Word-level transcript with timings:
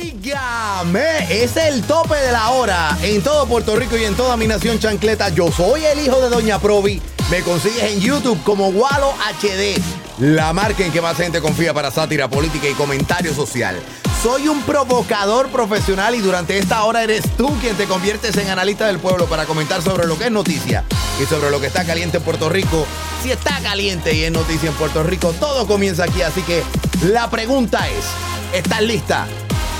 Oígame, 0.00 1.42
es 1.42 1.56
el 1.56 1.82
tope 1.82 2.14
de 2.16 2.32
la 2.32 2.50
hora 2.50 2.96
en 3.02 3.22
todo 3.22 3.46
Puerto 3.46 3.76
Rico 3.76 3.98
y 3.98 4.04
en 4.04 4.14
toda 4.14 4.36
mi 4.36 4.46
nación 4.46 4.78
chancleta. 4.78 5.28
Yo 5.28 5.52
soy 5.52 5.84
el 5.84 6.00
hijo 6.00 6.20
de 6.22 6.30
Doña 6.30 6.58
Provi. 6.58 7.02
Me 7.30 7.42
consigues 7.42 7.82
en 7.82 8.00
YouTube 8.00 8.42
como 8.42 8.68
Walo 8.68 9.12
HD, 9.40 9.78
la 10.18 10.54
marca 10.54 10.84
en 10.84 10.92
que 10.92 11.02
más 11.02 11.16
gente 11.18 11.42
confía 11.42 11.74
para 11.74 11.90
sátira 11.90 12.28
política 12.28 12.66
y 12.68 12.72
comentario 12.72 13.34
social. 13.34 13.78
Soy 14.22 14.48
un 14.48 14.62
provocador 14.62 15.48
profesional 15.48 16.14
y 16.14 16.20
durante 16.20 16.56
esta 16.56 16.82
hora 16.84 17.02
eres 17.02 17.22
tú 17.36 17.54
quien 17.60 17.76
te 17.76 17.84
conviertes 17.84 18.36
en 18.38 18.48
analista 18.48 18.86
del 18.86 19.00
pueblo 19.00 19.26
para 19.26 19.44
comentar 19.44 19.82
sobre 19.82 20.06
lo 20.06 20.18
que 20.18 20.24
es 20.24 20.30
noticia 20.30 20.84
y 21.22 21.26
sobre 21.26 21.50
lo 21.50 21.60
que 21.60 21.66
está 21.66 21.84
caliente 21.84 22.16
en 22.16 22.22
Puerto 22.22 22.48
Rico. 22.48 22.86
Si 23.22 23.30
está 23.30 23.60
caliente 23.60 24.14
y 24.14 24.24
es 24.24 24.32
noticia 24.32 24.70
en 24.70 24.74
Puerto 24.76 25.02
Rico, 25.02 25.34
todo 25.38 25.66
comienza 25.66 26.04
aquí. 26.04 26.22
Así 26.22 26.40
que 26.42 26.62
la 27.02 27.28
pregunta 27.28 27.86
es, 27.88 28.06
¿estás 28.54 28.80
lista? 28.82 29.26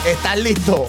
¿Estás 0.06 0.38
listo? 0.38 0.88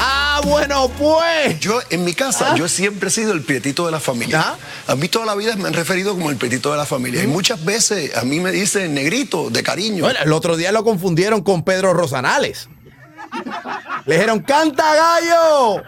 Ah, 0.00 0.40
bueno, 0.42 0.90
pues. 0.98 1.60
Yo, 1.60 1.80
en 1.90 2.02
mi 2.02 2.14
casa, 2.14 2.52
¿Ah? 2.52 2.56
yo 2.56 2.66
siempre 2.66 3.08
he 3.08 3.10
sido 3.10 3.32
el 3.32 3.42
prietito 3.42 3.84
de 3.84 3.92
la 3.92 4.00
familia. 4.00 4.40
¿Ah? 4.42 4.56
A 4.92 4.96
mí 4.96 5.08
toda 5.08 5.26
la 5.26 5.34
vida 5.34 5.54
me 5.56 5.68
han 5.68 5.74
referido 5.74 6.14
como 6.14 6.30
el 6.30 6.36
prietito 6.36 6.70
de 6.70 6.78
la 6.78 6.86
familia. 6.86 7.22
Y 7.22 7.26
muchas 7.26 7.62
veces 7.62 8.16
a 8.16 8.24
mí 8.24 8.40
me 8.40 8.52
dicen 8.52 8.94
negrito, 8.94 9.50
de 9.50 9.62
cariño. 9.62 10.04
Bueno, 10.04 10.18
el 10.22 10.32
otro 10.32 10.56
día 10.56 10.72
lo 10.72 10.82
confundieron 10.82 11.42
con 11.42 11.62
Pedro 11.62 11.92
Rosanales. 11.92 12.70
Le 14.06 14.14
dijeron, 14.14 14.40
canta 14.40 14.84
gallo. 14.94 15.82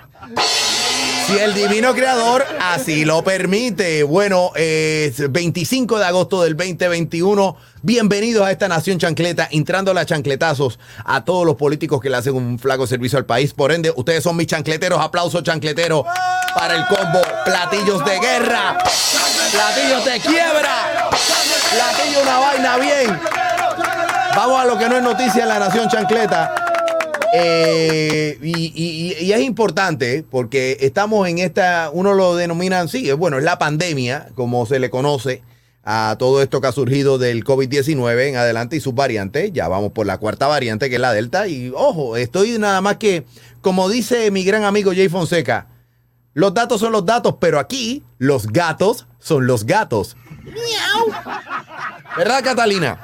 Si 1.26 1.38
el 1.38 1.52
divino 1.52 1.94
creador 1.94 2.44
así 2.60 3.04
lo 3.04 3.22
permite. 3.22 4.02
Bueno, 4.02 4.50
es 4.54 5.30
25 5.30 5.98
de 5.98 6.04
agosto 6.06 6.42
del 6.42 6.56
2021. 6.56 7.56
Bienvenidos 7.82 8.46
a 8.46 8.50
esta 8.50 8.66
nación 8.66 8.98
chancleta, 8.98 9.46
entrando 9.50 9.92
a 9.92 10.06
chancletazos 10.06 10.78
a 11.04 11.24
todos 11.24 11.44
los 11.44 11.56
políticos 11.56 12.00
que 12.00 12.08
le 12.08 12.16
hacen 12.16 12.34
un 12.34 12.58
flaco 12.58 12.86
servicio 12.86 13.18
al 13.18 13.26
país. 13.26 13.52
Por 13.52 13.72
ende, 13.72 13.92
ustedes 13.94 14.24
son 14.24 14.36
mis 14.36 14.46
chancleteros. 14.46 14.98
Aplauso 15.00 15.42
chancletero 15.42 16.04
para 16.54 16.74
el 16.74 16.86
combo. 16.86 17.20
Platillos 17.44 18.04
de 18.04 18.18
guerra. 18.18 18.78
Platillos 19.52 20.04
de 20.06 20.20
quiebra. 20.20 21.10
Platillo 21.70 22.22
una 22.22 22.38
vaina 22.38 22.76
bien. 22.78 23.20
Vamos 24.34 24.60
a 24.60 24.64
lo 24.64 24.78
que 24.78 24.88
no 24.88 24.96
es 24.96 25.02
noticia 25.02 25.42
en 25.42 25.48
la 25.48 25.58
nación 25.58 25.88
chancleta. 25.88 26.67
Eh, 27.34 28.38
y, 28.42 28.72
y- 28.74 29.24
y 29.24 29.32
es 29.32 29.40
importante 29.40 30.24
porque 30.30 30.78
estamos 30.80 31.28
en 31.28 31.38
esta, 31.38 31.90
uno 31.92 32.14
lo 32.14 32.36
denominan, 32.36 32.88
sí, 32.88 33.10
bueno, 33.12 33.38
es 33.38 33.44
la 33.44 33.58
pandemia, 33.58 34.28
como 34.34 34.64
se 34.66 34.78
le 34.78 34.90
conoce 34.90 35.42
a 35.84 36.16
todo 36.18 36.42
esto 36.42 36.60
que 36.60 36.66
ha 36.66 36.72
surgido 36.72 37.16
del 37.18 37.44
COVID-19 37.44 38.28
en 38.28 38.36
adelante 38.36 38.76
y 38.76 38.80
sus 38.80 38.94
variantes. 38.94 39.52
Ya 39.52 39.68
vamos 39.68 39.92
por 39.92 40.06
la 40.06 40.18
cuarta 40.18 40.46
variante, 40.46 40.88
que 40.90 40.96
es 40.96 41.00
la 41.00 41.12
Delta. 41.12 41.48
Y 41.48 41.70
ojo, 41.74 42.16
estoy 42.16 42.58
nada 42.58 42.80
más 42.80 42.96
que, 42.96 43.24
como 43.62 43.88
dice 43.88 44.30
mi 44.30 44.44
gran 44.44 44.64
amigo 44.64 44.92
Jay 44.94 45.08
Fonseca, 45.08 45.68
los 46.34 46.52
datos 46.54 46.80
son 46.80 46.92
los 46.92 47.04
datos, 47.06 47.36
pero 47.40 47.58
aquí 47.58 48.02
los 48.18 48.46
gatos 48.48 49.06
son 49.18 49.46
los 49.46 49.64
gatos. 49.64 50.16
Miau. 50.44 51.22
¿Verdad, 52.16 52.42
Catalina? 52.44 53.00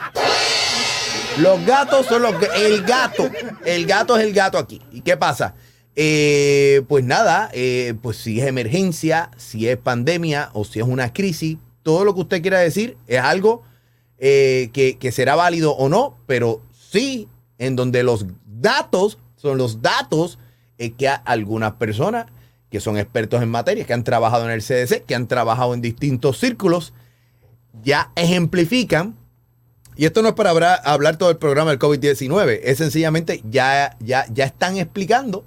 Los 1.38 1.64
gatos 1.66 2.06
son 2.06 2.22
los 2.22 2.34
el 2.56 2.82
gato. 2.82 3.28
El 3.64 3.86
gato 3.86 4.16
es 4.16 4.24
el 4.24 4.32
gato 4.32 4.58
aquí. 4.58 4.80
¿Y 4.92 5.00
qué 5.00 5.16
pasa? 5.16 5.54
Eh, 5.96 6.82
pues 6.88 7.04
nada, 7.04 7.50
eh, 7.52 7.94
pues 8.02 8.16
si 8.16 8.40
es 8.40 8.46
emergencia, 8.46 9.30
si 9.36 9.68
es 9.68 9.76
pandemia 9.76 10.50
o 10.52 10.64
si 10.64 10.80
es 10.80 10.86
una 10.86 11.12
crisis, 11.12 11.58
todo 11.82 12.04
lo 12.04 12.14
que 12.14 12.20
usted 12.22 12.42
quiera 12.42 12.58
decir 12.58 12.96
es 13.06 13.20
algo 13.20 13.62
eh, 14.18 14.70
que, 14.72 15.12
será 15.12 15.36
válido 15.36 15.72
o 15.72 15.88
no, 15.88 16.16
pero 16.26 16.62
sí 16.72 17.28
en 17.58 17.76
donde 17.76 18.02
los 18.02 18.26
datos 18.44 19.18
son 19.36 19.58
los 19.58 19.82
datos 19.82 20.38
que 20.78 21.08
algunas 21.24 21.74
personas 21.74 22.26
que 22.70 22.80
son 22.80 22.98
expertos 22.98 23.40
en 23.42 23.48
materia, 23.48 23.84
que 23.84 23.92
han 23.92 24.02
trabajado 24.02 24.44
en 24.46 24.50
el 24.50 24.62
CDC, 24.62 25.04
que 25.04 25.14
han 25.14 25.28
trabajado 25.28 25.74
en 25.74 25.80
distintos 25.80 26.38
círculos, 26.38 26.92
ya 27.82 28.10
ejemplifican 28.16 29.16
y 29.96 30.06
esto 30.06 30.22
no 30.22 30.28
es 30.28 30.34
para 30.34 30.50
hablar, 30.50 31.16
todo 31.16 31.30
el 31.30 31.36
programa 31.36 31.70
del 31.70 31.78
COVID-19, 31.78 32.60
es 32.62 32.78
sencillamente 32.78 33.42
ya, 33.48 33.96
ya, 34.00 34.26
ya 34.32 34.44
están 34.44 34.76
explicando, 34.76 35.44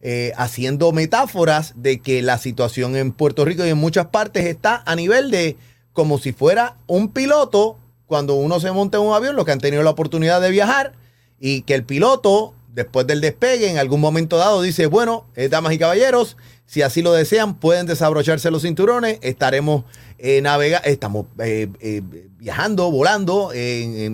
eh, 0.00 0.32
haciendo 0.36 0.92
metáforas 0.92 1.74
de 1.76 2.00
que 2.00 2.22
la 2.22 2.38
situación 2.38 2.96
en 2.96 3.12
Puerto 3.12 3.44
Rico 3.44 3.64
y 3.64 3.68
en 3.68 3.78
muchas 3.78 4.06
partes 4.06 4.46
está 4.46 4.82
a 4.86 4.96
nivel 4.96 5.30
de 5.30 5.56
como 5.92 6.18
si 6.18 6.32
fuera 6.32 6.76
un 6.86 7.08
piloto 7.08 7.78
cuando 8.06 8.34
uno 8.34 8.60
se 8.60 8.72
monta 8.72 8.98
en 8.98 9.04
un 9.04 9.14
avión, 9.14 9.36
los 9.36 9.44
que 9.44 9.52
han 9.52 9.60
tenido 9.60 9.82
la 9.82 9.90
oportunidad 9.90 10.40
de 10.40 10.50
viajar, 10.50 10.92
y 11.40 11.62
que 11.62 11.74
el 11.74 11.84
piloto, 11.84 12.54
después 12.72 13.06
del 13.06 13.20
despegue, 13.20 13.70
en 13.70 13.78
algún 13.78 14.00
momento 14.00 14.36
dado, 14.36 14.62
dice, 14.62 14.86
bueno, 14.86 15.26
eh, 15.36 15.48
damas 15.48 15.72
y 15.72 15.78
caballeros, 15.78 16.36
si 16.66 16.82
así 16.82 17.02
lo 17.02 17.12
desean, 17.12 17.56
pueden 17.56 17.86
desabrocharse 17.86 18.50
los 18.50 18.62
cinturones, 18.62 19.18
estaremos 19.22 19.84
eh, 20.24 20.40
navega 20.40 20.78
estamos 20.78 21.26
eh, 21.40 21.68
eh, 21.80 22.00
viajando, 22.38 22.92
volando 22.92 23.50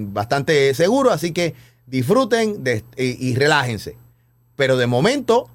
bastante 0.06 0.72
seguro, 0.72 1.10
así 1.10 1.32
que 1.32 1.54
disfruten 1.86 2.64
y 2.96 3.34
relájense. 3.34 3.98
Pero 4.56 4.78
de 4.78 4.86
momento, 4.86 5.50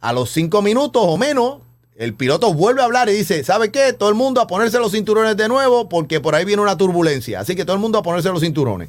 a 0.00 0.12
los 0.12 0.30
cinco 0.30 0.62
minutos 0.62 1.04
o 1.06 1.16
menos, 1.16 1.60
el 1.94 2.14
piloto 2.14 2.52
vuelve 2.52 2.82
a 2.82 2.86
hablar 2.86 3.08
y 3.08 3.12
dice, 3.12 3.44
¿sabe 3.44 3.70
qué? 3.70 3.92
Todo 3.92 4.08
el 4.08 4.16
mundo 4.16 4.40
a 4.40 4.48
ponerse 4.48 4.80
los 4.80 4.90
cinturones 4.90 5.36
de 5.36 5.48
nuevo 5.48 5.88
porque 5.88 6.20
por 6.20 6.34
ahí 6.34 6.44
viene 6.44 6.60
una 6.60 6.76
turbulencia. 6.76 7.38
Así 7.38 7.54
que 7.54 7.64
todo 7.64 7.74
el 7.74 7.80
mundo 7.80 7.98
a 7.98 8.02
ponerse 8.02 8.30
los 8.30 8.40
cinturones. 8.40 8.88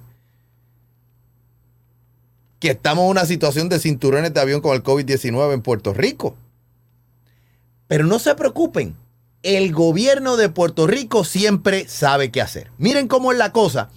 Que 2.60 2.72
estamos 2.72 3.06
en 3.06 3.12
una 3.12 3.26
situación 3.26 3.70
de 3.70 3.80
cinturones 3.80 4.34
de 4.34 4.40
avión 4.40 4.62
con 4.62 4.76
el 4.76 4.84
COVID-19 4.84 5.54
en 5.54 5.62
Puerto 5.62 5.94
Rico. 5.94 6.36
Pero 7.88 8.06
no 8.06 8.20
se 8.20 8.36
preocupen, 8.36 8.96
el 9.44 9.72
gobierno 9.72 10.38
de 10.38 10.50
Puerto 10.50 10.86
Rico 10.86 11.24
siempre 11.24 11.88
sabe 11.88 12.32
qué 12.32 12.42
hacer. 12.42 12.70
Miren 12.78 13.08
cómo 13.08 13.32
es 13.32 13.38
la 13.38 13.52
cosa, 13.52 13.90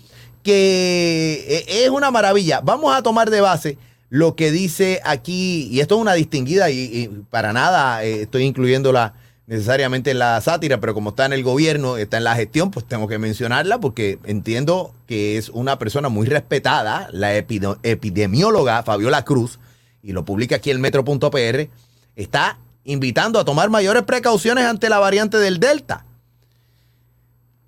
que 0.42 1.44
eh, 1.48 1.84
es 1.84 1.90
una 1.90 2.10
maravilla. 2.10 2.60
Vamos 2.60 2.94
a 2.94 3.02
tomar 3.02 3.30
de 3.30 3.40
base 3.40 3.78
lo 4.08 4.36
que 4.36 4.50
dice 4.50 5.00
aquí, 5.04 5.68
y 5.70 5.80
esto 5.80 5.94
es 5.96 6.00
una 6.02 6.14
distinguida, 6.14 6.70
y, 6.70 7.08
para 7.30 7.52
nada 7.52 8.04
eh, 8.04 8.22
estoy 8.22 8.44
incluyéndola 8.44 9.14
necesariamente 9.52 10.12
en 10.12 10.18
la 10.18 10.40
sátira, 10.40 10.80
pero 10.80 10.94
como 10.94 11.10
está 11.10 11.26
en 11.26 11.34
el 11.34 11.42
gobierno, 11.42 11.98
está 11.98 12.16
en 12.16 12.24
la 12.24 12.34
gestión, 12.34 12.70
pues 12.70 12.86
tengo 12.86 13.06
que 13.06 13.18
mencionarla 13.18 13.80
porque 13.80 14.18
entiendo 14.24 14.94
que 15.06 15.36
es 15.36 15.50
una 15.50 15.78
persona 15.78 16.08
muy 16.08 16.26
respetada, 16.26 17.10
la 17.12 17.36
epidemióloga 17.36 18.82
Fabiola 18.82 19.26
Cruz, 19.26 19.58
y 20.02 20.12
lo 20.12 20.24
publica 20.24 20.56
aquí 20.56 20.70
en 20.70 20.80
metro.pr, 20.80 21.68
está 22.16 22.58
invitando 22.84 23.38
a 23.38 23.44
tomar 23.44 23.68
mayores 23.68 24.04
precauciones 24.04 24.64
ante 24.64 24.88
la 24.88 24.98
variante 24.98 25.36
del 25.36 25.60
Delta. 25.60 26.06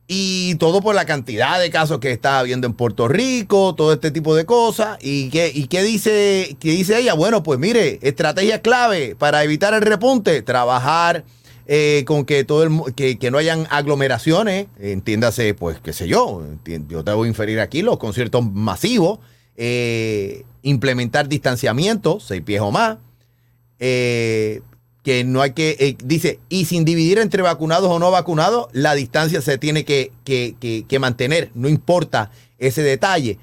Y 0.06 0.54
todo 0.54 0.80
por 0.80 0.94
la 0.94 1.04
cantidad 1.04 1.60
de 1.60 1.68
casos 1.68 1.98
que 1.98 2.12
está 2.12 2.38
habiendo 2.38 2.66
en 2.66 2.72
Puerto 2.72 3.08
Rico, 3.08 3.74
todo 3.74 3.92
este 3.92 4.10
tipo 4.10 4.34
de 4.34 4.46
cosas. 4.46 4.96
¿Y 5.02 5.28
qué, 5.28 5.52
y 5.54 5.66
dice, 5.66 6.56
qué 6.60 6.70
dice 6.70 6.98
ella? 6.98 7.12
Bueno, 7.12 7.42
pues 7.42 7.58
mire, 7.58 7.98
estrategia 8.00 8.62
clave 8.62 9.16
para 9.16 9.44
evitar 9.44 9.74
el 9.74 9.82
repunte, 9.82 10.40
trabajar 10.40 11.24
eh, 11.66 12.04
con 12.06 12.24
que 12.24 12.44
todo 12.44 12.62
el 12.64 12.94
que, 12.94 13.18
que 13.18 13.30
no 13.30 13.38
hayan 13.38 13.66
aglomeraciones, 13.70 14.66
entiéndase, 14.78 15.54
pues, 15.54 15.78
qué 15.80 15.92
sé 15.92 16.06
yo, 16.08 16.42
yo 16.88 17.02
debo 17.02 17.26
inferir 17.26 17.60
aquí 17.60 17.82
los 17.82 17.98
conciertos 17.98 18.44
masivos, 18.52 19.18
eh, 19.56 20.44
implementar 20.62 21.28
distanciamiento, 21.28 22.20
seis 22.20 22.42
pies 22.42 22.60
o 22.60 22.70
más, 22.70 22.98
eh, 23.78 24.60
que 25.02 25.22
no 25.24 25.42
hay 25.42 25.52
que, 25.52 25.96
dice, 26.02 26.38
y 26.48 26.64
sin 26.64 26.84
dividir 26.84 27.18
entre 27.18 27.42
vacunados 27.42 27.90
o 27.90 27.98
no 27.98 28.10
vacunados, 28.10 28.68
la 28.72 28.94
distancia 28.94 29.40
se 29.42 29.58
tiene 29.58 29.84
que, 29.84 30.12
que- 30.24 30.54
que- 30.58 30.98
mantener, 30.98 31.50
no 31.54 31.68
importa 31.68 32.30
ese 32.58 32.82
detalle, 32.82 33.38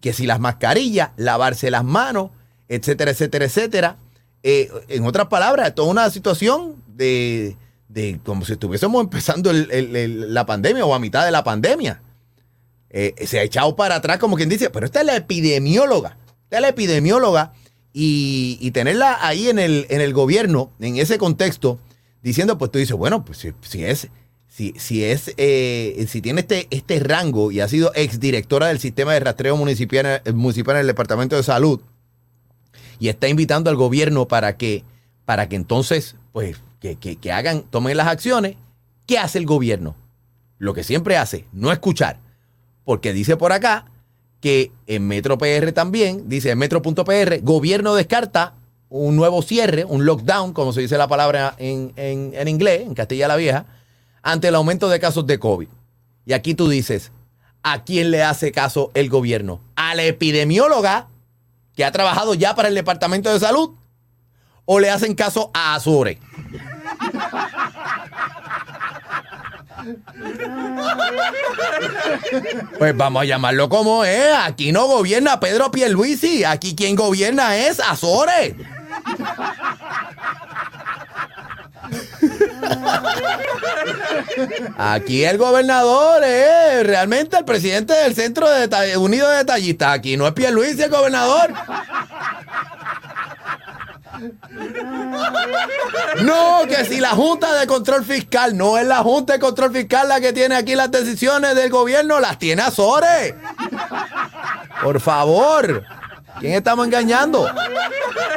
que 0.00 0.12
si 0.12 0.26
las 0.26 0.40
mascarillas, 0.40 1.10
lavarse 1.16 1.70
las 1.70 1.84
manos, 1.84 2.30
etcétera, 2.68 3.12
etcétera, 3.12 3.44
etcétera. 3.44 3.96
En 4.42 5.06
otras 5.06 5.28
palabras, 5.28 5.74
toda 5.74 5.88
una 5.88 6.10
situación 6.10 6.74
de, 6.88 7.56
de 7.94 8.18
como 8.24 8.44
si 8.44 8.52
estuviésemos 8.52 9.00
empezando 9.02 9.52
la 9.52 10.44
pandemia 10.44 10.84
o 10.84 10.94
a 10.94 10.98
mitad 10.98 11.24
de 11.24 11.30
la 11.30 11.44
pandemia. 11.44 12.02
Eh, 12.90 13.14
se 13.26 13.38
ha 13.38 13.42
echado 13.42 13.76
para 13.76 13.96
atrás 13.96 14.18
como 14.18 14.36
quien 14.36 14.48
dice, 14.48 14.68
pero 14.68 14.84
esta 14.84 15.00
es 15.00 15.06
la 15.06 15.16
epidemióloga. 15.16 16.10
Esta 16.10 16.42
Esta 16.44 16.56
es 16.56 16.62
la 16.62 16.68
epidemióloga 16.68 17.52
y, 17.92 18.58
y 18.60 18.72
tenerla 18.72 19.18
ahí 19.20 19.48
en 19.48 19.60
el, 19.60 19.86
en 19.88 20.00
el 20.00 20.12
gobierno, 20.12 20.72
en 20.80 20.96
ese 20.96 21.18
contexto, 21.18 21.78
diciendo, 22.22 22.58
pues 22.58 22.72
tú 22.72 22.78
dices, 22.78 22.96
bueno, 22.96 23.24
pues 23.24 23.38
si, 23.38 23.52
si 23.60 23.84
es, 23.84 24.08
si, 24.48 24.74
si 24.76 25.04
es, 25.04 25.32
eh, 25.36 26.04
si 26.08 26.20
tiene 26.20 26.40
este, 26.40 26.66
este 26.70 26.98
rango 26.98 27.52
y 27.52 27.60
ha 27.60 27.68
sido 27.68 27.92
exdirectora 27.94 28.68
del 28.68 28.80
sistema 28.80 29.12
de 29.12 29.20
rastreo 29.20 29.56
municipal, 29.56 30.20
municipal 30.34 30.76
en 30.76 30.80
el 30.80 30.86
Departamento 30.88 31.36
de 31.36 31.44
Salud 31.44 31.80
y 32.98 33.08
está 33.08 33.28
invitando 33.28 33.70
al 33.70 33.76
gobierno 33.76 34.26
para 34.26 34.56
que, 34.56 34.84
para 35.24 35.48
que 35.48 35.56
entonces, 35.56 36.16
pues, 36.32 36.56
que, 36.92 37.32
hagan, 37.32 37.62
tomen 37.62 37.96
las 37.96 38.08
acciones, 38.08 38.56
¿qué 39.06 39.18
hace 39.18 39.38
el 39.38 39.46
gobierno? 39.46 39.94
Lo 40.58 40.74
que 40.74 40.84
siempre 40.84 41.16
hace, 41.16 41.46
no 41.52 41.72
escuchar. 41.72 42.18
Porque 42.84 43.12
dice 43.14 43.36
por 43.38 43.52
acá 43.52 43.86
que 44.40 44.70
en 44.86 45.06
Metro 45.08 45.38
PR 45.38 45.72
también, 45.72 46.28
dice 46.28 46.50
en 46.50 46.58
Metro.pr, 46.58 47.40
gobierno 47.42 47.94
descarta 47.94 48.54
un 48.90 49.16
nuevo 49.16 49.40
cierre, 49.42 49.84
un 49.86 50.04
lockdown, 50.04 50.52
como 50.52 50.72
se 50.74 50.82
dice 50.82 50.98
la 50.98 51.08
palabra 51.08 51.54
en, 51.58 51.92
en- 51.96 52.32
en 52.34 52.48
inglés, 52.48 52.82
en 52.82 52.94
Castilla 52.94 53.26
la 53.28 53.36
Vieja, 53.36 53.64
ante 54.22 54.48
el 54.48 54.54
aumento 54.54 54.88
de 54.90 55.00
casos 55.00 55.26
de 55.26 55.38
COVID. 55.38 55.68
Y 56.26 56.32
aquí 56.34 56.54
tú 56.54 56.68
dices, 56.68 57.10
¿a 57.62 57.82
quién 57.84 58.10
le 58.10 58.22
hace 58.22 58.52
caso 58.52 58.90
el 58.94 59.08
gobierno? 59.08 59.60
¿A 59.76 59.94
la 59.94 60.04
epidemióloga 60.04 61.08
que 61.74 61.84
ha 61.84 61.92
trabajado 61.92 62.34
ya 62.34 62.54
para 62.54 62.68
el 62.68 62.74
Departamento 62.74 63.32
de 63.32 63.40
Salud? 63.40 63.70
¿O 64.66 64.78
le 64.80 64.90
hacen 64.90 65.14
caso 65.14 65.50
a 65.54 65.74
Azure? 65.74 66.18
Pues 72.78 72.96
vamos 72.96 73.22
a 73.22 73.24
llamarlo 73.24 73.68
como 73.68 74.04
es. 74.04 74.34
Aquí 74.44 74.72
no 74.72 74.86
gobierna 74.86 75.40
Pedro 75.40 75.70
Pierluisi. 75.70 76.44
Aquí 76.44 76.74
quien 76.74 76.96
gobierna 76.96 77.56
es 77.56 77.80
Azores. 77.80 78.54
Aquí 84.76 85.24
el 85.24 85.38
gobernador 85.38 86.22
es 86.24 86.86
realmente 86.86 87.36
el 87.36 87.44
presidente 87.44 87.92
del 87.92 88.14
Centro 88.14 88.46
Unido 88.98 89.28
de 89.28 89.38
Detallistas. 89.38 89.94
Aquí 89.94 90.16
no 90.16 90.26
es 90.26 90.32
Pierluisi 90.32 90.82
el 90.82 90.90
gobernador. 90.90 91.52
No, 96.22 96.60
que 96.68 96.84
si 96.84 97.00
la 97.00 97.10
Junta 97.10 97.52
de 97.58 97.66
Control 97.66 98.04
Fiscal 98.04 98.56
no 98.56 98.78
es 98.78 98.86
la 98.86 98.98
Junta 98.98 99.34
de 99.34 99.38
Control 99.38 99.72
Fiscal 99.72 100.08
la 100.08 100.20
que 100.20 100.32
tiene 100.32 100.54
aquí 100.56 100.74
las 100.74 100.90
decisiones 100.90 101.54
del 101.54 101.70
gobierno, 101.70 102.20
las 102.20 102.38
tiene 102.38 102.62
Azores. 102.62 103.34
Por 104.82 105.00
favor. 105.00 105.82
¿Quién 106.40 106.54
estamos 106.54 106.86
engañando? 106.86 107.46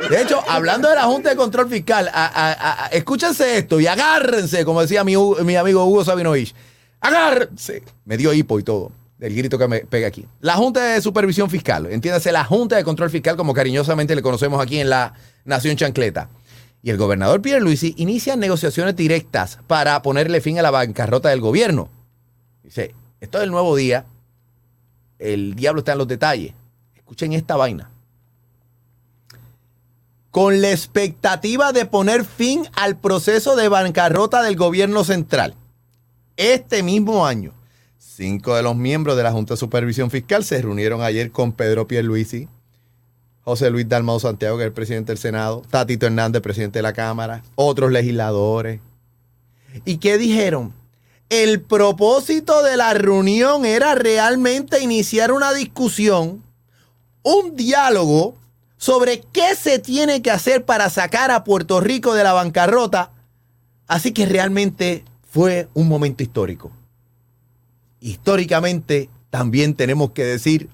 De 0.10 0.22
hecho, 0.22 0.44
hablando 0.48 0.88
de 0.90 0.96
la 0.96 1.04
Junta 1.04 1.30
de 1.30 1.36
Control 1.36 1.68
Fiscal, 1.70 2.10
a- 2.14 2.90
escúchense 2.92 3.58
esto 3.58 3.80
y 3.80 3.88
agárrense, 3.88 4.64
como 4.66 4.82
decía 4.82 5.04
mi, 5.04 5.16
mi 5.18 5.56
amigo 5.56 5.84
Hugo 5.86 6.06
Sabinovich. 6.06 6.54
Agárrense. 7.02 7.84
Me 8.06 8.18
dio 8.18 8.34
hipo 8.34 8.60
y 8.60 8.64
todo. 8.64 8.92
El 9.20 9.36
grito 9.36 9.58
que 9.58 9.68
me 9.68 9.80
pega 9.80 10.08
aquí. 10.08 10.26
La 10.42 10.56
Junta 10.56 10.84
de 10.94 11.02
Supervisión 11.02 11.50
Fiscal, 11.50 11.88
entiéndase, 11.88 12.32
la 12.32 12.46
Junta 12.46 12.76
de 12.76 12.84
Control 12.84 13.10
Fiscal, 13.10 13.36
como 13.36 13.54
cariñosamente 13.54 14.16
le 14.16 14.22
conocemos 14.22 14.62
aquí 14.62 14.80
en 14.80 14.90
la 14.90 15.14
Nación 15.44 15.76
Chancleta. 15.76 16.30
Y 16.84 16.92
el 16.92 16.98
gobernador 16.98 17.42
Pierre 17.42 17.62
Luisi 17.62 17.96
inicia 17.98 18.36
negociaciones 18.36 18.96
directas 18.96 19.58
para 19.66 20.02
ponerle 20.04 20.40
fin 20.40 20.60
a 20.60 20.62
la 20.62 20.72
bancarrota 20.72 21.30
del 21.30 21.42
gobierno. 21.42 21.90
Dice, 22.64 22.94
esto 23.20 23.40
es 23.40 23.46
el 23.46 23.52
nuevo 23.52 23.76
día. 23.76 24.06
El 25.18 25.56
diablo 25.56 25.80
está 25.80 25.94
en 25.94 25.98
los 25.98 26.08
detalles. 26.08 26.54
Escuchen 26.96 27.34
esta 27.34 27.56
vaina. 27.56 27.90
Con 30.30 30.62
la 30.62 30.70
expectativa 30.70 31.74
de 31.74 31.88
poner 31.88 32.24
fin 32.24 32.68
al 32.74 32.98
proceso 32.98 33.56
de 33.56 33.70
bancarrota 33.70 34.44
del 34.44 34.56
gobierno 34.56 35.04
central. 35.04 35.56
Este 36.36 36.84
mismo 36.84 37.26
año, 37.26 37.54
cinco 38.18 38.56
de 38.56 38.64
los 38.64 38.76
miembros 38.76 39.16
de 39.16 39.22
la 39.22 39.32
Junta 39.32 39.54
de 39.54 39.60
Supervisión 39.60 40.10
Fiscal 40.10 40.44
se 40.44 40.60
reunieron 40.60 41.04
ayer 41.04 41.30
con 41.30 41.52
Pedro 41.52 41.88
Pierluisi, 41.88 42.48
José 43.44 43.70
Luis 43.70 43.88
Dalmau 43.88 44.20
Santiago, 44.20 44.58
que 44.58 44.64
es 44.64 44.68
el 44.68 44.74
presidente 44.74 45.12
del 45.12 45.20
Senado, 45.20 45.62
Tatito 45.70 46.08
Hernández, 46.08 46.42
presidente 46.42 46.80
de 46.80 46.84
la 46.84 46.94
Cámara, 46.94 47.44
otros 47.54 47.92
legisladores. 47.92 48.82
¿Y 49.86 49.98
qué 49.98 50.18
dijeron? 50.18 50.74
El 51.30 51.62
propósito 51.62 52.64
de 52.64 52.76
la 52.76 52.96
reunión 52.96 53.66
era 53.66 53.94
realmente 53.94 54.82
iniciar 54.82 55.32
una 55.32 55.54
discusión, 55.54 56.42
un 57.22 57.56
diálogo 57.56 58.36
sobre 58.78 59.22
qué 59.32 59.56
se 59.56 59.78
tiene 59.78 60.24
que 60.24 60.32
hacer 60.32 60.66
para 60.66 60.90
sacar 60.90 61.30
a 61.30 61.44
Puerto 61.44 61.82
Rico 61.82 62.16
de 62.16 62.24
la 62.24 62.34
bancarrota. 62.34 63.12
Así 63.86 64.12
que 64.12 64.26
realmente 64.26 65.06
fue 65.30 65.68
un 65.76 65.88
momento 65.88 66.24
histórico. 66.24 66.72
Históricamente 68.00 69.10
también 69.30 69.74
tenemos 69.74 70.12
que 70.12 70.24
decir 70.24 70.70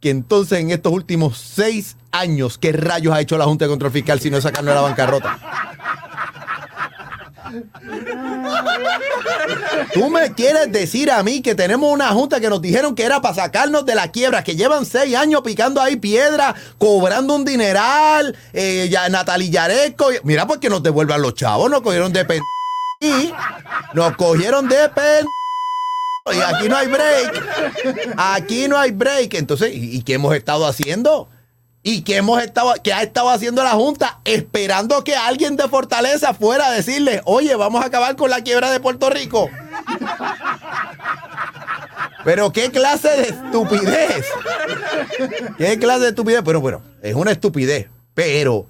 que 0.00 0.10
entonces 0.10 0.58
en 0.58 0.70
estos 0.70 0.92
últimos 0.92 1.38
seis 1.38 1.96
años, 2.10 2.58
¿qué 2.58 2.72
rayos 2.72 3.14
ha 3.14 3.20
hecho 3.20 3.38
la 3.38 3.44
Junta 3.44 3.64
de 3.64 3.70
Control 3.70 3.92
Fiscal 3.92 4.20
si 4.20 4.30
no 4.30 4.36
es 4.36 4.42
sacarnos 4.42 4.70
de 4.70 4.74
la 4.74 4.80
bancarrota? 4.80 5.38
Tú 9.92 10.08
me 10.08 10.32
quieres 10.32 10.72
decir 10.72 11.10
a 11.10 11.22
mí 11.22 11.42
que 11.42 11.54
tenemos 11.54 11.92
una 11.92 12.08
junta 12.08 12.40
que 12.40 12.48
nos 12.48 12.62
dijeron 12.62 12.94
que 12.94 13.04
era 13.04 13.20
para 13.20 13.34
sacarnos 13.34 13.84
de 13.84 13.94
la 13.94 14.10
quiebra, 14.10 14.42
que 14.42 14.56
llevan 14.56 14.86
seis 14.86 15.14
años 15.14 15.42
picando 15.42 15.80
ahí 15.80 15.96
piedra, 15.96 16.54
cobrando 16.78 17.36
un 17.36 17.44
dineral, 17.44 18.36
eh, 18.52 18.88
ya 18.90 19.08
Natalie 19.08 19.50
Yaresco. 19.50 20.08
Mira, 20.24 20.46
porque 20.46 20.68
nos 20.68 20.82
devuelvan 20.82 21.20
los 21.22 21.34
chavos, 21.34 21.70
nos 21.70 21.82
cogieron 21.82 22.12
de 22.12 22.24
pen... 22.24 22.40
y 23.00 23.32
Nos 23.92 24.16
cogieron 24.16 24.68
de 24.68 24.88
pen... 24.88 25.26
Y 26.30 26.40
aquí 26.40 26.68
no 26.68 26.76
hay 26.76 26.86
break. 26.86 28.14
Aquí 28.16 28.68
no 28.68 28.78
hay 28.78 28.92
break. 28.92 29.34
Entonces, 29.34 29.72
¿y, 29.74 30.02
qué 30.02 30.14
hemos 30.14 30.34
estado 30.34 30.66
haciendo? 30.66 31.28
¿Y 31.82 32.02
qué 32.02 32.16
hemos 32.16 32.40
estado, 32.40 32.74
qué 32.82 32.92
ha 32.92 33.02
estado 33.02 33.30
haciendo 33.30 33.64
la 33.64 33.72
Junta? 33.72 34.20
Esperando 34.24 35.02
que 35.02 35.16
alguien 35.16 35.56
de 35.56 35.68
Fortaleza 35.68 36.32
fuera 36.32 36.68
a 36.68 36.70
decirle, 36.70 37.22
oye, 37.24 37.56
vamos 37.56 37.82
a 37.82 37.86
acabar 37.86 38.14
con 38.14 38.30
la 38.30 38.42
quiebra 38.42 38.70
de 38.70 38.78
Puerto 38.78 39.10
Rico. 39.10 39.50
Pero 42.24 42.52
qué 42.52 42.70
clase 42.70 43.08
de 43.08 43.22
estupidez. 43.22 44.26
¿Qué 45.58 45.76
clase 45.80 46.02
de 46.02 46.08
estupidez? 46.10 46.42
Pero 46.44 46.60
bueno, 46.60 46.82
es 47.02 47.16
una 47.16 47.32
estupidez. 47.32 47.88
Pero 48.14 48.66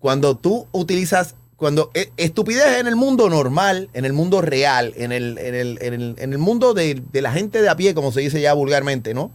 cuando 0.00 0.36
tú 0.36 0.66
utilizas, 0.72 1.36
cuando 1.60 1.90
e- 1.92 2.10
estupidez 2.16 2.78
en 2.78 2.86
el 2.86 2.96
mundo 2.96 3.28
normal, 3.28 3.90
en 3.92 4.06
el 4.06 4.14
mundo 4.14 4.40
real, 4.40 4.94
en 4.96 5.12
el, 5.12 5.36
en 5.36 5.54
el, 5.54 5.78
en 5.82 5.92
el, 5.92 6.14
en 6.18 6.32
el 6.32 6.38
mundo 6.38 6.72
de, 6.72 7.02
de 7.12 7.20
la 7.20 7.32
gente 7.32 7.60
de 7.60 7.68
a 7.68 7.76
pie, 7.76 7.92
como 7.92 8.12
se 8.12 8.20
dice 8.20 8.40
ya 8.40 8.54
vulgarmente, 8.54 9.12
¿no? 9.12 9.30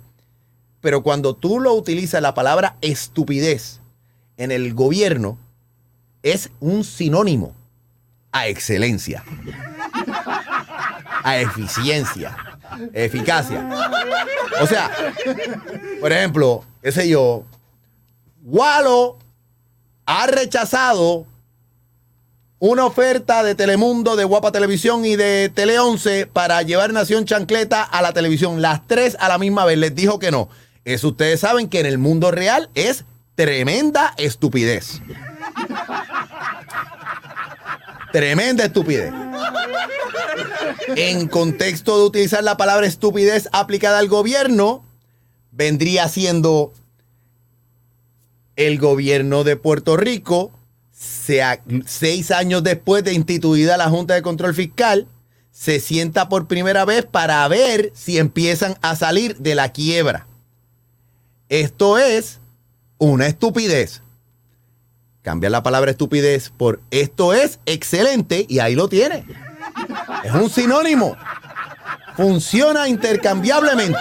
Pero 0.81 1.03
cuando 1.03 1.35
tú 1.35 1.59
lo 1.59 1.75
utilizas 1.75 2.23
la 2.23 2.33
palabra 2.33 2.77
estupidez 2.81 3.79
en 4.37 4.49
el 4.49 4.73
gobierno, 4.73 5.37
es 6.23 6.49
un 6.59 6.83
sinónimo 6.83 7.53
a 8.31 8.47
excelencia, 8.47 9.23
a 11.23 11.37
eficiencia, 11.37 12.35
eficacia. 12.93 13.69
O 14.61 14.65
sea, 14.65 14.89
por 16.01 16.11
ejemplo, 16.11 16.65
qué 16.81 16.91
sé 16.91 17.07
yo, 17.07 17.43
Walo 18.41 19.19
ha 20.07 20.25
rechazado 20.25 21.27
una 22.59 22.85
oferta 22.85 23.43
de 23.43 23.55
Telemundo, 23.55 24.15
de 24.15 24.23
Guapa 24.23 24.51
Televisión 24.51 25.05
y 25.05 25.15
de 25.15 25.49
Tele 25.53 25.79
11 25.79 26.27
para 26.27 26.61
llevar 26.61 26.93
Nación 26.93 27.25
Chancleta 27.25 27.83
a 27.83 28.01
la 28.01 28.13
televisión. 28.13 28.61
Las 28.61 28.87
tres 28.87 29.17
a 29.19 29.27
la 29.27 29.37
misma 29.37 29.65
vez. 29.65 29.77
Les 29.77 29.93
dijo 29.93 30.19
que 30.19 30.31
no. 30.31 30.49
Eso 30.85 31.09
ustedes 31.09 31.39
saben 31.39 31.67
que 31.67 31.79
en 31.79 31.85
el 31.85 31.97
mundo 31.97 32.31
real 32.31 32.69
es 32.75 33.03
tremenda 33.35 34.13
estupidez. 34.17 35.01
Tremenda 38.11 38.65
estupidez. 38.65 39.11
En 40.95 41.27
contexto 41.27 41.97
de 41.99 42.05
utilizar 42.05 42.43
la 42.43 42.55
palabra 42.55 42.87
estupidez 42.87 43.49
aplicada 43.51 43.99
al 43.99 44.07
gobierno, 44.07 44.85
vendría 45.51 46.07
siendo 46.07 46.71
el 48.55 48.79
gobierno 48.79 49.43
de 49.43 49.57
Puerto 49.57 49.97
Rico, 49.97 50.51
seis 50.95 52.31
años 52.31 52.63
después 52.63 53.03
de 53.03 53.13
instituida 53.13 53.77
la 53.77 53.89
Junta 53.89 54.13
de 54.13 54.21
Control 54.21 54.53
Fiscal, 54.53 55.07
se 55.51 55.79
sienta 55.79 56.29
por 56.29 56.47
primera 56.47 56.85
vez 56.85 57.05
para 57.05 57.47
ver 57.47 57.91
si 57.93 58.17
empiezan 58.17 58.77
a 58.81 58.95
salir 58.95 59.37
de 59.37 59.55
la 59.55 59.71
quiebra. 59.71 60.27
Esto 61.49 61.97
es 61.97 62.39
una 62.97 63.27
estupidez. 63.27 64.01
Cambia 65.21 65.49
la 65.49 65.63
palabra 65.63 65.91
estupidez 65.91 66.49
por 66.49 66.81
esto 66.91 67.33
es 67.33 67.59
excelente 67.65 68.45
y 68.47 68.59
ahí 68.59 68.75
lo 68.75 68.87
tiene. 68.87 69.25
Es 70.23 70.33
un 70.33 70.49
sinónimo. 70.49 71.17
Funciona 72.15 72.87
intercambiablemente. 72.87 73.99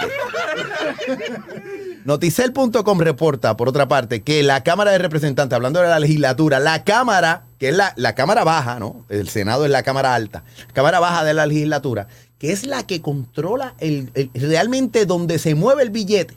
Noticel.com 2.05 2.99
reporta, 2.99 3.57
por 3.57 3.67
otra 3.67 3.87
parte, 3.87 4.21
que 4.21 4.43
la 4.43 4.63
Cámara 4.63 4.91
de 4.91 4.99
Representantes, 4.99 5.55
hablando 5.55 5.81
de 5.81 5.87
la 5.87 5.99
legislatura, 5.99 6.59
la 6.59 6.83
Cámara, 6.83 7.45
que 7.57 7.69
es 7.69 7.75
la, 7.75 7.93
la 7.97 8.13
Cámara 8.13 8.43
Baja, 8.43 8.79
¿no? 8.79 9.03
El 9.09 9.27
Senado 9.27 9.65
es 9.65 9.71
la 9.71 9.81
Cámara 9.81 10.13
Alta, 10.13 10.43
Cámara 10.73 10.99
Baja 10.99 11.23
de 11.23 11.33
la 11.33 11.47
legislatura, 11.47 12.07
que 12.37 12.51
es 12.51 12.67
la 12.67 12.85
que 12.85 13.01
controla 13.01 13.73
el, 13.79 14.11
realmente 14.35 15.07
donde 15.07 15.39
se 15.39 15.55
mueve 15.55 15.81
el 15.81 15.89
billete 15.89 16.35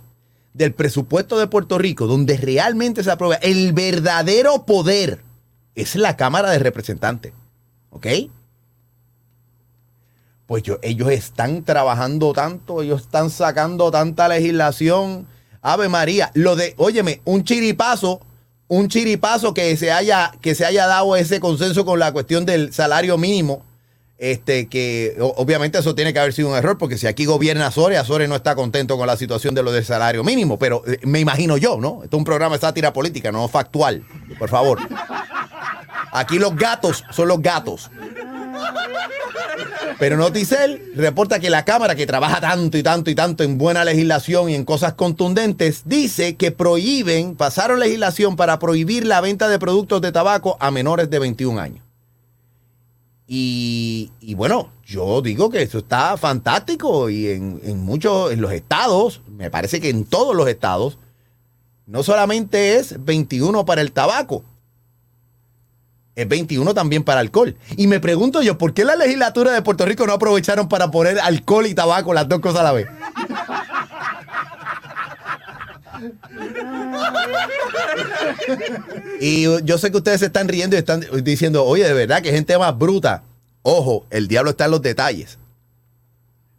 del 0.55 0.73
presupuesto 0.73 1.39
de 1.39 1.47
Puerto 1.49 1.77
Rico, 1.77 2.07
donde 2.07 2.39
realmente 2.39 3.05
se 3.05 3.11
aprueba 3.11 3.35
el 3.37 3.75
verdadero 3.75 4.65
poder, 4.65 5.21
es 5.75 5.97
la 5.97 6.17
Cámara 6.17 6.51
de 6.51 6.61
Representantes. 6.61 7.35
¿Ok? 7.91 8.07
Pues 10.47 10.63
yo- 10.63 10.79
ellos 10.83 11.11
están 11.11 11.63
trabajando 11.63 12.33
tanto, 12.33 12.81
ellos 12.81 13.03
están 13.03 13.29
sacando 13.29 13.91
tanta 13.91 14.29
legislación. 14.29 15.27
Ave 15.63 15.89
María, 15.89 16.31
lo 16.35 16.57
de, 16.57 16.75
óyeme, 16.77 17.21
un 17.25 17.45
chiripazo, 17.45 18.21
un 18.69 18.89
chiripazo 18.89 19.55
que 19.55 19.77
se 19.77 19.91
haya, 19.93 20.33
que 20.41 20.55
se 20.55 20.65
haya 20.65 20.87
dado 20.87 21.17
ese 21.17 21.41
consenso 21.41 21.85
con 21.85 21.99
la 21.99 22.13
cuestión 22.13 22.47
del 22.47 22.73
salario 22.73 23.19
mínimo. 23.19 23.63
Este, 24.21 24.67
que 24.67 25.17
obviamente 25.21 25.79
eso 25.79 25.95
tiene 25.95 26.13
que 26.13 26.19
haber 26.19 26.33
sido 26.33 26.49
un 26.49 26.57
error, 26.57 26.77
porque 26.77 26.99
si 26.99 27.07
aquí 27.07 27.25
gobierna 27.25 27.69
Azores, 27.69 28.01
Azores 28.01 28.29
no 28.29 28.35
está 28.35 28.57
contento 28.57 28.97
con 28.97 29.07
la 29.07 29.17
situación 29.17 29.55
de 29.55 29.63
lo 29.63 29.71
del 29.71 29.85
salario 29.85 30.25
mínimo, 30.25 30.59
pero 30.59 30.83
eh, 30.89 30.99
me 31.05 31.21
imagino 31.21 31.57
yo, 31.57 31.77
¿no? 31.81 32.03
Esto 32.03 32.17
es 32.17 32.19
un 32.19 32.25
programa 32.25 32.57
de 32.57 32.61
sátira 32.61 32.93
política, 32.93 33.31
no 33.31 33.47
factual, 33.47 34.03
por 34.37 34.49
favor. 34.49 34.81
Aquí 36.11 36.41
los 36.41 36.57
gatos 36.57 37.05
son 37.13 37.29
los 37.29 37.41
gatos. 37.41 37.93
Pero 39.99 40.17
Noticel 40.17 40.93
reporta 40.95 41.41
que 41.41 41.51
la 41.51 41.65
Cámara, 41.65 41.97
que 41.97 42.07
trabaja 42.07 42.41
tanto 42.41 42.79
y 42.79 42.83
tanto 42.83 43.11
y 43.11 43.15
tanto 43.15 43.43
en 43.43 43.59
buena 43.59 43.85
legislación 43.85 44.49
y 44.49 44.55
en 44.55 44.65
cosas 44.65 44.95
contundentes, 44.95 45.83
dice 45.87 46.37
que 46.37 46.53
prohíben, 46.53 47.35
pasaron 47.35 47.81
legislación 47.81 48.37
para 48.37 48.59
prohibir 48.61 49.05
la 49.05 49.21
venta 49.21 49.49
de 49.49 49.59
productos 49.59 50.01
de 50.01 50.13
tabaco 50.13 50.57
a 50.61 50.71
menores 50.71 51.11
de 51.11 51.19
21 51.19 51.61
años. 51.61 51.85
Y, 53.31 54.11
bueno, 54.37 54.71
yo 54.87 55.21
digo 55.21 55.51
que 55.51 55.61
eso 55.61 55.79
está 55.79 56.17
fantástico 56.17 57.11
y 57.11 57.29
en 57.29 57.81
muchos, 57.81 58.33
en 58.33 58.41
los 58.41 58.53
estados, 58.53 59.21
me 59.29 59.51
parece 59.51 59.81
que 59.81 59.91
en 59.91 60.05
todos 60.05 60.35
los 60.35 60.49
estados, 60.49 60.97
no 61.87 62.03
solamente 62.03 62.77
es 62.77 63.05
21 63.05 63.67
para 63.67 63.83
el 63.83 63.93
tabaco, 63.93 64.45
es 66.19 66.29
21 66.29 66.75
también 66.75 67.05
para 67.05 67.21
alcohol. 67.21 67.57
Y 67.77 67.87
me 67.87 68.01
pregunto 68.01 68.43
yo, 68.43 68.59
¿por 68.59 68.75
qué 68.75 68.85
la 68.85 68.97
legislatura 68.97 69.53
de 69.53 69.63
Puerto 69.63 69.87
Rico 69.87 70.05
no 70.05 70.13
aprovecharon 70.13 70.69
para 70.69 70.91
poner 70.91 71.21
alcohol 71.21 71.67
y 71.67 71.75
tabaco, 71.75 72.13
las 72.13 72.29
dos 72.29 72.41
cosas 72.41 72.61
a 72.61 72.65
la 72.65 72.73
vez? 72.73 72.89
Y 79.21 79.45
yo 79.65 79.79
sé 79.79 79.93
que 79.93 79.99
ustedes 79.99 80.19
se 80.19 80.27
están 80.27 80.49
riendo 80.49 80.75
y 80.75 80.81
están 80.81 81.05
diciendo, 81.23 81.65
oye, 81.65 81.85
de 81.85 81.93
verdad 81.93 82.21
que 82.21 82.33
gente 82.33 82.59
más 82.59 82.77
bruta. 82.77 83.23
Ojo, 83.63 84.05
el 84.11 84.27
diablo 84.27 84.51
está 84.51 84.65
en 84.65 84.73
los 84.73 84.83
detalles. 84.83 85.39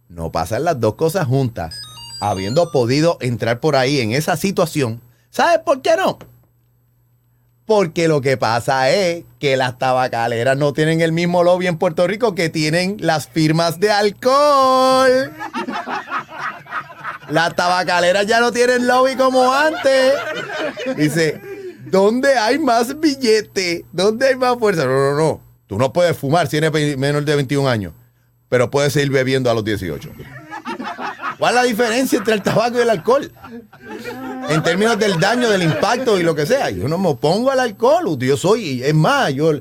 No 0.08 0.32
pasan 0.32 0.64
las 0.64 0.80
dos 0.80 0.96
cosas 0.96 1.28
juntas. 1.28 1.76
Habiendo 2.22 2.72
podido 2.72 3.18
entrar 3.20 3.60
por 3.60 3.76
ahí 3.76 4.00
en 4.00 4.14
esa 4.14 4.38
situación, 4.38 5.02
¿sabes 5.30 5.60
por 5.60 5.82
qué 5.82 5.98
no? 5.98 6.18
Porque 7.70 8.08
lo 8.08 8.20
que 8.22 8.36
pasa 8.36 8.90
es 8.90 9.26
que 9.40 9.56
las 9.56 9.78
tabacaleras 9.78 10.58
no 10.58 10.74
tienen 10.74 11.02
el 11.02 11.12
mismo 11.12 11.44
lobby 11.44 11.68
en 11.68 11.78
Puerto 11.78 12.08
Rico 12.08 12.34
que 12.34 12.50
tienen 12.50 12.98
las 13.00 13.28
firmas 13.28 13.80
de 13.80 13.92
alcohol. 13.92 15.32
Las 17.30 17.56
tabacaleras 17.56 18.26
ya 18.26 18.40
no 18.40 18.52
tienen 18.52 18.88
lobby 18.88 19.16
como 19.16 19.54
antes. 19.54 20.16
Dice, 20.98 21.40
¿dónde 21.86 22.40
hay 22.40 22.58
más 22.58 23.00
billete? 23.00 23.86
¿Dónde 23.92 24.30
hay 24.30 24.36
más 24.36 24.58
fuerza? 24.58 24.86
No, 24.86 25.12
no, 25.12 25.16
no. 25.16 25.42
Tú 25.68 25.78
no 25.78 25.94
puedes 25.94 26.18
fumar 26.18 26.48
si 26.48 26.58
eres 26.58 26.72
menor 26.98 27.24
de 27.24 27.36
21 27.36 27.70
años, 27.70 27.94
pero 28.50 28.72
puedes 28.72 28.94
seguir 28.94 29.12
bebiendo 29.12 29.52
a 29.52 29.54
los 29.54 29.64
18. 29.64 30.10
¿Cuál 31.40 31.56
es 31.56 31.62
la 31.62 31.68
diferencia 31.68 32.18
entre 32.18 32.34
el 32.34 32.44
tabaco 32.44 32.78
y 32.78 32.82
el 32.82 32.90
alcohol? 32.90 33.32
En 34.50 34.62
términos 34.62 35.00
del 35.00 35.18
daño, 35.22 35.50
del 35.50 35.64
impacto 35.64 36.20
y 36.20 36.24
lo 36.24 36.36
que 36.36 36.46
sea. 36.46 36.70
Yo 36.70 36.90
no 36.90 36.98
me 36.98 37.08
opongo 37.08 37.50
al 37.50 37.62
alcohol. 37.62 38.20
Yo 38.20 38.36
soy, 38.36 38.84
es 38.84 38.94
más, 38.94 39.34
yo 39.34 39.54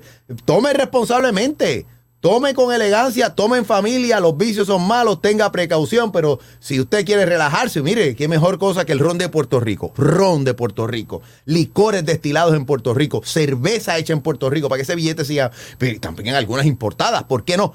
tome 0.44 0.72
responsablemente. 0.72 1.86
Tome 2.20 2.52
con 2.52 2.74
elegancia, 2.74 3.36
tome 3.36 3.58
en 3.58 3.64
familia, 3.64 4.18
los 4.18 4.36
vicios 4.36 4.66
son 4.66 4.84
malos, 4.88 5.22
tenga 5.22 5.52
precaución, 5.52 6.10
pero 6.10 6.40
si 6.58 6.80
usted 6.80 7.06
quiere 7.06 7.24
relajarse, 7.24 7.80
mire, 7.80 8.16
qué 8.16 8.26
mejor 8.26 8.58
cosa 8.58 8.84
que 8.84 8.90
el 8.90 8.98
ron 8.98 9.18
de 9.18 9.28
Puerto 9.28 9.60
Rico, 9.60 9.92
ron 9.96 10.42
de 10.42 10.52
Puerto 10.52 10.88
Rico, 10.88 11.22
licores 11.44 12.04
destilados 12.04 12.56
en 12.56 12.66
Puerto 12.66 12.92
Rico, 12.92 13.22
cerveza 13.24 13.98
hecha 13.98 14.14
en 14.14 14.20
Puerto 14.20 14.50
Rico, 14.50 14.68
para 14.68 14.78
que 14.78 14.82
ese 14.82 14.96
billete 14.96 15.24
siga, 15.24 15.52
también 16.00 16.34
algunas 16.34 16.66
importadas, 16.66 17.22
¿por 17.22 17.44
qué 17.44 17.56
no? 17.56 17.72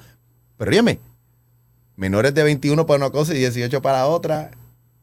Pero 0.58 0.72
dígame, 0.72 1.00
menores 1.96 2.34
de 2.34 2.44
21 2.44 2.86
para 2.86 2.98
una 2.98 3.12
cosa 3.12 3.34
y 3.34 3.40
18 3.40 3.82
para 3.82 4.08
otra, 4.08 4.52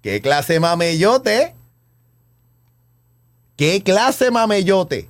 ¿qué 0.02 0.20
clase 0.20 0.60
mamellote? 0.60 1.54
¿Qué 3.56 3.82
clase 3.82 4.30
mamellote? 4.30 5.08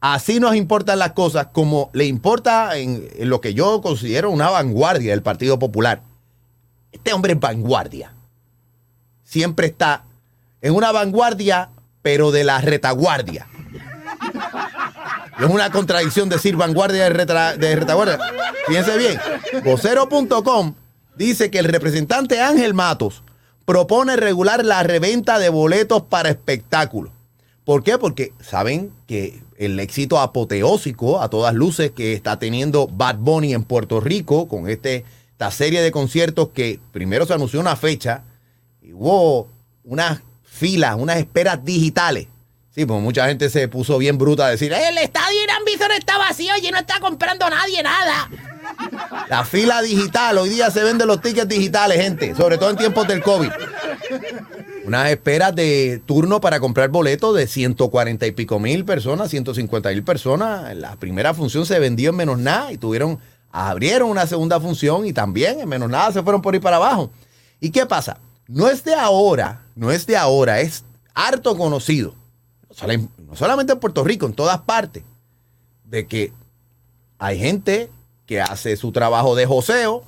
Así 0.00 0.40
nos 0.40 0.54
importan 0.54 0.98
las 0.98 1.12
cosas 1.12 1.48
como 1.52 1.90
le 1.92 2.04
importa 2.04 2.76
en, 2.76 3.08
lo 3.20 3.40
que 3.40 3.54
yo 3.54 3.80
considero 3.80 4.30
una 4.30 4.50
vanguardia 4.50 5.12
del 5.12 5.22
Partido 5.22 5.58
Popular. 5.58 6.02
Este 6.92 7.12
hombre 7.12 7.32
es 7.32 7.40
vanguardia. 7.40 8.12
Siempre 9.24 9.66
está 9.68 10.04
en 10.60 10.74
una 10.74 10.92
vanguardia, 10.92 11.70
pero 12.02 12.30
de 12.30 12.44
la 12.44 12.60
retaguardia. 12.60 13.46
Es 15.38 15.46
una 15.48 15.70
contradicción 15.70 16.28
decir 16.28 16.56
vanguardia 16.56 17.10
de, 17.10 17.58
de 17.58 17.76
retaguardia. 17.76 18.18
Fíjense 18.66 18.96
bien. 18.96 19.18
Vocero.com 19.64 20.74
dice 21.16 21.50
que 21.50 21.58
el 21.58 21.66
representante 21.66 22.40
Ángel 22.40 22.74
Matos 22.74 23.22
propone 23.64 24.16
regular 24.16 24.64
la 24.64 24.82
reventa 24.82 25.38
de 25.38 25.48
boletos 25.48 26.02
para 26.02 26.30
espectáculos. 26.30 27.12
¿Por 27.64 27.82
qué? 27.82 27.98
Porque 27.98 28.32
saben 28.40 28.92
que 29.08 29.42
el 29.58 29.80
éxito 29.80 30.20
apoteósico 30.20 31.20
a 31.20 31.28
todas 31.28 31.52
luces 31.52 31.90
que 31.90 32.12
está 32.12 32.38
teniendo 32.38 32.86
Bad 32.86 33.16
Bunny 33.16 33.54
en 33.54 33.64
Puerto 33.64 34.00
Rico 34.00 34.46
con 34.46 34.68
este, 34.68 35.04
esta 35.32 35.50
serie 35.50 35.82
de 35.82 35.90
conciertos 35.90 36.50
que 36.50 36.78
primero 36.92 37.26
se 37.26 37.34
anunció 37.34 37.58
una 37.58 37.74
fecha 37.74 38.22
y 38.80 38.92
hubo 38.92 39.48
unas 39.82 40.20
filas, 40.44 40.94
unas 40.96 41.16
esperas 41.16 41.64
digitales. 41.64 42.28
Sí, 42.70 42.84
pues 42.84 43.00
mucha 43.00 43.26
gente 43.26 43.50
se 43.50 43.66
puso 43.68 43.98
bien 43.98 44.18
bruta 44.18 44.46
a 44.46 44.50
decir, 44.50 44.72
el 44.72 44.98
estadio 44.98 45.42
Irán 45.42 45.64
Bison 45.64 45.90
está 45.92 46.18
vacío 46.18 46.52
y 46.62 46.70
no 46.70 46.78
está 46.78 47.00
comprando 47.00 47.48
nadie 47.48 47.82
nada. 47.82 48.28
La 49.28 49.44
fila 49.44 49.82
digital, 49.82 50.38
hoy 50.38 50.50
día 50.50 50.70
se 50.70 50.82
venden 50.82 51.08
los 51.08 51.20
tickets 51.20 51.48
digitales, 51.48 52.00
gente, 52.00 52.34
sobre 52.34 52.58
todo 52.58 52.70
en 52.70 52.76
tiempos 52.76 53.08
del 53.08 53.22
COVID. 53.22 53.50
Unas 54.84 55.10
esperas 55.10 55.54
de 55.54 56.00
turno 56.06 56.40
para 56.40 56.60
comprar 56.60 56.90
boletos 56.90 57.34
de 57.34 57.48
140 57.48 58.24
y 58.26 58.32
pico 58.32 58.60
mil 58.60 58.84
personas, 58.84 59.30
150 59.30 59.88
mil 59.88 60.04
personas. 60.04 60.76
La 60.76 60.94
primera 60.96 61.34
función 61.34 61.66
se 61.66 61.80
vendió 61.80 62.10
en 62.10 62.16
menos 62.16 62.38
nada 62.38 62.72
y 62.72 62.78
tuvieron, 62.78 63.18
abrieron 63.50 64.08
una 64.10 64.26
segunda 64.26 64.60
función 64.60 65.04
y 65.04 65.12
también 65.12 65.58
en 65.58 65.68
menos 65.68 65.90
nada 65.90 66.12
se 66.12 66.22
fueron 66.22 66.40
por 66.40 66.54
ahí 66.54 66.60
para 66.60 66.76
abajo. 66.76 67.10
¿Y 67.58 67.70
qué 67.70 67.84
pasa? 67.84 68.18
No 68.46 68.68
es 68.68 68.84
de 68.84 68.94
ahora, 68.94 69.62
no 69.74 69.90
es 69.90 70.06
de 70.06 70.16
ahora, 70.16 70.60
es 70.60 70.84
harto 71.14 71.56
conocido. 71.56 72.14
No 73.18 73.34
solamente 73.34 73.72
en 73.72 73.80
Puerto 73.80 74.04
Rico, 74.04 74.26
en 74.26 74.34
todas 74.34 74.60
partes, 74.60 75.02
de 75.84 76.06
que 76.06 76.32
hay 77.18 77.38
gente 77.38 77.90
que 78.26 78.40
hace 78.40 78.76
su 78.76 78.92
trabajo 78.92 79.34
de 79.34 79.46
joseo, 79.46 80.04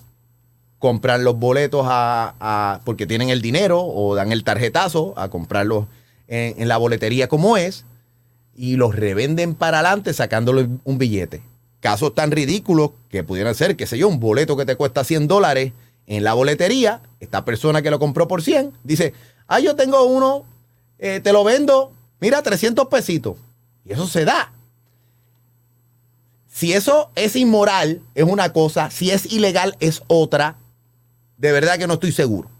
compran 0.78 1.24
los 1.24 1.38
boletos 1.38 1.86
a, 1.88 2.80
porque 2.84 3.06
tienen 3.06 3.30
el 3.30 3.42
dinero 3.42 3.82
o 3.82 4.14
dan 4.14 4.32
el 4.32 4.44
tarjetazo 4.44 5.14
a 5.16 5.28
comprarlos 5.28 5.86
en, 6.26 6.60
en 6.60 6.68
la 6.68 6.76
boletería 6.76 7.28
como 7.28 7.56
es 7.56 7.84
y 8.54 8.76
los 8.76 8.94
revenden 8.94 9.54
para 9.54 9.80
adelante 9.80 10.12
sacándole 10.12 10.68
un 10.84 10.98
billete. 10.98 11.42
Casos 11.80 12.14
tan 12.14 12.32
ridículos 12.32 12.90
que 13.08 13.22
pudieran 13.22 13.54
ser, 13.54 13.76
qué 13.76 13.86
sé 13.86 13.98
yo, 13.98 14.08
un 14.08 14.18
boleto 14.18 14.56
que 14.56 14.66
te 14.66 14.76
cuesta 14.76 15.04
100 15.04 15.28
dólares 15.28 15.72
en 16.08 16.24
la 16.24 16.34
boletería, 16.34 17.02
esta 17.20 17.44
persona 17.44 17.82
que 17.82 17.90
lo 17.90 17.98
compró 17.98 18.26
por 18.26 18.42
100 18.42 18.72
dice, 18.82 19.12
ah, 19.46 19.60
yo 19.60 19.76
tengo 19.76 20.04
uno, 20.04 20.44
eh, 20.98 21.20
te 21.22 21.32
lo 21.32 21.44
vendo, 21.44 21.92
mira, 22.18 22.42
300 22.42 22.88
pesitos. 22.88 23.36
Y 23.84 23.92
eso 23.92 24.06
se 24.06 24.24
da. 24.24 24.52
Si 26.58 26.72
eso 26.72 27.12
es 27.14 27.36
inmoral, 27.36 28.02
es 28.16 28.24
una 28.24 28.52
cosa. 28.52 28.90
Si 28.90 29.12
es 29.12 29.32
ilegal, 29.32 29.76
es 29.78 30.02
otra. 30.08 30.56
De 31.36 31.52
verdad 31.52 31.78
que 31.78 31.86
no 31.86 31.94
estoy 31.94 32.10
seguro. 32.10 32.50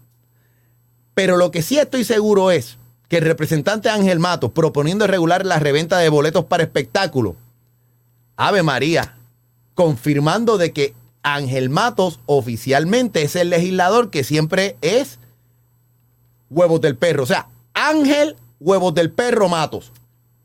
Pero 1.13 1.35
lo 1.35 1.51
que 1.51 1.61
sí 1.61 1.77
estoy 1.77 2.05
seguro 2.05 2.49
es 2.49 2.77
que 3.09 3.17
el 3.17 3.25
representante 3.25 3.89
Ángel 3.89 4.19
Matos, 4.19 4.53
proponiendo 4.53 5.05
regular 5.05 5.45
la 5.45 5.59
reventa 5.59 5.97
de 5.97 6.07
boletos 6.07 6.45
para 6.45 6.63
espectáculos, 6.63 7.35
Ave 8.37 8.63
María, 8.63 9.17
confirmando 9.73 10.57
de 10.57 10.71
que 10.71 10.93
Ángel 11.21 11.69
Matos 11.69 12.21
oficialmente 12.25 13.23
es 13.23 13.35
el 13.35 13.49
legislador 13.49 14.11
que 14.11 14.23
siempre 14.23 14.77
es 14.79 15.19
huevos 16.49 16.79
del 16.79 16.95
perro. 16.95 17.23
O 17.23 17.25
sea, 17.27 17.49
Ángel 17.73 18.37
Huevos 18.61 18.93
del 18.93 19.11
Perro 19.11 19.49
Matos. 19.49 19.91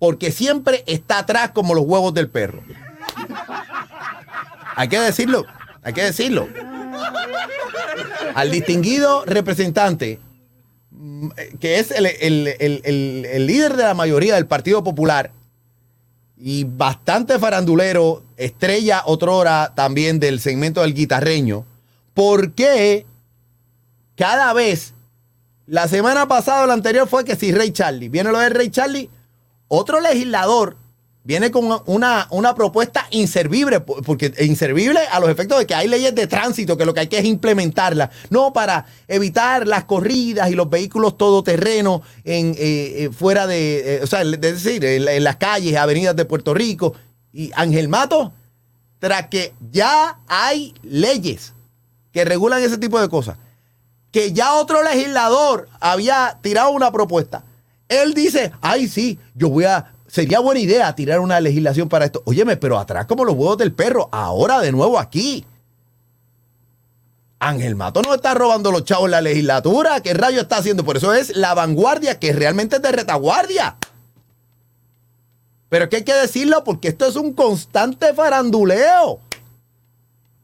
Porque 0.00 0.32
siempre 0.32 0.82
está 0.88 1.20
atrás 1.20 1.52
como 1.52 1.72
los 1.72 1.84
huevos 1.84 2.12
del 2.14 2.28
perro. 2.28 2.64
Hay 4.76 4.88
que 4.88 4.98
decirlo, 4.98 5.44
hay 5.82 5.92
que 5.92 6.02
decirlo. 6.02 6.48
Al 8.34 8.50
distinguido 8.50 9.24
representante, 9.24 10.18
mm, 10.90 11.28
que 11.60 11.78
es 11.78 11.90
el 11.90 13.46
líder 13.46 13.76
de 13.76 13.82
la 13.84 13.94
mayoría 13.94 14.34
del 14.34 14.46
Partido 14.46 14.82
Popular 14.82 15.30
y 16.36 16.64
bastante 16.64 17.38
farandulero, 17.38 18.22
estrella 18.36 19.02
otrora 19.06 19.72
también 19.74 20.18
del 20.18 20.40
segmento 20.40 20.82
del 20.82 20.94
guitarreño, 20.94 21.64
¿por 22.12 22.52
qué 22.52 23.06
cada 24.16 24.52
vez, 24.52 24.94
la 25.66 25.88
semana 25.88 26.28
pasada 26.28 26.64
o 26.64 26.66
la 26.66 26.74
anterior 26.74 27.08
fue 27.08 27.24
que 27.24 27.36
si 27.36 27.52
Rey 27.52 27.72
Charlie, 27.72 28.08
viene 28.08 28.30
lo 28.30 28.38
de 28.38 28.48
Rey 28.48 28.70
Charlie, 28.70 29.10
otro 29.68 30.00
legislador 30.00 30.76
viene 31.24 31.50
con 31.50 31.80
una, 31.86 32.28
una 32.30 32.54
propuesta 32.54 33.06
inservible, 33.10 33.80
porque 33.80 34.32
inservible 34.40 35.00
a 35.10 35.18
los 35.18 35.30
efectos 35.30 35.58
de 35.58 35.66
que 35.66 35.74
hay 35.74 35.88
leyes 35.88 36.14
de 36.14 36.26
tránsito 36.26 36.76
que 36.76 36.84
lo 36.84 36.92
que 36.92 37.00
hay 37.00 37.06
que 37.06 37.18
es 37.18 37.24
implementarlas, 37.24 38.10
no 38.28 38.52
para 38.52 38.84
evitar 39.08 39.66
las 39.66 39.84
corridas 39.84 40.50
y 40.50 40.54
los 40.54 40.68
vehículos 40.68 41.16
todoterrenos 41.16 42.02
en, 42.24 42.54
eh, 42.58 43.04
eh, 43.04 43.10
fuera 43.10 43.46
de, 43.46 43.96
eh, 43.96 44.00
o 44.02 44.06
sea, 44.06 44.20
es 44.20 44.40
decir, 44.40 44.84
en, 44.84 45.08
en 45.08 45.24
las 45.24 45.36
calles, 45.36 45.74
avenidas 45.76 46.14
de 46.14 46.26
Puerto 46.26 46.52
Rico. 46.52 46.94
Y 47.32 47.50
Ángel 47.54 47.88
Mato, 47.88 48.32
tras 48.98 49.28
que 49.28 49.54
ya 49.72 50.20
hay 50.28 50.74
leyes 50.82 51.54
que 52.12 52.24
regulan 52.24 52.62
ese 52.62 52.78
tipo 52.78 53.00
de 53.00 53.08
cosas, 53.08 53.38
que 54.12 54.32
ya 54.32 54.54
otro 54.54 54.82
legislador 54.82 55.68
había 55.80 56.38
tirado 56.42 56.70
una 56.70 56.92
propuesta. 56.92 57.44
Él 57.88 58.14
dice, 58.14 58.52
ay, 58.60 58.88
sí, 58.88 59.18
yo 59.34 59.48
voy 59.48 59.64
a, 59.64 59.93
sería 60.14 60.38
buena 60.38 60.60
idea 60.60 60.94
tirar 60.94 61.18
una 61.18 61.40
legislación 61.40 61.88
para 61.88 62.04
esto. 62.04 62.22
Óyeme, 62.24 62.56
pero 62.56 62.78
atrás 62.78 63.06
como 63.06 63.24
los 63.24 63.34
huevos 63.34 63.58
del 63.58 63.72
perro, 63.72 64.08
ahora 64.12 64.60
de 64.60 64.70
nuevo 64.70 65.00
aquí. 65.00 65.44
Ángel 67.40 67.74
Mato 67.74 68.00
no 68.00 68.14
está 68.14 68.32
robando 68.32 68.70
los 68.70 68.84
chavos 68.84 69.06
en 69.06 69.10
la 69.10 69.20
legislatura. 69.20 70.00
¿Qué 70.02 70.14
rayo 70.14 70.42
está 70.42 70.58
haciendo? 70.58 70.84
Por 70.84 70.98
eso 70.98 71.12
es 71.12 71.36
la 71.36 71.52
vanguardia, 71.54 72.20
que 72.20 72.32
realmente 72.32 72.76
es 72.76 72.82
de 72.82 72.92
retaguardia. 72.92 73.76
Pero 75.68 75.84
es 75.84 75.90
que 75.90 75.96
hay 75.96 76.04
que 76.04 76.14
decirlo 76.14 76.62
porque 76.62 76.86
esto 76.86 77.06
es 77.06 77.16
un 77.16 77.32
constante 77.32 78.14
faranduleo. 78.14 79.18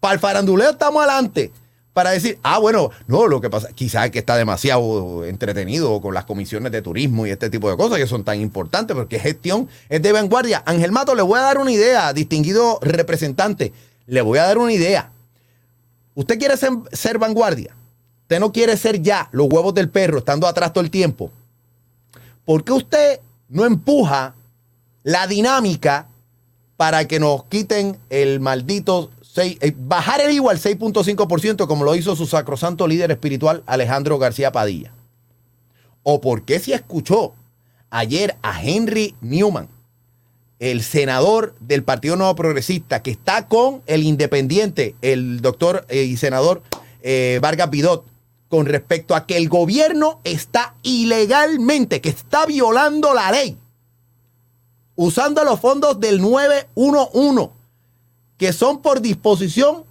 Para 0.01 0.15
el 0.15 0.21
faranduleo 0.21 0.71
estamos 0.71 1.01
adelante. 1.05 1.53
Para 1.93 2.11
decir, 2.11 2.39
ah, 2.43 2.59
bueno, 2.59 2.91
no, 3.09 3.27
lo 3.27 3.41
que 3.41 3.51
pasa, 3.51 3.69
quizás 3.75 4.07
es 4.07 4.11
que 4.13 4.21
está 4.21 4.37
demasiado 4.37 5.25
entretenido 5.25 6.01
con 6.01 6.15
las 6.15 6.25
comisiones 6.25 6.71
de 6.71 6.83
turismo 6.83 7.27
y 7.27 7.31
este 7.31 7.51
tipo 7.51 7.69
de 7.69 7.77
cosas 7.77 7.99
que 7.99 8.07
son 8.07 8.23
tan 8.23 8.41
importantes, 8.41 8.95
porque 8.97 9.19
gestión 9.19 9.69
es 9.89 10.01
de 10.01 10.13
vanguardia. 10.13 10.63
Ángel 10.67 10.93
Mato, 10.93 11.17
le 11.17 11.23
voy 11.23 11.39
a 11.39 11.43
dar 11.43 11.59
una 11.59 11.73
idea, 11.73 12.13
distinguido 12.13 12.79
representante, 12.81 13.73
le 14.07 14.23
voy 14.23 14.39
a 14.39 14.45
dar 14.45 14.59
una 14.59 14.73
idea. 14.73 15.11
Usted 16.15 16.39
quiere 16.39 16.57
ser, 16.57 16.71
ser 16.93 17.19
vanguardia, 17.19 17.75
usted 18.23 18.39
no 18.39 18.53
quiere 18.53 18.77
ser 18.77 19.03
ya 19.03 19.29
los 19.33 19.49
huevos 19.51 19.75
del 19.75 19.89
perro 19.89 20.19
estando 20.19 20.47
atrás 20.47 20.73
todo 20.73 20.85
el 20.85 20.91
tiempo. 20.91 21.33
¿Por 22.45 22.63
qué 22.63 22.73
usted 22.73 23.21
no 23.49 23.65
empuja 23.67 24.35
la 25.03 25.27
dinámica 25.27 26.07
para 26.77 27.07
que 27.07 27.21
nos 27.21 27.45
quiten 27.45 27.99
el 28.11 28.41
maldito 28.41 29.11
eh, 29.37 29.75
bajar 29.77 30.21
el 30.21 30.33
IVA 30.33 30.53
al 30.53 30.59
6.5% 30.59 31.67
como 31.67 31.85
lo 31.85 31.95
hizo 31.95 32.17
su 32.17 32.27
sacrosanto 32.27 32.87
líder 32.89 33.11
espiritual 33.11 33.63
Alejandro 33.67 34.19
García 34.19 34.53
Padilla? 34.53 34.93
¿O 36.03 36.21
por 36.21 36.43
qué 36.43 36.59
si 36.59 36.73
escuchó 36.73 37.35
ayer 37.91 38.37
a 38.43 38.63
Henry 38.63 39.15
Newman, 39.21 39.69
el 40.59 40.83
senador 40.83 41.55
del 41.61 41.85
Partido 41.85 42.17
Nuevo 42.17 42.35
Progresista, 42.37 43.03
que 43.03 43.11
está 43.11 43.49
con 43.49 43.83
el 43.87 44.03
independiente, 44.03 44.95
el 45.03 45.41
doctor 45.41 45.87
eh, 45.89 46.03
y 46.03 46.17
senador 46.17 46.63
eh, 47.03 47.39
Vargas 47.43 47.71
Vidot, 47.71 48.05
con 48.49 48.67
respecto 48.67 49.15
a 49.15 49.27
que 49.27 49.37
el 49.37 49.49
gobierno 49.49 50.21
está 50.25 50.75
ilegalmente, 50.83 52.01
que 52.01 52.09
está 52.09 52.47
violando 52.47 53.15
la 53.15 53.31
ley, 53.31 53.57
usando 54.97 55.45
los 55.45 55.61
fondos 55.61 56.01
del 56.01 56.21
911, 56.21 57.60
que 58.41 58.55
son 58.55 58.81
por 58.81 59.03
disposición 59.03 59.85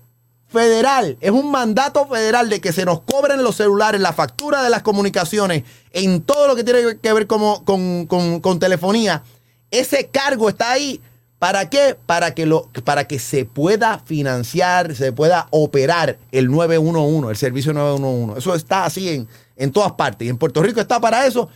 federal. 0.48 1.18
Es 1.22 1.30
un 1.30 1.52
mandato 1.52 2.08
federal 2.08 2.50
de 2.50 2.60
que 2.60 2.74
se 2.74 2.84
nos 2.84 3.02
cobren 3.02 3.44
los 3.44 3.56
celulares, 3.58 4.02
la 4.02 4.12
factura 4.12 4.64
de 4.64 4.72
las 4.72 4.82
comunicaciones, 4.82 5.64
en 5.94 6.24
todo 6.24 6.48
lo 6.48 6.56
que 6.56 6.64
tiene 6.64 6.98
que 6.98 7.14
ver 7.14 7.28
como- 7.28 7.64
con, 7.64 8.08
con- 8.08 8.40
con 8.40 8.58
telefonía. 8.58 9.22
Ese 9.70 10.08
cargo 10.08 10.50
está 10.50 10.72
ahí. 10.72 11.00
¿Para 11.38 11.70
qué? 11.70 11.96
Para 12.08 12.34
que, 12.34 12.48
lo, 12.48 12.68
para 12.84 13.08
que 13.08 13.20
se 13.20 13.46
pueda 13.46 14.00
financiar, 14.00 14.96
se 14.96 15.12
pueda 15.14 15.48
operar 15.52 16.18
el 16.32 16.50
911, 16.50 17.30
el 17.30 17.38
servicio 17.38 17.72
911. 17.72 18.40
Eso 18.40 18.56
está 18.56 18.86
así 18.86 19.10
en, 19.10 19.28
en 19.58 19.72
todas 19.72 19.92
partes. 19.92 20.26
Y 20.26 20.30
en 20.30 20.38
Puerto 20.40 20.64
Rico 20.64 20.82
está 20.82 21.00
para 21.00 21.28
eso. 21.28 21.50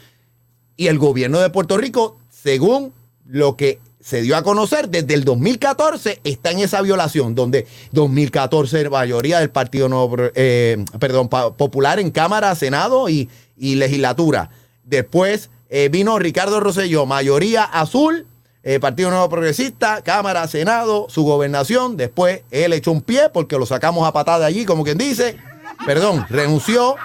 Y 0.77 0.87
el 0.87 0.99
gobierno 0.99 1.39
de 1.39 1.49
Puerto 1.49 1.75
Rico, 1.75 2.17
según 2.29 2.93
lo 3.25 3.57
que 3.57 3.79
se 4.03 4.21
dio 4.21 4.35
a 4.35 4.43
conocer 4.43 4.89
desde 4.89 5.13
el 5.13 5.23
2014, 5.23 6.19
está 6.25 6.51
en 6.51 6.59
esa 6.59 6.81
violación, 6.81 7.35
donde 7.35 7.65
2014 7.93 8.89
mayoría 8.89 9.39
del 9.39 9.49
Partido 9.49 9.87
Pro- 10.09 10.31
eh, 10.35 10.83
perdón, 10.99 11.29
Popular 11.29 11.99
en 11.99 12.11
Cámara, 12.11 12.53
Senado 12.55 13.07
y, 13.09 13.29
Legislatura. 13.57 14.49
Después 14.83 15.49
eh, 15.69 15.87
vino 15.89 16.19
Ricardo 16.19 16.59
Rosselló, 16.59 17.05
mayoría 17.05 17.63
azul, 17.63 18.27
eh, 18.63 18.79
Partido 18.79 19.09
Nuevo 19.09 19.29
Progresista, 19.29 20.01
Cámara, 20.01 20.47
Senado, 20.47 21.07
su 21.09 21.23
gobernación. 21.23 21.95
Después 21.95 22.41
él 22.51 22.73
echó 22.73 22.91
un 22.91 23.01
pie 23.01 23.29
porque 23.33 23.57
lo 23.57 23.65
sacamos 23.65 24.05
a 24.07 24.11
patada 24.11 24.45
allí, 24.45 24.65
como 24.65 24.83
quien 24.83 24.97
dice. 24.97 25.37
Perdón, 25.85 26.25
renunció. 26.29 26.95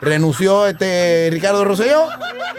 Renunció 0.00 0.66
este 0.66 1.28
Ricardo 1.30 1.64
Rosselló, 1.64 2.08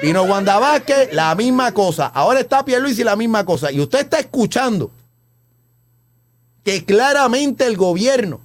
vino 0.01 0.23
Wanda 0.23 0.59
Vázquez, 0.59 1.13
la 1.13 1.33
misma 1.35 1.71
cosa. 1.73 2.07
Ahora 2.07 2.39
está 2.39 2.65
Pierluisi, 2.65 3.03
la 3.03 3.15
misma 3.15 3.45
cosa. 3.45 3.71
Y 3.71 3.79
usted 3.79 3.99
está 3.99 4.19
escuchando 4.19 4.91
que 6.63 6.83
claramente 6.83 7.65
el 7.65 7.77
gobierno 7.77 8.41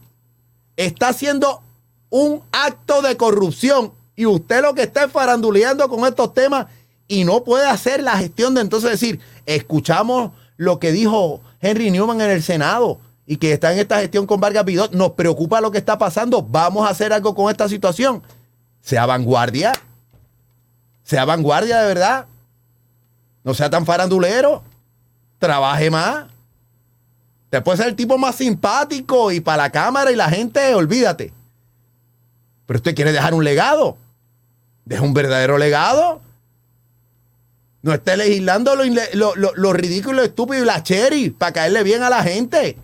está 0.76 1.08
haciendo 1.08 1.62
un 2.10 2.42
acto 2.52 3.02
de 3.02 3.16
corrupción 3.16 3.92
y 4.14 4.26
usted 4.26 4.62
lo 4.62 4.74
que 4.74 4.82
está 4.82 5.04
es 5.04 5.12
faranduleando 5.12 5.88
con 5.88 6.06
estos 6.06 6.34
temas 6.34 6.66
y 7.08 7.24
no 7.24 7.42
puede 7.44 7.66
hacer 7.66 8.02
la 8.02 8.16
gestión 8.18 8.54
de 8.54 8.60
entonces 8.60 8.90
decir, 8.90 9.20
escuchamos 9.46 10.32
lo 10.56 10.78
que 10.78 10.92
dijo 10.92 11.40
Henry 11.60 11.90
Newman 11.90 12.20
en 12.20 12.30
el 12.30 12.42
Senado 12.42 12.98
y 13.26 13.38
que 13.38 13.52
está 13.52 13.72
en 13.72 13.78
esta 13.78 14.00
gestión 14.00 14.26
con 14.26 14.40
Vargas 14.40 14.64
Vidot, 14.64 14.92
nos 14.92 15.12
preocupa 15.12 15.60
lo 15.60 15.70
que 15.70 15.78
está 15.78 15.98
pasando, 15.98 16.42
vamos 16.42 16.86
a 16.86 16.90
hacer 16.90 17.12
algo 17.12 17.34
con 17.34 17.50
esta 17.50 17.68
situación. 17.68 18.22
Sea 18.82 19.06
vanguardia, 19.06 19.72
sea 21.04 21.24
vanguardia 21.24 21.80
de 21.80 21.86
verdad, 21.86 22.26
no 23.44 23.54
sea 23.54 23.70
tan 23.70 23.86
farandulero, 23.86 24.62
trabaje 25.38 25.90
más. 25.90 26.26
Te 27.50 27.60
puede 27.60 27.78
ser 27.78 27.88
el 27.88 27.96
tipo 27.96 28.18
más 28.18 28.34
simpático 28.36 29.30
y 29.32 29.40
para 29.40 29.64
la 29.64 29.70
cámara 29.70 30.10
y 30.10 30.16
la 30.16 30.28
gente, 30.28 30.74
olvídate. 30.74 31.32
Pero 32.66 32.76
usted 32.78 32.94
quiere 32.94 33.12
dejar 33.12 33.34
un 33.34 33.44
legado. 33.44 33.96
Deja 34.84 35.02
un 35.02 35.14
verdadero 35.14 35.58
legado. 35.58 36.20
No 37.82 37.92
esté 37.92 38.16
legislando 38.16 38.74
lo, 38.76 38.84
lo- 39.14 39.34
lo- 39.36 39.52
lo 39.54 39.72
ridículo, 39.72 40.22
estúpido 40.22 40.62
y 40.62 40.66
la 40.66 40.82
cherry 40.82 41.30
para 41.30 41.52
caerle 41.52 41.82
bien 41.82 42.02
a 42.02 42.10
la 42.10 42.22
gente. 42.22 42.76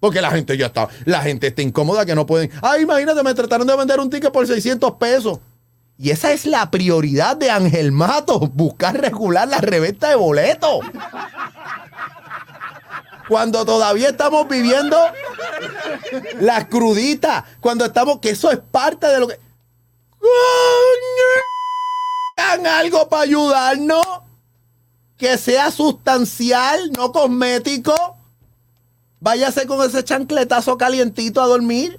Porque 0.00 0.20
la 0.20 0.30
gente 0.30 0.56
ya 0.56 0.66
está, 0.66 0.88
la 1.04 1.22
gente 1.22 1.48
está 1.48 1.62
incómoda 1.62 2.06
que 2.06 2.14
no 2.14 2.26
pueden. 2.26 2.50
Ay, 2.62 2.82
imagínate, 2.82 3.22
me 3.22 3.34
trataron 3.34 3.66
de 3.66 3.76
vender 3.76 3.98
un 3.98 4.10
ticket 4.10 4.32
por 4.32 4.46
600 4.46 4.92
pesos. 4.92 5.40
Y 5.98 6.10
esa 6.10 6.30
es 6.32 6.46
la 6.46 6.70
prioridad 6.70 7.36
de 7.36 7.50
Ángel 7.50 7.90
Mato, 7.90 8.38
buscar 8.38 9.00
regular 9.00 9.48
la 9.48 9.58
reventa 9.58 10.08
de 10.08 10.14
boletos. 10.14 10.80
Cuando 13.28 13.64
todavía 13.64 14.10
estamos 14.10 14.48
viviendo 14.48 14.96
las 16.40 16.66
cruditas, 16.66 17.44
cuando 17.60 17.84
estamos, 17.84 18.20
que 18.20 18.30
eso 18.30 18.52
es 18.52 18.58
parte 18.58 19.08
de 19.08 19.18
lo 19.18 19.28
que... 19.28 19.40
Hagan 22.36 22.66
algo 22.68 23.08
para 23.08 23.24
ayudarnos, 23.24 24.06
que 25.16 25.36
sea 25.36 25.72
sustancial, 25.72 26.92
no 26.92 27.10
cosmético. 27.10 28.17
Váyase 29.20 29.66
con 29.66 29.84
ese 29.88 30.04
chancletazo 30.04 30.78
calientito 30.78 31.40
a 31.40 31.46
dormir. 31.46 31.98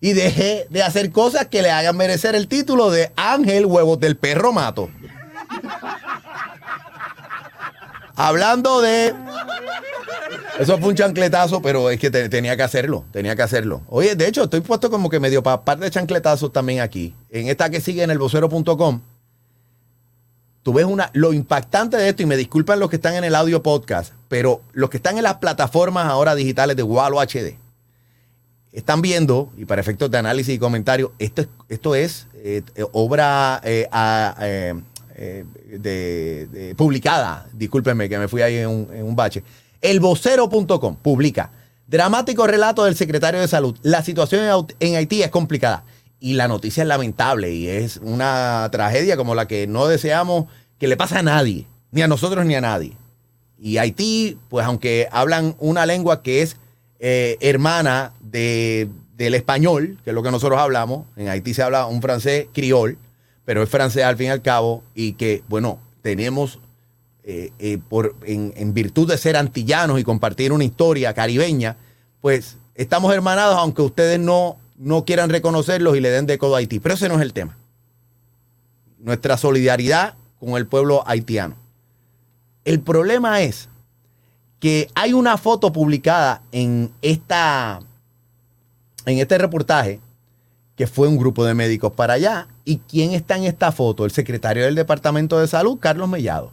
Y 0.00 0.12
deje 0.12 0.66
de 0.68 0.82
hacer 0.82 1.10
cosas 1.12 1.46
que 1.46 1.62
le 1.62 1.70
hagan 1.70 1.96
merecer 1.96 2.34
el 2.34 2.46
título 2.46 2.90
de 2.90 3.10
Ángel 3.16 3.64
Huevos 3.64 3.98
del 4.00 4.16
Perro 4.18 4.52
Mato. 4.52 4.90
Hablando 8.16 8.80
de 8.82 9.14
Eso 10.58 10.78
fue 10.78 10.90
un 10.90 10.94
chancletazo, 10.94 11.60
pero 11.62 11.90
es 11.90 11.98
que 11.98 12.10
te- 12.10 12.28
tenía 12.28 12.56
que 12.56 12.62
hacerlo, 12.62 13.04
tenía 13.12 13.34
que 13.34 13.42
hacerlo. 13.42 13.82
Oye, 13.88 14.14
de 14.14 14.28
hecho, 14.28 14.44
estoy 14.44 14.60
puesto 14.60 14.88
como 14.90 15.08
que 15.10 15.18
medio 15.18 15.42
para 15.42 15.62
par 15.64 15.78
de 15.78 15.90
chancletazos 15.90 16.52
también 16.52 16.80
aquí. 16.80 17.14
En 17.30 17.48
esta 17.48 17.70
que 17.70 17.80
sigue 17.80 18.02
en 18.04 18.10
el 18.10 18.18
vocero.com, 18.18 19.00
tú 20.64 20.72
ves 20.72 20.86
una, 20.86 21.10
lo 21.12 21.32
impactante 21.32 21.96
de 21.96 22.08
esto, 22.08 22.22
y 22.22 22.26
me 22.26 22.36
disculpan 22.36 22.80
los 22.80 22.90
que 22.90 22.96
están 22.96 23.14
en 23.14 23.22
el 23.22 23.36
audio 23.36 23.62
podcast, 23.62 24.14
pero 24.28 24.62
los 24.72 24.90
que 24.90 24.96
están 24.96 25.18
en 25.18 25.22
las 25.22 25.34
plataformas 25.34 26.06
ahora 26.06 26.34
digitales 26.34 26.74
de 26.74 26.82
Walo 26.82 27.20
HD, 27.20 27.58
están 28.72 29.02
viendo, 29.02 29.52
y 29.56 29.66
para 29.66 29.80
efectos 29.82 30.10
de 30.10 30.18
análisis 30.18 30.54
y 30.54 30.58
comentario, 30.58 31.12
esto 31.18 31.42
es, 31.42 31.48
esto 31.68 31.94
es 31.94 32.26
eh, 32.36 32.62
eh, 32.74 32.84
obra 32.92 33.60
eh, 33.62 33.86
de, 35.78 36.74
publicada, 36.76 37.46
discúlpenme 37.52 38.08
que 38.08 38.18
me 38.18 38.26
fui 38.26 38.40
ahí 38.40 38.56
en 38.56 38.68
un, 38.68 39.14
bache. 39.14 39.44
Elvocero.com 39.82 40.96
publica 40.96 41.52
dramático 41.86 42.46
relato 42.46 42.84
del 42.84 42.96
secretario 42.96 43.38
de 43.38 43.48
salud. 43.48 43.76
La 43.82 44.02
situación 44.02 44.66
en 44.80 44.96
Haití 44.96 45.22
es 45.22 45.30
complicada 45.30 45.84
y 46.24 46.32
la 46.32 46.48
noticia 46.48 46.82
es 46.84 46.88
lamentable 46.88 47.52
y 47.52 47.68
es 47.68 47.98
una 47.98 48.66
tragedia 48.72 49.14
como 49.18 49.34
la 49.34 49.46
que 49.46 49.66
no 49.66 49.86
deseamos 49.86 50.46
que 50.78 50.88
le 50.88 50.96
pase 50.96 51.18
a 51.18 51.22
nadie, 51.22 51.66
ni 51.90 52.00
a 52.00 52.08
nosotros 52.08 52.46
ni 52.46 52.54
a 52.54 52.62
nadie. 52.62 52.96
Y 53.58 53.76
Haití, 53.76 54.38
pues 54.48 54.64
aunque 54.64 55.06
hablan 55.12 55.54
una 55.58 55.84
lengua 55.84 56.22
que 56.22 56.40
es 56.40 56.56
eh, 56.98 57.36
hermana 57.40 58.14
de- 58.20 58.88
del 59.18 59.34
español, 59.34 59.98
que 60.02 60.10
es 60.10 60.14
lo 60.14 60.22
que 60.22 60.30
nosotros 60.30 60.58
hablamos, 60.58 61.04
en 61.16 61.28
Haití 61.28 61.52
se 61.52 61.62
habla 61.62 61.84
un 61.84 62.00
francés 62.00 62.46
criol, 62.54 62.96
pero 63.44 63.62
es 63.62 63.68
francés 63.68 64.02
al 64.04 64.16
fin 64.16 64.28
y 64.28 64.30
al 64.30 64.40
cabo, 64.40 64.82
y 64.94 65.12
que, 65.12 65.42
bueno, 65.48 65.78
tenemos, 66.00 66.58
eh, 67.22 67.50
eh, 67.58 67.76
por, 67.90 68.16
en, 68.24 68.54
en 68.56 68.72
virtud 68.72 69.10
de 69.10 69.18
ser 69.18 69.36
antillanos 69.36 70.00
y 70.00 70.04
compartir 70.04 70.52
una 70.52 70.64
historia 70.64 71.12
caribeña, 71.12 71.76
pues 72.22 72.56
estamos 72.74 73.12
hermanados, 73.12 73.56
aunque 73.58 73.82
ustedes 73.82 74.18
no, 74.18 74.56
no 74.76 75.04
quieran 75.04 75.30
reconocerlos 75.30 75.96
y 75.96 76.00
le 76.00 76.10
den 76.10 76.26
de 76.26 76.38
codo 76.38 76.56
a 76.56 76.58
Haití. 76.58 76.80
Pero 76.80 76.94
ese 76.94 77.08
no 77.08 77.16
es 77.16 77.22
el 77.22 77.32
tema. 77.32 77.56
Nuestra 78.98 79.36
solidaridad 79.36 80.14
con 80.38 80.56
el 80.56 80.66
pueblo 80.66 81.02
haitiano. 81.06 81.56
El 82.64 82.80
problema 82.80 83.40
es 83.42 83.68
que 84.58 84.88
hay 84.94 85.12
una 85.12 85.36
foto 85.36 85.72
publicada 85.72 86.42
en 86.52 86.90
esta 87.02 87.80
en 89.06 89.18
este 89.18 89.36
reportaje 89.36 90.00
que 90.76 90.86
fue 90.86 91.08
un 91.08 91.18
grupo 91.18 91.44
de 91.44 91.54
médicos 91.54 91.92
para 91.92 92.14
allá. 92.14 92.48
¿Y 92.64 92.78
quién 92.78 93.12
está 93.12 93.36
en 93.36 93.44
esta 93.44 93.72
foto? 93.72 94.04
El 94.04 94.10
secretario 94.10 94.64
del 94.64 94.74
Departamento 94.74 95.38
de 95.38 95.46
Salud, 95.46 95.78
Carlos 95.78 96.08
Mellado. 96.08 96.50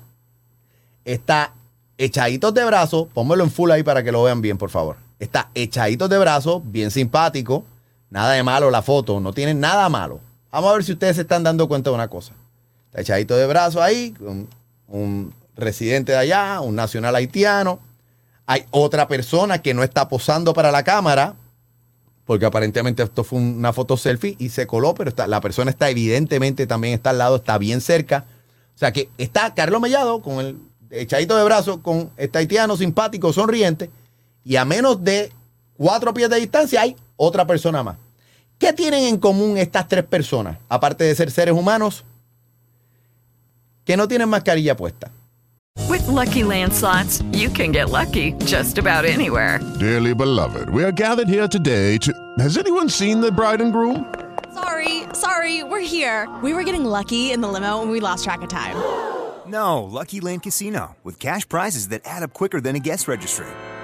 Está 1.05 1.53
echaditos 1.97 2.53
de 2.53 2.65
brazos, 2.65 3.07
pónmelo 3.13 3.43
en 3.43 3.51
full 3.51 3.71
ahí 3.71 3.83
para 3.83 4.03
que 4.03 4.11
lo 4.11 4.23
vean 4.23 4.41
bien, 4.41 4.57
por 4.57 4.69
favor. 4.69 4.97
Está 5.19 5.49
echaditos 5.55 6.09
de 6.09 6.17
brazos, 6.17 6.61
bien 6.65 6.91
simpático, 6.91 7.63
nada 8.11 8.33
de 8.33 8.43
malo 8.43 8.69
la 8.69 8.83
foto, 8.83 9.19
no 9.19 9.33
tiene 9.33 9.55
nada 9.55 9.89
malo. 9.89 10.19
Vamos 10.51 10.69
a 10.69 10.73
ver 10.75 10.83
si 10.83 10.91
ustedes 10.91 11.15
se 11.15 11.23
están 11.23 11.43
dando 11.43 11.67
cuenta 11.67 11.89
de 11.89 11.95
una 11.95 12.09
cosa. 12.09 12.33
Está 12.87 13.01
echadito 13.01 13.35
de 13.35 13.47
brazos 13.47 13.81
ahí, 13.81 14.13
un, 14.87 15.33
residente 15.55 16.11
de 16.11 16.17
allá, 16.17 16.59
un 16.61 16.75
nacional 16.75 17.15
haitiano. 17.15 17.79
Hay 18.45 18.65
otra 18.71 19.07
persona 19.07 19.61
que 19.61 19.73
no 19.73 19.83
está 19.83 20.07
posando 20.09 20.53
para 20.53 20.71
la 20.71 20.83
cámara, 20.83 21.35
porque 22.25 22.45
aparentemente 22.45 23.03
esto 23.03 23.23
fue 23.23 23.39
una 23.39 23.71
foto 23.71 23.95
selfie 23.95 24.35
y 24.39 24.49
se 24.49 24.65
coló, 24.67 24.93
pero 24.93 25.09
está- 25.09 25.27
la 25.27 25.39
persona 25.39 25.69
está 25.71 25.89
evidentemente 25.89 26.67
también 26.67 26.93
está 26.95 27.11
al 27.11 27.17
lado, 27.17 27.37
está 27.37 27.57
bien 27.57 27.79
cerca. 27.79 28.25
O 28.75 28.77
sea 28.77 28.91
que 28.91 29.09
está 29.17 29.53
Carlos 29.53 29.81
Mellado 29.81 30.21
con 30.21 30.39
el 30.43 30.57
echadito 30.89 31.37
de 31.37 31.43
brazos, 31.43 31.77
con 31.81 32.09
este 32.17 32.39
haitiano 32.39 32.75
simpático, 32.75 33.31
sonriente, 33.31 33.89
y 34.43 34.55
a 34.55 34.65
menos 34.65 35.03
de 35.03 35.31
cuatro 35.81 36.13
pies 36.13 36.29
de 36.29 36.39
distancia 36.39 36.81
hay 36.81 36.95
otra 37.17 37.45
persona 37.45 37.81
más. 37.81 37.97
¿Qué 38.59 38.71
tienen 38.71 39.05
en 39.05 39.17
común 39.17 39.57
estas 39.57 39.87
tres 39.87 40.03
personas, 40.03 40.57
aparte 40.69 41.03
de 41.03 41.15
ser 41.15 41.31
seres 41.31 41.55
humanos? 41.55 42.05
Que 43.83 43.97
no 43.97 44.07
tienen 44.07 44.29
mascarilla 44.29 44.77
puesta. 44.77 45.09
With 45.89 46.07
Lucky 46.07 46.43
Land 46.43 46.71
slots, 46.71 47.23
you 47.31 47.49
can 47.49 47.71
get 47.71 47.89
lucky 47.89 48.33
just 48.45 48.77
about 48.77 49.05
anywhere. 49.05 49.59
Dearly 49.79 50.13
beloved, 50.13 50.69
we 50.69 50.83
are 50.83 50.91
gathered 50.91 51.27
here 51.27 51.47
today 51.47 51.97
to. 51.97 52.13
Has 52.37 52.57
anyone 52.57 52.87
seen 52.87 53.19
the 53.19 53.31
bride 53.31 53.61
and 53.61 53.73
groom? 53.73 54.05
Sorry, 54.53 55.05
sorry, 55.13 55.63
we're 55.63 55.79
here. 55.79 56.29
We 56.43 56.53
were 56.53 56.63
getting 56.63 56.85
lucky 56.85 57.31
in 57.31 57.41
the 57.41 57.47
limo 57.47 57.81
and 57.81 57.89
we 57.89 57.99
lost 57.99 58.23
track 58.23 58.43
of 58.43 58.49
time. 58.49 58.75
No, 59.47 59.83
Lucky 59.83 60.19
Land 60.19 60.43
Casino, 60.43 60.95
with 61.03 61.17
cash 61.17 61.49
prizes 61.49 61.87
that 61.87 62.01
add 62.05 62.21
up 62.21 62.33
quicker 62.33 62.61
than 62.61 62.75
a 62.75 62.79
guest 62.79 63.07
registry. 63.07 63.47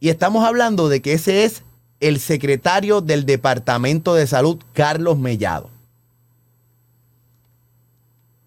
Y 0.00 0.08
estamos 0.08 0.44
hablando 0.44 0.88
de 0.88 1.02
que 1.02 1.12
ese 1.12 1.44
es 1.44 1.62
el 2.00 2.18
secretario 2.18 3.02
del 3.02 3.26
Departamento 3.26 4.14
de 4.14 4.26
Salud, 4.26 4.58
Carlos 4.72 5.18
Mellado. 5.18 5.68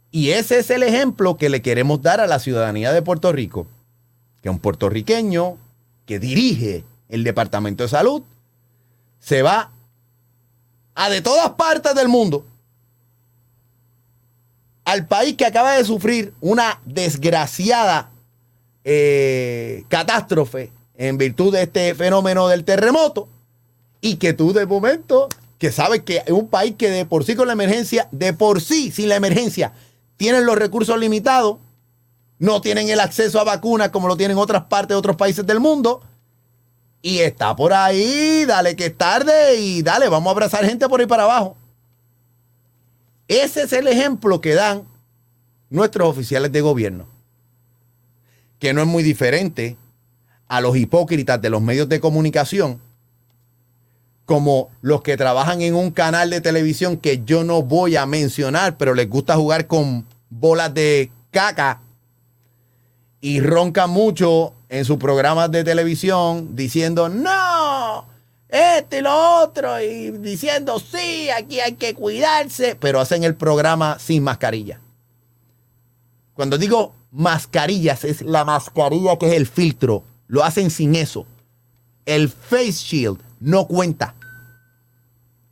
Y 0.09 0.31
ese 0.31 0.59
es 0.59 0.71
el 0.71 0.81
ejemplo 0.81 1.37
que 1.37 1.49
le 1.49 1.61
queremos 1.61 2.01
dar 2.01 2.19
a 2.19 2.27
la 2.27 2.39
ciudadanía 2.39 2.91
de 2.91 3.03
Puerto 3.03 3.31
Rico, 3.31 3.67
que 4.41 4.49
un 4.49 4.59
puertorriqueño 4.59 5.57
que 6.07 6.19
dirige 6.19 6.83
el 7.09 7.23
Departamento 7.23 7.83
de 7.83 7.89
Salud 7.89 8.23
se 9.19 9.43
va 9.43 9.71
a 10.95 11.09
de 11.09 11.21
todas 11.21 11.51
partes 11.51 11.93
del 11.95 12.07
mundo 12.07 12.45
al 14.85 15.07
país 15.07 15.37
que 15.37 15.45
acaba 15.45 15.73
de 15.73 15.85
sufrir 15.85 16.33
una 16.41 16.81
desgraciada 16.85 18.11
eh, 18.83 19.85
catástrofe 19.87 20.71
en 20.95 21.17
virtud 21.17 21.53
de 21.53 21.63
este 21.63 21.95
fenómeno 21.95 22.47
del 22.47 22.63
terremoto 22.63 23.27
y 24.01 24.17
que 24.17 24.34
tú 24.34 24.53
de 24.53 24.65
momento, 24.65 25.29
que 25.58 25.71
sabes 25.71 26.03
que 26.03 26.23
es 26.25 26.32
un 26.32 26.49
país 26.49 26.75
que 26.77 26.89
de 26.89 27.06
por 27.06 27.23
sí 27.23 27.36
con 27.36 27.47
la 27.47 27.53
emergencia, 27.53 28.08
de 28.12 28.34
por 28.34 28.62
sí 28.62 28.91
sin 28.91 29.10
la 29.10 29.15
emergencia, 29.15 29.73
tienen 30.17 30.45
los 30.45 30.58
recursos 30.58 30.99
limitados, 30.99 31.58
no 32.38 32.62
tienen 32.62 32.89
el 32.89 32.99
acceso 32.99 33.39
a 33.39 33.43
vacunas 33.43 33.89
como 33.89 34.08
lo 34.08 34.17
tienen 34.17 34.38
otras 34.38 34.63
partes 34.65 34.89
de 34.89 34.95
otros 34.95 35.15
países 35.15 35.45
del 35.45 35.60
mundo. 35.60 36.01
Y 37.01 37.19
está 37.19 37.56
por 37.56 37.73
ahí, 37.73 38.45
dale 38.45 38.75
que 38.75 38.88
es 38.88 38.97
tarde 38.97 39.56
y 39.56 39.82
dale, 39.82 40.10
vamos 40.10 40.27
a 40.27 40.32
abrazar 40.32 40.65
gente 40.65 40.88
por 40.88 40.99
ahí 40.99 41.06
para 41.06 41.23
abajo. 41.23 41.56
Ese 43.27 43.63
es 43.63 43.73
el 43.73 43.88
ejemplo 43.88 44.41
que 44.41 44.53
dan 44.53 44.84
nuestros 45.69 46.10
oficiales 46.10 46.51
de 46.51 46.62
gobierno, 46.62 47.08
que 48.60 48.73
no 48.73 48.82
es 48.82 48.88
muy 48.88 49.01
diferente 49.01 49.77
a 50.53 50.61
los 50.61 50.77
hipócritas 50.77 51.41
de 51.41 51.49
los 51.49 51.63
medios 51.63 51.89
de 51.89 51.99
comunicación, 51.99 52.79
como 54.25 54.69
los 54.81 55.01
que 55.01 55.17
trabajan 55.17 55.63
en 55.63 55.73
un 55.73 55.89
canal 55.89 56.29
de 56.29 56.41
televisión 56.41 56.97
que 56.97 57.23
yo 57.25 57.43
no 57.43 57.63
voy 57.63 57.95
a 57.95 58.05
mencionar, 58.05 58.77
pero 58.77 58.93
les 58.93 59.09
gusta 59.09 59.35
jugar 59.35 59.65
con 59.65 60.05
bolas 60.29 60.71
de 60.71 61.09
caca 61.31 61.81
y 63.19 63.39
roncan 63.39 63.89
mucho 63.89 64.53
en 64.69 64.85
sus 64.85 64.97
programas 64.97 65.49
de 65.49 65.63
televisión 65.63 66.55
diciendo, 66.55 67.09
no, 67.09 68.05
este 68.47 68.99
y 68.99 69.01
lo 69.01 69.41
otro, 69.41 69.81
y 69.81 70.11
diciendo, 70.11 70.77
sí, 70.77 71.31
aquí 71.31 71.61
hay 71.61 71.73
que 71.73 71.95
cuidarse, 71.95 72.75
pero 72.79 72.99
hacen 72.99 73.23
el 73.23 73.33
programa 73.33 73.97
sin 73.97 74.21
mascarilla. 74.21 74.79
Cuando 76.35 76.59
digo 76.59 76.93
mascarillas, 77.09 78.03
es 78.03 78.21
la 78.21 78.45
mascarilla 78.45 79.17
que 79.17 79.29
es 79.29 79.33
el 79.33 79.47
filtro. 79.47 80.12
Lo 80.27 80.43
hacen 80.43 80.69
sin 80.69 80.95
eso. 80.95 81.25
El 82.05 82.29
face 82.29 82.71
shield 82.71 83.19
no 83.39 83.67
cuenta. 83.67 84.15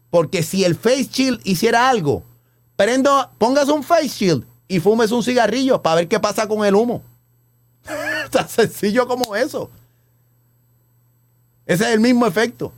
Porque 0.09 0.43
si 0.43 0.63
el 0.63 0.75
face 0.75 1.09
shield 1.11 1.39
hiciera 1.43 1.89
algo, 1.89 2.23
prendo, 2.75 3.29
pongas 3.37 3.69
un 3.69 3.83
face 3.83 4.09
shield 4.09 4.45
y 4.67 4.79
fumes 4.79 5.11
un 5.11 5.23
cigarrillo 5.23 5.81
para 5.81 5.97
ver 5.97 6.07
qué 6.07 6.19
pasa 6.19 6.47
con 6.47 6.65
el 6.65 6.75
humo. 6.75 7.01
Tan 8.31 8.47
sencillo 8.47 9.07
como 9.07 9.35
eso. 9.35 9.69
Ese 11.65 11.85
es 11.85 11.91
el 11.91 11.99
mismo 11.99 12.25
efecto. 12.25 12.73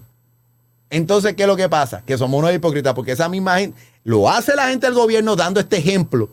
Entonces, 0.89 1.35
¿qué 1.35 1.43
es 1.43 1.47
lo 1.47 1.55
que 1.55 1.69
pasa? 1.69 2.03
Que 2.05 2.17
somos 2.17 2.37
unos 2.39 2.53
hipócritas 2.53 2.93
porque 2.93 3.13
esa 3.13 3.27
misma 3.27 3.57
gente 3.57 3.79
lo 4.03 4.29
hace 4.29 4.55
la 4.55 4.67
gente 4.67 4.85
del 4.85 4.95
gobierno 4.95 5.35
dando 5.35 5.59
este 5.59 5.77
ejemplo, 5.77 6.29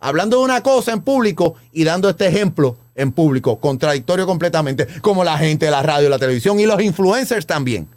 hablando 0.00 0.38
de 0.38 0.44
una 0.44 0.62
cosa 0.62 0.92
en 0.92 1.02
público 1.02 1.54
y 1.70 1.84
dando 1.84 2.08
este 2.08 2.26
ejemplo 2.26 2.76
en 3.00 3.12
público, 3.12 3.58
contradictorio 3.58 4.26
completamente, 4.26 4.86
como 5.00 5.24
la 5.24 5.38
gente 5.38 5.66
de 5.66 5.70
la 5.70 5.82
radio 5.82 6.08
la 6.08 6.18
televisión 6.18 6.60
y 6.60 6.66
los 6.66 6.80
influencers 6.82 7.46
también. 7.46 7.88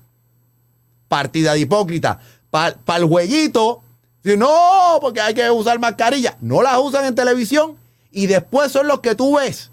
Partida 1.08 1.54
de 1.54 1.62
hipócrita. 1.62 2.20
Para 2.50 2.98
el 2.98 3.06
jueguito, 3.06 3.82
si 4.24 4.38
no, 4.38 5.00
porque 5.02 5.22
hay 5.22 5.34
que 5.34 5.50
usar 5.50 5.80
mascarilla. 5.80 6.38
No 6.40 6.62
las 6.62 6.78
usan 6.78 7.06
en 7.06 7.16
televisión 7.16 7.76
y 8.12 8.28
después 8.28 8.72
son 8.72 8.88
los 8.88 9.00
que 9.02 9.16
tú 9.16 9.38
ves 9.38 9.72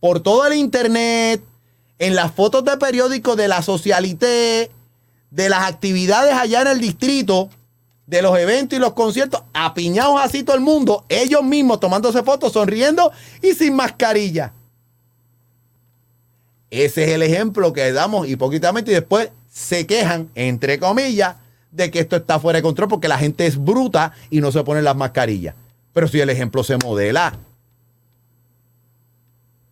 por 0.00 0.20
todo 0.20 0.46
el 0.46 0.54
internet, 0.54 1.42
en 1.98 2.16
las 2.16 2.32
fotos 2.32 2.64
de 2.64 2.76
periódicos 2.76 3.36
de 3.36 3.46
la 3.46 3.62
socialité, 3.62 4.72
de 5.30 5.48
las 5.48 5.70
actividades 5.70 6.34
allá 6.34 6.62
en 6.62 6.66
el 6.68 6.80
distrito, 6.80 7.48
de 8.06 8.20
los 8.20 8.36
eventos 8.36 8.76
y 8.76 8.80
los 8.80 8.94
conciertos, 8.94 9.42
apiñados 9.54 10.20
así 10.20 10.42
todo 10.42 10.56
el 10.56 10.62
mundo, 10.62 11.04
ellos 11.08 11.44
mismos 11.44 11.78
tomándose 11.78 12.24
fotos, 12.24 12.52
sonriendo 12.52 13.12
y 13.40 13.52
sin 13.52 13.76
mascarilla. 13.76 14.52
Ese 16.72 17.04
es 17.04 17.10
el 17.10 17.22
ejemplo 17.22 17.74
que 17.74 17.92
damos 17.92 18.26
hipócritamente 18.26 18.90
y 18.92 18.94
después 18.94 19.28
se 19.52 19.86
quejan, 19.86 20.30
entre 20.34 20.78
comillas, 20.78 21.36
de 21.70 21.90
que 21.90 22.00
esto 22.00 22.16
está 22.16 22.40
fuera 22.40 22.56
de 22.56 22.62
control 22.62 22.88
porque 22.88 23.08
la 23.08 23.18
gente 23.18 23.44
es 23.44 23.62
bruta 23.62 24.14
y 24.30 24.40
no 24.40 24.50
se 24.50 24.64
ponen 24.64 24.84
las 24.84 24.96
mascarillas. 24.96 25.54
Pero 25.92 26.08
si 26.08 26.18
el 26.18 26.30
ejemplo 26.30 26.64
se 26.64 26.78
modela 26.78 27.36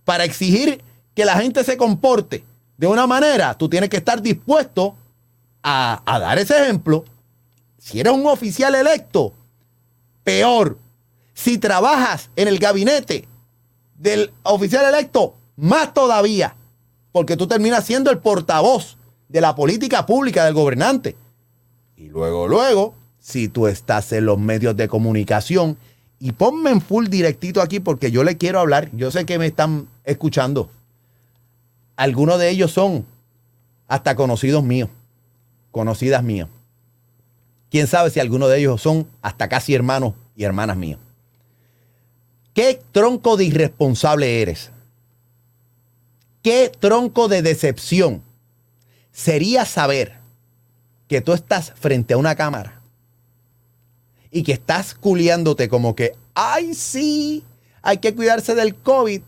para 0.04 0.24
exigir 0.24 0.84
que 1.14 1.24
la 1.24 1.36
gente 1.36 1.64
se 1.64 1.78
comporte 1.78 2.44
de 2.76 2.86
una 2.86 3.06
manera, 3.06 3.56
tú 3.56 3.66
tienes 3.66 3.88
que 3.88 3.96
estar 3.96 4.20
dispuesto 4.20 4.94
a, 5.62 6.02
a 6.04 6.18
dar 6.18 6.38
ese 6.38 6.62
ejemplo. 6.62 7.06
Si 7.78 7.98
eres 7.98 8.12
un 8.12 8.26
oficial 8.26 8.74
electo, 8.74 9.32
peor. 10.22 10.76
Si 11.32 11.56
trabajas 11.56 12.28
en 12.36 12.46
el 12.46 12.58
gabinete 12.58 13.26
del 13.96 14.34
oficial 14.42 14.84
electo, 14.84 15.34
más 15.56 15.94
todavía. 15.94 16.56
Porque 17.12 17.36
tú 17.36 17.46
terminas 17.46 17.84
siendo 17.84 18.10
el 18.10 18.18
portavoz 18.18 18.96
de 19.28 19.40
la 19.40 19.54
política 19.54 20.06
pública 20.06 20.44
del 20.44 20.54
gobernante. 20.54 21.16
Y 21.96 22.08
luego, 22.08 22.48
luego, 22.48 22.94
si 23.18 23.48
tú 23.48 23.66
estás 23.66 24.12
en 24.12 24.26
los 24.26 24.38
medios 24.38 24.76
de 24.76 24.88
comunicación, 24.88 25.76
y 26.22 26.32
ponme 26.32 26.70
en 26.70 26.82
full 26.82 27.06
directito 27.08 27.62
aquí 27.62 27.80
porque 27.80 28.10
yo 28.10 28.22
le 28.22 28.36
quiero 28.36 28.60
hablar, 28.60 28.90
yo 28.92 29.10
sé 29.10 29.24
que 29.24 29.38
me 29.38 29.46
están 29.46 29.88
escuchando. 30.04 30.70
Algunos 31.96 32.38
de 32.38 32.50
ellos 32.50 32.70
son 32.70 33.06
hasta 33.88 34.14
conocidos 34.14 34.62
míos, 34.62 34.90
conocidas 35.70 36.22
mías. 36.22 36.48
Quién 37.70 37.86
sabe 37.86 38.10
si 38.10 38.20
algunos 38.20 38.50
de 38.50 38.58
ellos 38.58 38.82
son 38.82 39.06
hasta 39.22 39.48
casi 39.48 39.74
hermanos 39.74 40.12
y 40.36 40.44
hermanas 40.44 40.76
mías. 40.76 40.98
¿Qué 42.52 42.80
tronco 42.92 43.36
de 43.36 43.44
irresponsable 43.44 44.42
eres? 44.42 44.72
¿Qué 46.42 46.72
tronco 46.78 47.28
de 47.28 47.42
decepción 47.42 48.22
sería 49.12 49.64
saber 49.64 50.18
que 51.08 51.20
tú 51.20 51.32
estás 51.32 51.72
frente 51.76 52.14
a 52.14 52.16
una 52.16 52.36
cámara 52.36 52.80
y 54.30 54.42
que 54.42 54.52
estás 54.52 54.94
culiándote 54.94 55.68
como 55.68 55.96
que, 55.96 56.14
ay, 56.34 56.74
sí, 56.74 57.44
hay 57.82 57.98
que 57.98 58.14
cuidarse 58.14 58.54
del 58.54 58.74
COVID. 58.74 59.22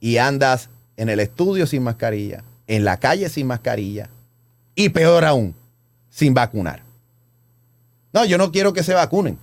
Y 0.00 0.16
andas 0.18 0.68
en 0.96 1.08
el 1.08 1.20
estudio 1.20 1.66
sin 1.66 1.82
mascarilla, 1.82 2.44
en 2.66 2.84
la 2.84 2.98
calle 2.98 3.28
sin 3.28 3.46
mascarilla 3.46 4.10
y 4.74 4.88
peor 4.90 5.24
aún, 5.24 5.54
sin 6.10 6.34
vacunar. 6.34 6.82
No, 8.12 8.24
yo 8.24 8.38
no 8.38 8.52
quiero 8.52 8.72
que 8.72 8.82
se 8.82 8.92
vacunen, 8.92 9.38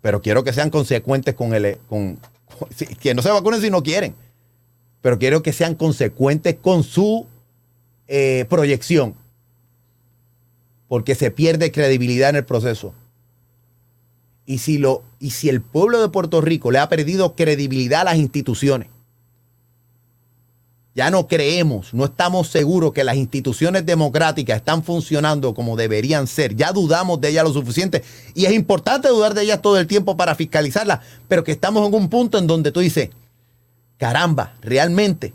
pero 0.00 0.22
quiero 0.22 0.44
que 0.44 0.52
sean 0.52 0.70
consecuentes 0.70 1.34
con 1.34 1.54
el... 1.54 1.78
Con, 1.88 2.18
que 3.00 3.14
no 3.14 3.22
se 3.22 3.30
vacunen 3.30 3.60
si 3.60 3.70
no 3.70 3.82
quieren, 3.82 4.14
pero 5.02 5.18
quiero 5.18 5.42
que 5.42 5.52
sean 5.52 5.74
consecuentes 5.74 6.56
con 6.60 6.82
su 6.82 7.26
eh, 8.06 8.46
proyección 8.48 9.14
porque 10.88 11.14
se 11.14 11.30
pierde 11.30 11.70
credibilidad 11.70 12.30
en 12.30 12.36
el 12.36 12.44
proceso. 12.44 12.94
Y 14.46 14.58
si, 14.58 14.78
lo, 14.78 15.02
y 15.20 15.30
si 15.30 15.50
el 15.50 15.60
pueblo 15.60 16.00
de 16.00 16.08
Puerto 16.08 16.40
Rico 16.40 16.70
le 16.70 16.78
ha 16.78 16.88
perdido 16.88 17.36
credibilidad 17.36 18.00
a 18.00 18.04
las 18.04 18.16
instituciones, 18.16 18.88
ya 20.94 21.10
no 21.10 21.28
creemos, 21.28 21.94
no 21.94 22.06
estamos 22.06 22.48
seguros 22.48 22.92
que 22.92 23.04
las 23.04 23.16
instituciones 23.16 23.86
democráticas 23.86 24.56
están 24.56 24.82
funcionando 24.82 25.54
como 25.54 25.76
deberían 25.76 26.26
ser. 26.26 26.56
Ya 26.56 26.72
dudamos 26.72 27.20
de 27.20 27.28
ellas 27.28 27.44
lo 27.44 27.52
suficiente. 27.52 28.02
Y 28.34 28.46
es 28.46 28.52
importante 28.52 29.06
dudar 29.08 29.34
de 29.34 29.42
ellas 29.42 29.62
todo 29.62 29.78
el 29.78 29.86
tiempo 29.86 30.16
para 30.16 30.34
fiscalizarlas, 30.34 31.00
pero 31.28 31.44
que 31.44 31.52
estamos 31.52 31.86
en 31.86 31.94
un 31.94 32.08
punto 32.08 32.38
en 32.38 32.48
donde 32.48 32.72
tú 32.72 32.80
dices, 32.80 33.10
caramba, 33.98 34.54
realmente, 34.62 35.34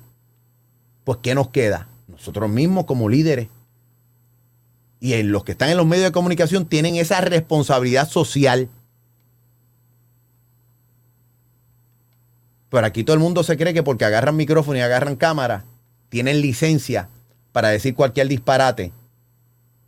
pues 1.03 1.19
¿qué 1.21 1.35
nos 1.35 1.49
queda? 1.49 1.87
Nosotros 2.07 2.49
mismos 2.49 2.85
como 2.85 3.09
líderes 3.09 3.49
y 5.03 5.15
en 5.15 5.33
los 5.33 5.43
que 5.43 5.51
están 5.51 5.69
en 5.69 5.75
los 5.75 5.85
medios 5.85 6.05
de 6.05 6.11
comunicación 6.13 6.65
tienen 6.65 6.95
esa 6.95 7.19
responsabilidad 7.19 8.07
social. 8.07 8.69
Pero 12.69 12.87
aquí 12.87 13.03
todo 13.03 13.13
el 13.13 13.19
mundo 13.19 13.43
se 13.43 13.57
cree 13.57 13.73
que 13.73 13.83
porque 13.83 14.05
agarran 14.05 14.37
micrófono 14.37 14.77
y 14.77 14.81
agarran 14.81 15.17
cámara, 15.17 15.65
tienen 16.07 16.39
licencia 16.39 17.09
para 17.51 17.67
decir 17.67 17.95
cualquier 17.95 18.29
disparate. 18.29 18.93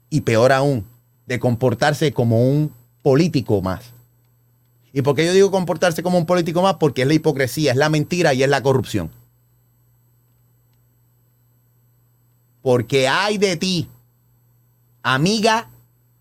Y 0.10 0.22
peor 0.22 0.52
aún, 0.52 0.86
de 1.26 1.40
comportarse 1.40 2.12
como 2.12 2.48
un 2.48 2.74
político 3.02 3.62
más. 3.62 3.95
¿Y 4.96 5.02
por 5.02 5.14
qué 5.14 5.26
yo 5.26 5.34
digo 5.34 5.52
comportarse 5.52 6.02
como 6.04 6.18
un 6.18 6.26
político 6.26 6.62
más? 6.62 6.76
Porque 6.76 7.02
es 7.02 7.08
la 7.10 7.14
hipocresía, 7.14 7.72
es 7.72 7.78
la 7.78 7.90
mentira 7.90 8.34
y 8.34 8.44
es 8.44 8.50
la 8.50 8.64
corrupción. 8.64 9.12
Porque 12.62 13.10
hay 13.10 13.38
de 13.38 13.58
ti 13.58 13.90
amiga, 15.04 15.68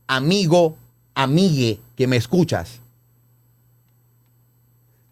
amigo, 0.08 0.76
amigue 1.14 1.78
que 1.94 2.08
me 2.08 2.16
escuchas, 2.16 2.80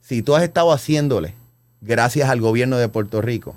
si 0.01 0.23
tú 0.23 0.35
has 0.35 0.43
estado 0.43 0.73
haciéndole 0.73 1.37
gracias 1.81 2.29
al 2.31 2.41
gobierno 2.41 2.79
de 2.79 2.89
Puerto 2.89 3.23
Rico, 3.23 3.55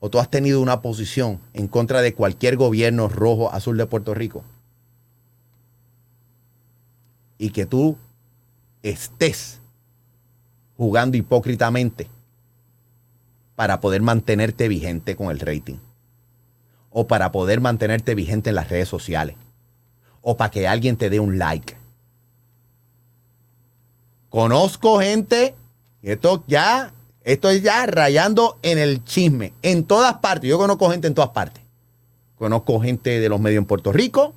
o 0.00 0.10
tú 0.10 0.18
has 0.18 0.30
tenido 0.30 0.60
una 0.60 0.82
posición 0.82 1.38
en 1.54 1.68
contra 1.68 2.02
de 2.02 2.12
cualquier 2.12 2.56
gobierno 2.56 3.06
rojo, 3.06 3.52
azul 3.52 3.76
de 3.76 3.86
Puerto 3.86 4.14
Rico, 4.14 4.42
y 7.38 7.50
que 7.50 7.66
tú 7.66 7.96
estés 8.82 9.60
jugando 10.76 11.16
hipócritamente 11.16 12.08
para 13.54 13.80
poder 13.80 14.02
mantenerte 14.02 14.68
vigente 14.68 15.16
con 15.16 15.30
el 15.30 15.38
rating 15.38 15.76
o 16.90 17.06
para 17.06 17.32
poder 17.32 17.60
mantenerte 17.60 18.14
vigente 18.14 18.50
en 18.50 18.56
las 18.56 18.68
redes 18.68 18.88
sociales 18.88 19.36
o 20.20 20.36
para 20.36 20.50
que 20.50 20.66
alguien 20.66 20.96
te 20.96 21.10
dé 21.10 21.20
un 21.20 21.38
like. 21.38 21.76
Conozco 24.28 24.98
gente, 25.00 25.54
y 26.00 26.10
esto 26.10 26.42
ya, 26.46 26.94
esto 27.22 27.50
es 27.50 27.62
ya 27.62 27.84
rayando 27.86 28.58
en 28.62 28.78
el 28.78 29.04
chisme, 29.04 29.52
en 29.62 29.84
todas 29.84 30.14
partes. 30.14 30.48
Yo 30.48 30.56
conozco 30.58 30.90
gente 30.90 31.06
en 31.06 31.14
todas 31.14 31.30
partes. 31.30 31.62
Conozco 32.36 32.80
gente 32.80 33.20
de 33.20 33.28
los 33.28 33.40
medios 33.40 33.58
en 33.58 33.66
Puerto 33.66 33.92
Rico, 33.92 34.32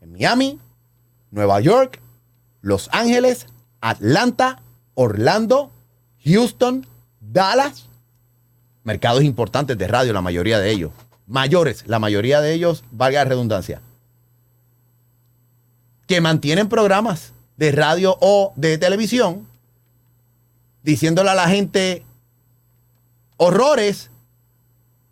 en 0.00 0.12
Miami, 0.12 0.58
Nueva 1.30 1.60
York, 1.60 2.00
Los 2.60 2.88
Ángeles, 2.92 3.46
Atlanta, 3.82 4.62
Orlando, 4.94 5.70
Houston, 6.24 6.86
Dallas. 7.20 7.86
Mercados 8.84 9.22
importantes 9.22 9.76
de 9.76 9.86
radio, 9.86 10.14
la 10.14 10.22
mayoría 10.22 10.58
de 10.58 10.70
ellos 10.70 10.92
mayores, 11.32 11.84
la 11.86 11.98
mayoría 11.98 12.40
de 12.40 12.52
ellos, 12.52 12.84
valga 12.90 13.24
la 13.24 13.30
redundancia, 13.30 13.80
que 16.06 16.20
mantienen 16.20 16.68
programas 16.68 17.32
de 17.56 17.72
radio 17.72 18.18
o 18.20 18.52
de 18.56 18.76
televisión 18.76 19.46
diciéndole 20.82 21.30
a 21.30 21.34
la 21.34 21.48
gente 21.48 22.04
horrores 23.38 24.10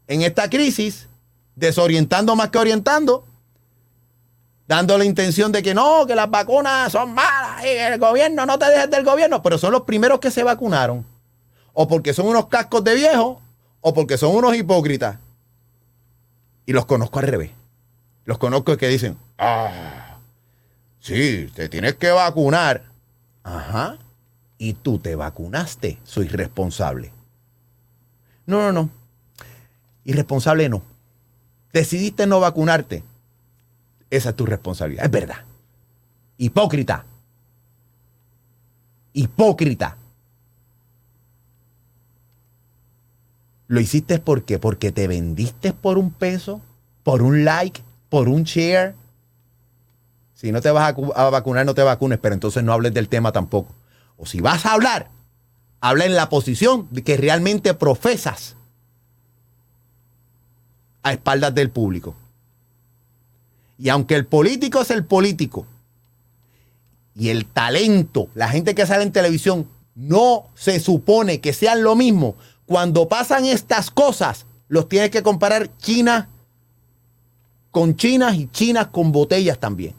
en 0.09 0.23
esta 0.23 0.51
crisis, 0.51 1.09
desorientando 1.55 2.37
más 2.37 2.51
que 2.51 2.59
orientando, 2.59 3.25
dando 4.71 4.97
la 4.97 5.05
intención 5.05 5.51
de 5.51 5.65
que 5.65 5.75
no, 5.75 6.07
que 6.07 6.15
las 6.15 6.31
vacunas 6.31 6.93
son 6.93 7.13
malas 7.13 7.65
y 7.65 7.71
el 7.71 7.99
gobierno, 7.99 8.47
no 8.47 8.57
te 8.57 8.67
dejes 8.67 8.89
del 8.89 9.05
gobierno, 9.05 9.43
pero 9.43 9.59
son 9.59 9.73
los 9.73 9.83
primeros 9.83 10.21
que 10.21 10.31
se 10.31 10.45
vacunaron. 10.45 11.05
O 11.73 11.89
porque 11.89 12.15
son 12.15 12.29
unos 12.29 12.47
cascos 12.47 12.85
de 12.85 12.95
viejo, 12.95 13.43
o 13.81 13.93
porque 13.93 14.17
son 14.17 14.33
unos 14.33 14.55
hipócritas. 14.55 15.19
Y 16.67 16.73
los 16.73 16.87
conozco 16.87 17.19
al 17.19 17.27
revés. 17.27 17.51
Los 18.25 18.39
conozco 18.39 18.77
que 18.77 18.87
dicen, 18.87 19.19
ah, 19.39 20.19
sí, 21.01 21.51
te 21.53 21.69
tienes 21.69 21.97
que 21.97 22.13
vacunar. 22.13 22.85
Ajá. 23.43 23.99
Y 24.57 24.75
tú 24.75 25.01
te 25.01 25.17
vacunaste. 25.17 25.99
Soy 26.05 26.29
responsable. 26.29 27.13
No, 28.47 28.61
no, 28.63 28.73
no. 28.73 28.91
Irresponsable 30.05 30.69
no. 30.69 30.83
decidiste 31.73 32.29
no 32.29 32.39
vacunarte, 32.39 33.03
esa 34.11 34.31
es 34.31 34.37
tu 34.37 34.45
responsabilidad. 34.45 35.05
Es 35.05 35.11
verdad. 35.11 35.45
Hipócrita. 36.37 37.05
Hipócrita. 39.13 39.97
¿Lo 43.69 43.81
hiciste 43.81 44.19
por 44.19 44.43
qué? 44.43 44.59
Porque 44.59 44.91
te 44.91 45.07
vendiste 45.07 45.73
por 45.73 45.97
un 45.97 46.11
peso, 46.11 46.61
por 47.05 47.23
un 47.23 47.45
like, 47.45 47.83
por 48.09 48.29
un 48.29 48.43
share. 48.43 48.97
Si 50.35 50.51
no 50.51 50.61
te 50.61 50.71
vas 50.73 50.93
a, 50.93 51.23
a 51.23 51.31
vacunar, 51.31 51.65
no 51.65 51.75
te 51.75 51.83
vacunes, 51.83 52.19
pero 52.21 52.35
entonces 52.35 52.65
no 52.65 52.73
hables 52.73 52.93
del 52.93 53.09
tema 53.09 53.31
tampoco. 53.31 53.73
O 54.17 54.27
si 54.27 54.41
vas 54.41 54.67
a 54.67 54.73
hablar, 54.73 55.11
habla 55.81 56.05
en 56.05 56.17
la 56.17 56.29
posición 56.29 56.89
de 56.91 57.05
que 57.05 57.17
realmente 57.17 57.75
profesas 57.75 58.57
a 61.03 61.13
espaldas 61.13 61.55
del 61.55 61.71
público. 61.71 62.17
Y 63.81 63.89
aunque 63.89 64.15
el 64.15 64.27
político 64.27 64.83
es 64.83 64.91
el 64.91 65.07
político 65.07 65.67
y 67.15 67.31
el 67.31 67.47
talento, 67.47 68.29
la 68.35 68.51
gente 68.51 68.75
que 68.75 68.85
sale 68.85 69.05
en 69.05 69.11
televisión, 69.11 69.67
no 69.95 70.49
se 70.55 70.81
supone 70.81 71.41
que 71.41 71.55
sean 71.55 71.83
lo 71.83 71.97
mismo, 71.97 72.37
cuando 72.67 73.09
pasan 73.09 73.47
estas 73.47 73.91
cosas, 73.91 74.45
los 74.69 74.87
tienes 74.87 75.09
que 75.11 75.23
comparar 75.23 75.75
China 75.79 76.29
con 77.71 77.97
China 77.97 78.37
y 78.37 78.49
China 78.49 78.91
con 78.91 79.13
botellas 79.13 79.59
también. 79.59 79.95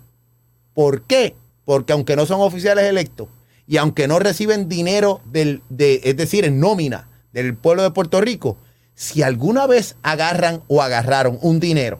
¿Por 0.75 1.01
qué? 1.01 1.35
Porque 1.65 1.93
aunque 1.93 2.15
no 2.15 2.27
son 2.27 2.39
oficiales 2.41 2.85
electos 2.85 3.29
y 3.65 3.77
aunque 3.77 4.07
no 4.07 4.19
reciben 4.19 4.69
dinero 4.69 5.21
del, 5.25 5.63
de, 5.69 6.01
es 6.03 6.15
decir, 6.15 6.45
en 6.45 6.59
nómina 6.59 7.09
del 7.33 7.55
pueblo 7.55 7.81
de 7.81 7.89
Puerto 7.89 8.21
Rico, 8.21 8.57
si 8.93 9.23
alguna 9.23 9.65
vez 9.65 9.95
agarran 10.03 10.61
o 10.67 10.83
agarraron 10.83 11.39
un 11.41 11.59
dinero 11.59 11.99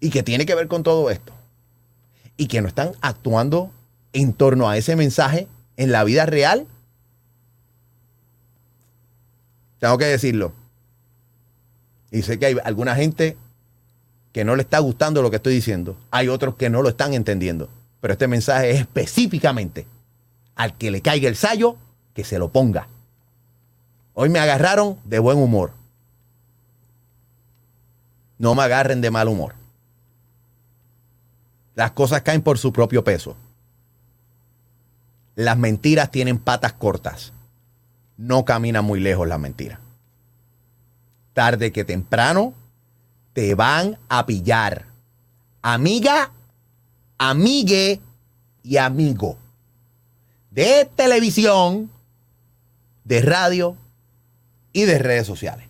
y 0.00 0.10
que 0.10 0.22
tiene 0.22 0.46
que 0.46 0.54
ver 0.54 0.68
con 0.68 0.82
todo 0.82 1.10
esto 1.10 1.32
y 2.36 2.46
que 2.46 2.62
no 2.62 2.68
están 2.68 2.92
actuando 3.00 3.70
en 4.12 4.32
torno 4.32 4.68
a 4.68 4.76
ese 4.76 4.96
mensaje 4.96 5.48
en 5.76 5.92
la 5.92 6.04
vida 6.04 6.26
real, 6.26 6.66
tengo 9.78 9.98
que 9.98 10.06
decirlo. 10.06 10.52
Y 12.10 12.22
sé 12.22 12.38
que 12.38 12.46
hay 12.46 12.56
alguna 12.64 12.94
gente 12.94 13.36
que 14.32 14.44
no 14.44 14.56
le 14.56 14.62
está 14.62 14.78
gustando 14.78 15.22
lo 15.22 15.30
que 15.30 15.36
estoy 15.36 15.54
diciendo. 15.54 15.96
Hay 16.10 16.28
otros 16.28 16.56
que 16.56 16.70
no 16.70 16.82
lo 16.82 16.88
están 16.88 17.14
entendiendo. 17.14 17.68
Pero 18.00 18.12
este 18.12 18.28
mensaje 18.28 18.70
es 18.70 18.80
específicamente 18.80 19.86
al 20.54 20.76
que 20.76 20.90
le 20.90 21.02
caiga 21.02 21.28
el 21.28 21.36
sallo, 21.36 21.76
que 22.14 22.24
se 22.24 22.38
lo 22.38 22.50
ponga. 22.50 22.88
Hoy 24.14 24.28
me 24.28 24.38
agarraron 24.38 24.98
de 25.04 25.18
buen 25.18 25.38
humor. 25.38 25.72
No 28.38 28.54
me 28.54 28.62
agarren 28.62 29.00
de 29.00 29.10
mal 29.10 29.28
humor. 29.28 29.57
Las 31.78 31.92
cosas 31.92 32.20
caen 32.20 32.42
por 32.42 32.58
su 32.58 32.74
propio 32.74 33.02
peso. 33.02 33.36
Las 35.34 35.56
mentiras 35.56 36.10
tienen 36.10 36.38
patas 36.38 36.74
cortas 36.74 37.32
no 38.18 38.44
camina 38.44 38.82
muy 38.82 39.00
lejos 39.00 39.26
la 39.26 39.38
mentira. 39.38 39.80
Tarde 41.32 41.72
que 41.72 41.84
temprano 41.84 42.52
te 43.32 43.54
van 43.54 43.96
a 44.08 44.26
pillar. 44.26 44.86
Amiga, 45.62 46.32
amigue 47.16 48.00
y 48.64 48.76
amigo. 48.76 49.38
De 50.50 50.90
televisión, 50.96 51.90
de 53.04 53.22
radio 53.22 53.76
y 54.72 54.82
de 54.82 54.98
redes 54.98 55.26
sociales. 55.26 55.68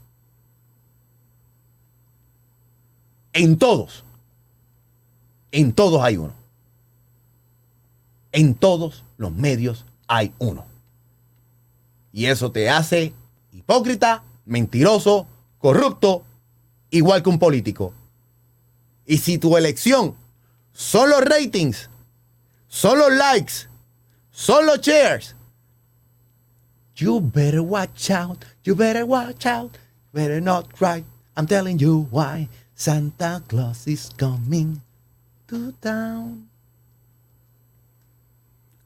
En 3.35 3.59
todos. 3.59 4.05
En 5.53 5.73
todos 5.73 6.03
hay 6.03 6.17
uno. 6.17 6.35
En 8.33 8.55
todos 8.55 9.05
los 9.17 9.33
medios 9.33 9.85
hay 10.07 10.33
uno. 10.39 10.67
Y 12.13 12.27
eso 12.27 12.51
te 12.51 12.69
hace 12.69 13.13
hipócrita, 13.53 14.23
mentiroso, 14.45 15.27
corrupto, 15.59 16.25
igual 16.91 17.23
que 17.23 17.31
un 17.31 17.39
político. 17.39 17.93
Y 19.07 19.19
si 19.19 19.39
tu 19.39 19.57
elección 19.57 20.15
son 20.73 21.11
los 21.11 21.23
ratings, 21.23 21.89
son 22.69 22.99
los 22.99 23.13
likes, 23.13 23.69
son 24.31 24.67
los 24.67 24.81
shares, 24.81 25.35
you 26.95 27.21
better 27.21 27.61
watch 27.61 28.11
out, 28.11 28.45
you 28.65 28.75
better 28.75 29.05
watch 29.05 29.47
out, 29.47 29.79
better 30.13 30.41
not 30.41 30.73
cry. 30.75 31.05
I'm 31.37 31.47
telling 31.47 31.79
you 31.79 32.07
why 32.11 32.49
Santa 32.75 33.43
Claus 33.49 33.87
is 33.87 34.11
coming 34.17 34.83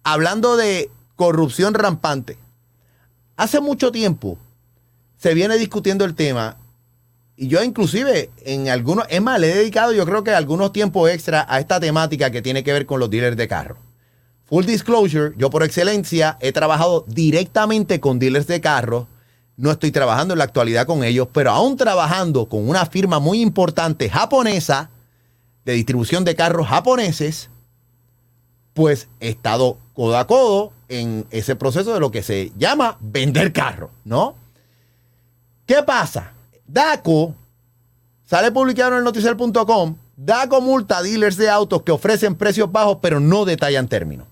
Hablando 0.04 0.56
de 0.56 0.90
corrupción 1.16 1.74
rampante, 1.74 2.38
hace 3.36 3.60
mucho 3.60 3.90
tiempo 3.90 4.38
se 5.16 5.34
viene 5.34 5.58
discutiendo 5.58 6.04
el 6.04 6.14
tema 6.14 6.56
y 7.36 7.48
yo 7.48 7.64
inclusive 7.64 8.30
en 8.44 8.68
algunos, 8.68 9.06
es 9.08 9.20
más, 9.20 9.40
le 9.40 9.50
he 9.50 9.56
dedicado 9.56 9.92
yo 9.92 10.06
creo 10.06 10.22
que 10.22 10.30
algunos 10.30 10.72
tiempos 10.72 11.10
extra 11.10 11.44
a 11.48 11.58
esta 11.58 11.80
temática 11.80 12.30
que 12.30 12.42
tiene 12.42 12.62
que 12.62 12.72
ver 12.72 12.86
con 12.86 13.00
los 13.00 13.10
dealers 13.10 13.36
de 13.36 13.48
carro. 13.48 13.78
Full 14.44 14.64
disclosure, 14.64 15.34
yo 15.36 15.50
por 15.50 15.64
excelencia 15.64 16.38
he 16.40 16.52
trabajado 16.52 17.04
directamente 17.08 17.98
con 17.98 18.20
dealers 18.20 18.46
de 18.46 18.60
carro. 18.60 19.08
No 19.56 19.72
estoy 19.72 19.90
trabajando 19.90 20.34
en 20.34 20.38
la 20.38 20.44
actualidad 20.44 20.86
con 20.86 21.02
ellos, 21.02 21.26
pero 21.32 21.50
aún 21.50 21.76
trabajando 21.76 22.48
con 22.48 22.68
una 22.68 22.86
firma 22.86 23.18
muy 23.18 23.40
importante 23.40 24.08
japonesa 24.08 24.90
de 25.64 25.72
distribución 25.72 26.24
de 26.24 26.34
carros 26.34 26.68
japoneses, 26.68 27.50
pues 28.74 29.08
he 29.20 29.28
estado 29.28 29.78
codo 29.94 30.16
a 30.16 30.26
codo 30.26 30.72
en 30.88 31.26
ese 31.30 31.56
proceso 31.56 31.92
de 31.94 32.00
lo 32.00 32.10
que 32.10 32.22
se 32.22 32.52
llama 32.56 32.96
vender 33.00 33.52
carro, 33.52 33.90
¿no? 34.04 34.34
¿Qué 35.66 35.82
pasa? 35.82 36.32
DACO 36.66 37.34
sale 38.24 38.50
publicado 38.50 38.92
en 38.92 38.98
el 38.98 39.04
noticiel.com. 39.04 39.96
DACO 40.16 40.60
multa 40.60 40.98
a 40.98 41.02
dealers 41.02 41.36
de 41.36 41.48
autos 41.48 41.82
que 41.82 41.92
ofrecen 41.92 42.34
precios 42.34 42.70
bajos 42.70 42.98
pero 43.00 43.20
no 43.20 43.44
detallan 43.44 43.88
términos. 43.88 44.31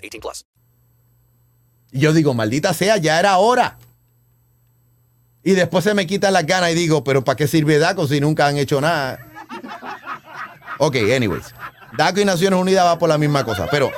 18 0.00 0.20
plus. 0.20 0.46
Y 1.92 2.00
yo 2.00 2.12
digo, 2.12 2.34
maldita 2.34 2.72
sea, 2.74 2.96
ya 2.98 3.18
era 3.18 3.36
hora. 3.38 3.78
Y 5.42 5.52
después 5.52 5.84
se 5.84 5.94
me 5.94 6.06
quitan 6.06 6.32
las 6.34 6.46
ganas 6.46 6.70
y 6.72 6.74
digo, 6.74 7.02
pero 7.02 7.24
¿para 7.24 7.36
qué 7.36 7.46
sirve 7.48 7.78
DACO 7.78 8.06
si 8.06 8.20
nunca 8.20 8.46
han 8.46 8.58
hecho 8.58 8.80
nada? 8.80 9.18
Ok, 10.78 10.96
anyways. 11.14 11.54
DACO 11.96 12.20
y 12.20 12.24
Naciones 12.24 12.58
Unidas 12.60 12.84
va 12.84 12.98
por 12.98 13.08
la 13.08 13.18
misma 13.18 13.44
cosa. 13.44 13.66
Pero, 13.70 13.90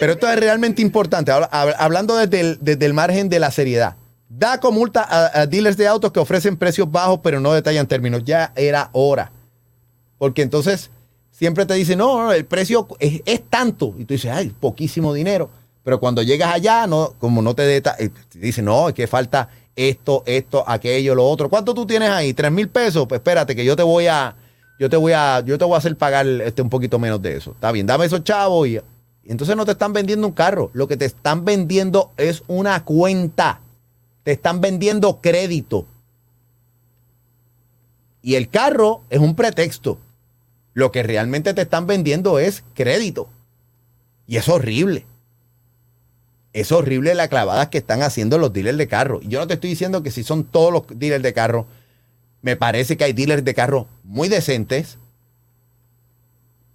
pero 0.00 0.12
esto 0.14 0.28
es 0.28 0.38
realmente 0.40 0.82
importante. 0.82 1.30
Habla- 1.32 1.50
hab- 1.50 1.76
Hablando 1.78 2.16
desde 2.16 2.40
el, 2.40 2.58
desde 2.60 2.86
el 2.86 2.94
margen 2.94 3.28
de 3.28 3.38
la 3.40 3.50
seriedad. 3.50 3.96
DACO 4.28 4.72
multa 4.72 5.06
a 5.32 5.46
dealers 5.46 5.76
de 5.76 5.86
autos 5.86 6.10
que 6.10 6.18
ofrecen 6.18 6.56
precios 6.56 6.90
bajos 6.90 7.20
pero 7.22 7.38
no 7.40 7.52
detallan 7.52 7.86
términos. 7.86 8.22
Ya 8.24 8.52
era 8.56 8.88
hora. 8.92 9.30
Porque 10.18 10.42
entonces 10.42 10.90
siempre 11.36 11.66
te 11.66 11.74
dicen, 11.74 11.98
no, 11.98 12.32
el 12.32 12.44
precio 12.46 12.86
es, 13.00 13.20
es 13.26 13.42
tanto. 13.50 13.94
Y 13.98 14.04
tú 14.04 14.14
dices, 14.14 14.30
ay, 14.32 14.50
poquísimo 14.58 15.12
dinero. 15.12 15.50
Pero 15.82 16.00
cuando 16.00 16.22
llegas 16.22 16.54
allá, 16.54 16.86
no, 16.86 17.14
como 17.18 17.42
no 17.42 17.54
te 17.54 17.62
deta- 17.62 17.96
eh, 17.98 18.08
te 18.30 18.38
dicen, 18.38 18.64
no, 18.64 18.88
es 18.88 18.94
que 18.94 19.06
falta 19.06 19.48
esto, 19.76 20.22
esto, 20.24 20.64
aquello, 20.66 21.14
lo 21.14 21.28
otro. 21.28 21.50
¿Cuánto 21.50 21.74
tú 21.74 21.84
tienes 21.86 22.08
ahí? 22.08 22.32
¿Tres 22.32 22.50
mil 22.52 22.68
pesos? 22.68 23.06
Pues 23.08 23.18
espérate, 23.18 23.54
que 23.54 23.64
yo 23.64 23.76
te 23.76 23.82
voy 23.82 24.06
a, 24.06 24.34
yo 24.78 24.88
te 24.88 24.96
voy 24.96 25.12
a, 25.12 25.40
yo 25.40 25.58
te 25.58 25.64
voy 25.64 25.74
a 25.74 25.78
hacer 25.78 25.96
pagar 25.96 26.26
este 26.26 26.62
un 26.62 26.70
poquito 26.70 26.98
menos 26.98 27.20
de 27.20 27.36
eso. 27.36 27.50
Está 27.50 27.72
bien, 27.72 27.86
dame 27.86 28.06
esos 28.06 28.22
chavos 28.24 28.68
y 28.68 28.80
entonces 29.26 29.56
no 29.56 29.64
te 29.66 29.72
están 29.72 29.92
vendiendo 29.92 30.26
un 30.26 30.32
carro. 30.32 30.70
Lo 30.72 30.86
que 30.88 30.96
te 30.96 31.04
están 31.04 31.44
vendiendo 31.44 32.12
es 32.16 32.42
una 32.46 32.82
cuenta. 32.84 33.60
Te 34.22 34.32
están 34.32 34.60
vendiendo 34.60 35.18
crédito. 35.20 35.86
Y 38.22 38.36
el 38.36 38.48
carro 38.48 39.02
es 39.10 39.18
un 39.18 39.34
pretexto. 39.34 39.98
Lo 40.74 40.92
que 40.92 41.02
realmente 41.02 41.54
te 41.54 41.62
están 41.62 41.86
vendiendo 41.86 42.38
es 42.38 42.64
crédito. 42.74 43.28
Y 44.26 44.36
es 44.36 44.48
horrible. 44.48 45.06
Es 46.52 46.72
horrible 46.72 47.14
la 47.14 47.28
clavada 47.28 47.70
que 47.70 47.78
están 47.78 48.02
haciendo 48.02 48.38
los 48.38 48.52
dealers 48.52 48.78
de 48.78 48.88
carro. 48.88 49.20
Yo 49.22 49.38
no 49.40 49.46
te 49.46 49.54
estoy 49.54 49.70
diciendo 49.70 50.02
que 50.02 50.10
si 50.10 50.22
son 50.24 50.44
todos 50.44 50.72
los 50.72 50.82
dealers 50.88 51.22
de 51.22 51.32
carro, 51.32 51.66
Me 52.42 52.56
parece 52.56 52.98
que 52.98 53.04
hay 53.04 53.14
dealers 53.14 53.42
de 53.42 53.54
carros 53.54 53.86
muy 54.02 54.28
decentes. 54.28 54.98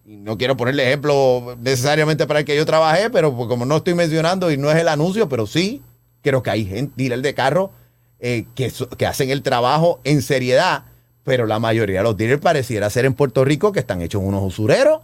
Y 0.03 0.17
no 0.17 0.35
quiero 0.35 0.57
ponerle 0.57 0.87
ejemplo 0.87 1.55
necesariamente 1.61 2.25
para 2.25 2.39
el 2.39 2.45
que 2.45 2.55
yo 2.55 2.65
trabajé, 2.65 3.11
pero 3.11 3.35
pues 3.35 3.47
como 3.47 3.65
no 3.65 3.77
estoy 3.77 3.93
mencionando 3.93 4.49
y 4.49 4.57
no 4.57 4.71
es 4.71 4.77
el 4.77 4.87
anuncio, 4.87 5.29
pero 5.29 5.45
sí 5.45 5.83
creo 6.23 6.41
que 6.41 6.49
hay 6.49 6.65
gente, 6.65 6.93
dealers 6.95 7.21
de 7.21 7.35
carros 7.35 7.69
eh, 8.19 8.45
que 8.55 9.05
hacen 9.05 9.29
el 9.29 9.43
trabajo 9.43 9.99
en 10.03 10.23
seriedad, 10.23 10.85
pero 11.24 11.45
la 11.45 11.59
mayoría 11.59 11.99
de 11.99 12.03
los 12.03 12.17
dealers 12.17 12.41
pareciera 12.41 12.89
ser 12.89 13.05
en 13.05 13.13
Puerto 13.13 13.45
Rico 13.45 13.72
que 13.72 13.80
están 13.80 14.01
hechos 14.01 14.22
unos 14.24 14.43
usureros. 14.43 15.01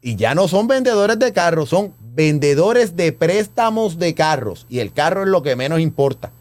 Y 0.00 0.16
ya 0.16 0.34
no 0.34 0.48
son 0.48 0.66
vendedores 0.66 1.18
de 1.18 1.32
carros, 1.32 1.68
son 1.68 1.94
vendedores 2.14 2.96
de 2.96 3.12
préstamos 3.12 3.98
de 3.98 4.14
carros. 4.14 4.66
Y 4.68 4.80
el 4.80 4.92
carro 4.92 5.22
es 5.22 5.28
lo 5.28 5.42
que 5.42 5.54
menos 5.54 5.78
importa. 5.80 6.32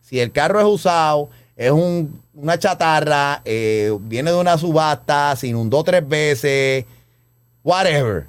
Si 0.00 0.20
el 0.20 0.30
carro 0.30 0.60
es 0.60 0.66
usado, 0.66 1.28
es 1.56 1.72
un- 1.72 2.22
una 2.34 2.58
chatarra, 2.58 3.42
eh, 3.44 3.92
viene 4.02 4.30
de 4.30 4.36
una 4.36 4.56
subasta, 4.56 5.34
se 5.34 5.48
inundó 5.48 5.82
tres 5.82 6.06
veces, 6.08 6.84
whatever. 7.64 8.26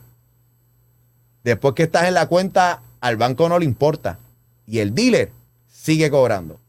Después 1.44 1.76
que 1.76 1.84
estás 1.84 2.08
en 2.08 2.16
la 2.16 2.28
cuenta, 2.28 2.82
al 3.00 3.16
banco 3.18 3.48
no 3.48 3.60
le 3.60 3.66
importa. 3.66 4.18
Y 4.66 4.80
el 4.80 4.94
dealer 4.96 5.32
sigue 5.72 6.10
cobrando. 6.10 6.60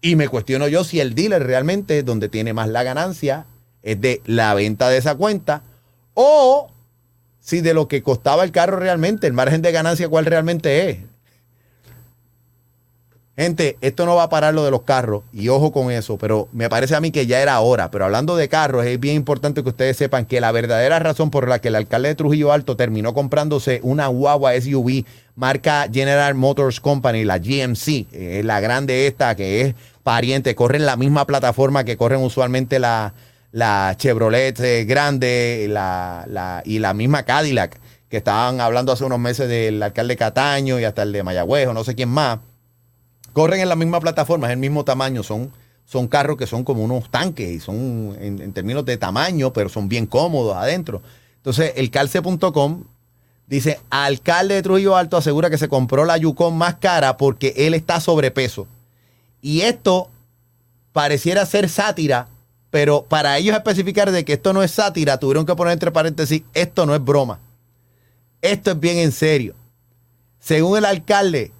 Y 0.00 0.16
me 0.16 0.28
cuestiono 0.28 0.68
yo 0.68 0.84
si 0.84 1.00
el 1.00 1.14
dealer 1.14 1.42
realmente 1.42 1.98
es 1.98 2.04
donde 2.04 2.28
tiene 2.28 2.52
más 2.52 2.68
la 2.68 2.82
ganancia 2.82 3.46
es 3.82 4.00
de 4.00 4.22
la 4.24 4.54
venta 4.54 4.88
de 4.88 4.98
esa 4.98 5.14
cuenta 5.14 5.62
o 6.14 6.70
si 7.40 7.60
de 7.60 7.74
lo 7.74 7.88
que 7.88 8.02
costaba 8.02 8.44
el 8.44 8.52
carro 8.52 8.78
realmente, 8.78 9.26
el 9.26 9.32
margen 9.32 9.62
de 9.62 9.72
ganancia 9.72 10.08
cuál 10.08 10.26
realmente 10.26 10.90
es. 10.90 10.98
Gente, 13.36 13.78
esto 13.80 14.04
no 14.04 14.16
va 14.16 14.24
a 14.24 14.28
parar 14.28 14.52
lo 14.52 14.64
de 14.64 14.70
los 14.70 14.82
carros 14.82 15.22
y 15.32 15.48
ojo 15.48 15.72
con 15.72 15.90
eso, 15.90 16.18
pero 16.18 16.48
me 16.52 16.68
parece 16.68 16.94
a 16.94 17.00
mí 17.00 17.10
que 17.10 17.26
ya 17.26 17.40
era 17.40 17.58
hora. 17.60 17.90
Pero 17.90 18.04
hablando 18.04 18.36
de 18.36 18.50
carros, 18.50 18.84
es 18.84 19.00
bien 19.00 19.16
importante 19.16 19.62
que 19.62 19.70
ustedes 19.70 19.96
sepan 19.96 20.26
que 20.26 20.42
la 20.42 20.52
verdadera 20.52 20.98
razón 20.98 21.30
por 21.30 21.48
la 21.48 21.58
que 21.58 21.68
el 21.68 21.76
alcalde 21.76 22.10
de 22.10 22.14
Trujillo 22.16 22.52
Alto 22.52 22.76
terminó 22.76 23.14
comprándose 23.14 23.80
una 23.82 24.08
guagua 24.08 24.52
SUV 24.60 25.04
marca 25.36 25.86
General 25.90 26.34
Motors 26.34 26.80
Company, 26.80 27.24
la 27.24 27.38
GMC, 27.38 28.06
es 28.12 28.44
la 28.44 28.60
grande 28.60 29.06
esta 29.06 29.34
que 29.36 29.62
es 29.62 29.74
pariente, 30.02 30.54
corre 30.54 30.76
en 30.76 30.84
la 30.84 30.96
misma 30.96 31.26
plataforma 31.26 31.84
que 31.84 31.96
corren 31.96 32.20
usualmente 32.20 32.78
la, 32.78 33.14
la 33.52 33.94
Chevrolet 33.96 34.58
eh, 34.60 34.84
grande 34.84 35.66
la, 35.70 36.26
la- 36.28 36.62
y 36.66 36.78
la 36.78 36.92
misma 36.92 37.22
Cadillac, 37.22 37.78
que 38.10 38.18
estaban 38.18 38.60
hablando 38.60 38.92
hace 38.92 39.04
unos 39.04 39.18
meses 39.20 39.48
del 39.48 39.82
alcalde 39.82 40.16
Cataño 40.16 40.78
y 40.78 40.84
hasta 40.84 41.04
el 41.04 41.12
de 41.12 41.22
Mayagüez 41.22 41.68
o 41.68 41.72
no 41.72 41.84
sé 41.84 41.94
quién 41.94 42.10
más 42.10 42.40
corren 43.32 43.60
en 43.60 43.68
la 43.68 43.76
misma 43.76 44.00
plataforma, 44.00 44.48
es 44.48 44.52
el 44.52 44.58
mismo 44.58 44.84
tamaño, 44.84 45.22
son, 45.22 45.50
son 45.84 46.08
carros 46.08 46.36
que 46.36 46.46
son 46.46 46.64
como 46.64 46.84
unos 46.84 47.10
tanques 47.10 47.48
y 47.50 47.60
son 47.60 48.16
en, 48.20 48.40
en 48.40 48.52
términos 48.52 48.84
de 48.84 48.96
tamaño, 48.96 49.52
pero 49.52 49.68
son 49.68 49.88
bien 49.88 50.06
cómodos 50.06 50.56
adentro. 50.56 51.02
Entonces, 51.36 51.72
el 51.76 51.90
calce.com 51.90 52.84
dice, 53.46 53.80
alcalde 53.90 54.54
de 54.54 54.62
Trujillo 54.62 54.96
Alto 54.96 55.16
asegura 55.16 55.50
que 55.50 55.58
se 55.58 55.68
compró 55.68 56.04
la 56.04 56.16
Yukon 56.16 56.56
más 56.56 56.76
cara 56.76 57.16
porque 57.16 57.54
él 57.56 57.74
está 57.74 58.00
sobrepeso. 58.00 58.66
Y 59.42 59.62
esto 59.62 60.10
pareciera 60.92 61.46
ser 61.46 61.68
sátira, 61.68 62.28
pero 62.70 63.04
para 63.04 63.36
ellos 63.38 63.56
especificar 63.56 64.10
de 64.10 64.24
que 64.24 64.34
esto 64.34 64.52
no 64.52 64.62
es 64.62 64.70
sátira, 64.70 65.18
tuvieron 65.18 65.46
que 65.46 65.56
poner 65.56 65.72
entre 65.72 65.90
paréntesis, 65.90 66.42
esto 66.54 66.86
no 66.86 66.94
es 66.94 67.02
broma. 67.02 67.40
Esto 68.42 68.70
es 68.70 68.80
bien 68.80 68.98
en 68.98 69.12
serio. 69.12 69.54
Según 70.38 70.78
el 70.78 70.84
alcalde, 70.84 71.52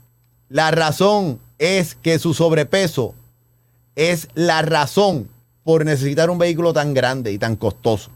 la 0.48 0.70
razón 0.70 1.40
es 1.60 1.94
que 1.94 2.18
su 2.18 2.34
sobrepeso 2.34 3.14
es 3.94 4.28
la 4.34 4.62
razón 4.62 5.28
por 5.62 5.84
necesitar 5.84 6.30
un 6.30 6.38
vehículo 6.38 6.72
tan 6.72 6.94
grande 6.94 7.32
y 7.32 7.38
tan 7.38 7.54
costoso. 7.54 8.10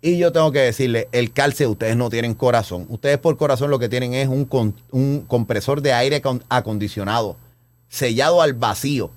Y 0.00 0.16
yo 0.16 0.32
tengo 0.32 0.52
que 0.52 0.60
decirle, 0.60 1.08
el 1.12 1.32
calce, 1.32 1.66
ustedes 1.66 1.96
no 1.96 2.08
tienen 2.08 2.34
corazón. 2.34 2.86
Ustedes 2.88 3.18
por 3.18 3.36
corazón 3.36 3.70
lo 3.70 3.78
que 3.78 3.88
tienen 3.88 4.14
es 4.14 4.28
un, 4.28 4.48
un 4.90 5.24
compresor 5.26 5.82
de 5.82 5.92
aire 5.92 6.22
acon- 6.22 6.42
acondicionado, 6.48 7.36
sellado 7.88 8.42
al 8.42 8.54
vacío. 8.54 9.10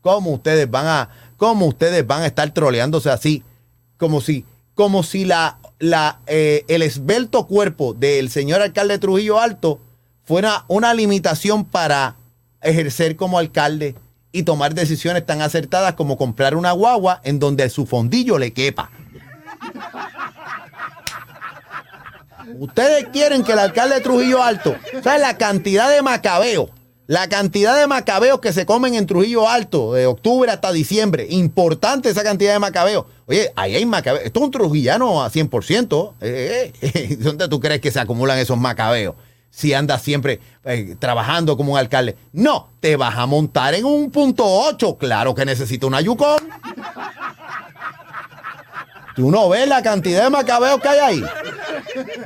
¿Cómo 0.00 0.32
ustedes 0.32 0.68
van 0.68 0.86
a, 0.86 1.08
cómo 1.36 1.66
ustedes 1.66 2.04
van 2.04 2.22
a 2.22 2.26
estar 2.26 2.52
troleándose 2.52 3.10
así? 3.10 3.44
Como 3.96 4.20
si, 4.20 4.44
como 4.74 5.04
si 5.04 5.24
la, 5.24 5.58
la, 5.78 6.20
eh, 6.26 6.64
el 6.66 6.82
esbelto 6.82 7.46
cuerpo 7.46 7.94
del 7.94 8.28
señor 8.28 8.60
alcalde 8.60 8.94
de 8.94 8.98
Trujillo 8.98 9.38
Alto 9.38 9.78
fuera 10.24 10.64
una 10.66 10.94
limitación 10.94 11.64
para 11.64 12.16
ejercer 12.62 13.16
como 13.16 13.38
alcalde 13.38 13.94
y 14.32 14.44
tomar 14.44 14.74
decisiones 14.74 15.26
tan 15.26 15.42
acertadas 15.42 15.94
como 15.94 16.16
comprar 16.16 16.56
una 16.56 16.72
guagua 16.72 17.20
en 17.24 17.38
donde 17.38 17.68
su 17.68 17.86
fondillo 17.86 18.38
le 18.38 18.52
quepa. 18.52 18.90
Ustedes 22.58 23.06
quieren 23.12 23.44
que 23.44 23.52
el 23.52 23.58
alcalde 23.58 23.96
de 23.96 24.00
Trujillo 24.00 24.42
Alto, 24.42 24.76
¿sabes 25.02 25.20
la 25.20 25.36
cantidad 25.36 25.90
de 25.90 26.02
macabeos? 26.02 26.70
La 27.06 27.28
cantidad 27.28 27.78
de 27.78 27.86
macabeos 27.86 28.40
que 28.40 28.52
se 28.52 28.64
comen 28.64 28.94
en 28.94 29.06
Trujillo 29.06 29.48
Alto, 29.48 29.92
de 29.92 30.06
octubre 30.06 30.50
hasta 30.50 30.72
diciembre. 30.72 31.26
Importante 31.28 32.08
esa 32.08 32.22
cantidad 32.22 32.52
de 32.52 32.58
macabeos. 32.58 33.06
Oye, 33.26 33.52
ahí 33.56 33.74
hay 33.74 33.84
macabeos. 33.84 34.24
Esto 34.24 34.40
es 34.40 34.44
un 34.46 34.50
trujillano 34.50 35.22
a 35.22 35.30
100%. 35.30 36.12
Eh, 36.20 36.72
eh, 36.80 36.90
eh. 36.94 37.16
¿Dónde 37.18 37.48
tú 37.48 37.60
crees 37.60 37.80
que 37.80 37.90
se 37.90 38.00
acumulan 38.00 38.38
esos 38.38 38.56
macabeos? 38.56 39.16
Si 39.54 39.74
andas 39.74 40.00
siempre 40.00 40.40
eh, 40.64 40.96
trabajando 40.98 41.56
como 41.58 41.74
un 41.74 41.78
alcalde. 41.78 42.16
No, 42.32 42.70
te 42.80 42.96
vas 42.96 43.16
a 43.18 43.26
montar 43.26 43.74
en 43.74 43.84
un 43.84 44.10
punto 44.10 44.44
8. 44.46 44.96
Claro 44.96 45.34
que 45.34 45.44
necesito 45.44 45.86
una 45.86 46.00
Yukon. 46.00 46.38
Tú 49.14 49.30
no 49.30 49.50
ves 49.50 49.68
la 49.68 49.82
cantidad 49.82 50.24
de 50.24 50.30
macabeos 50.30 50.80
que 50.80 50.88
hay 50.88 50.98
ahí. 50.98 51.24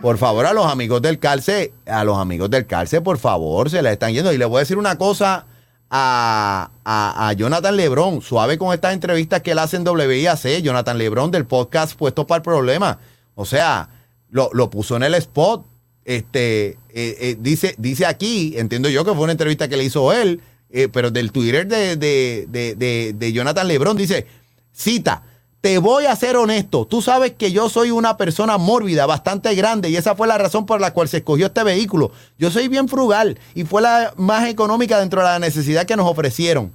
Por 0.00 0.18
favor, 0.18 0.46
a 0.46 0.52
los 0.52 0.66
amigos 0.70 1.02
del 1.02 1.18
calce, 1.18 1.72
a 1.84 2.04
los 2.04 2.16
amigos 2.16 2.48
del 2.48 2.64
calce, 2.66 3.00
por 3.00 3.18
favor, 3.18 3.68
se 3.70 3.82
les 3.82 3.94
están 3.94 4.12
yendo. 4.12 4.32
Y 4.32 4.38
le 4.38 4.44
voy 4.44 4.58
a 4.58 4.60
decir 4.60 4.78
una 4.78 4.96
cosa 4.96 5.46
a, 5.90 6.70
a- 6.84 7.28
a 7.28 7.32
Jonathan 7.32 7.76
Lebron, 7.76 8.22
suave 8.22 8.56
con 8.56 8.72
estas 8.72 8.92
entrevistas 8.94 9.42
que 9.42 9.50
él 9.50 9.58
hace 9.58 9.76
en 9.76 9.86
WIAC, 9.88 10.62
Jonathan 10.62 10.96
Lebron 10.96 11.32
del 11.32 11.44
podcast 11.44 11.96
Puesto 11.98 12.24
para 12.24 12.36
el 12.36 12.42
Problema. 12.42 12.98
O 13.34 13.44
sea, 13.44 13.88
lo, 14.30 14.50
lo 14.52 14.70
puso 14.70 14.94
en 14.94 15.02
el 15.02 15.14
spot. 15.14 15.66
Este, 16.06 16.68
eh, 16.68 16.76
eh, 17.20 17.36
dice, 17.40 17.74
dice 17.78 18.06
aquí, 18.06 18.54
entiendo 18.56 18.88
yo 18.88 19.04
que 19.04 19.12
fue 19.12 19.24
una 19.24 19.32
entrevista 19.32 19.66
que 19.66 19.76
le 19.76 19.82
hizo 19.82 20.12
él, 20.12 20.40
eh, 20.70 20.86
pero 20.90 21.10
del 21.10 21.32
Twitter 21.32 21.66
de, 21.66 21.96
de- 21.96 22.46
de- 22.48 23.12
de- 23.12 23.32
Jonathan 23.32 23.66
Lebron 23.66 23.96
dice, 23.96 24.24
cita, 24.72 25.24
te 25.60 25.78
voy 25.78 26.06
a 26.06 26.14
ser 26.14 26.36
honesto, 26.36 26.86
tú 26.86 27.02
sabes 27.02 27.32
que 27.32 27.50
yo 27.50 27.68
soy 27.68 27.90
una 27.90 28.16
persona 28.16 28.56
mórbida, 28.56 29.04
bastante 29.06 29.52
grande, 29.56 29.90
y 29.90 29.96
esa 29.96 30.14
fue 30.14 30.28
la 30.28 30.38
razón 30.38 30.64
por 30.64 30.80
la 30.80 30.92
cual 30.92 31.08
se 31.08 31.16
escogió 31.16 31.46
este 31.46 31.64
vehículo. 31.64 32.12
Yo 32.38 32.52
soy 32.52 32.68
bien 32.68 32.86
frugal 32.88 33.36
y 33.56 33.64
fue 33.64 33.82
la 33.82 34.14
más 34.16 34.48
económica 34.48 35.00
dentro 35.00 35.22
de 35.22 35.26
la 35.26 35.40
necesidad 35.40 35.86
que 35.86 35.96
nos 35.96 36.06
ofrecieron, 36.08 36.70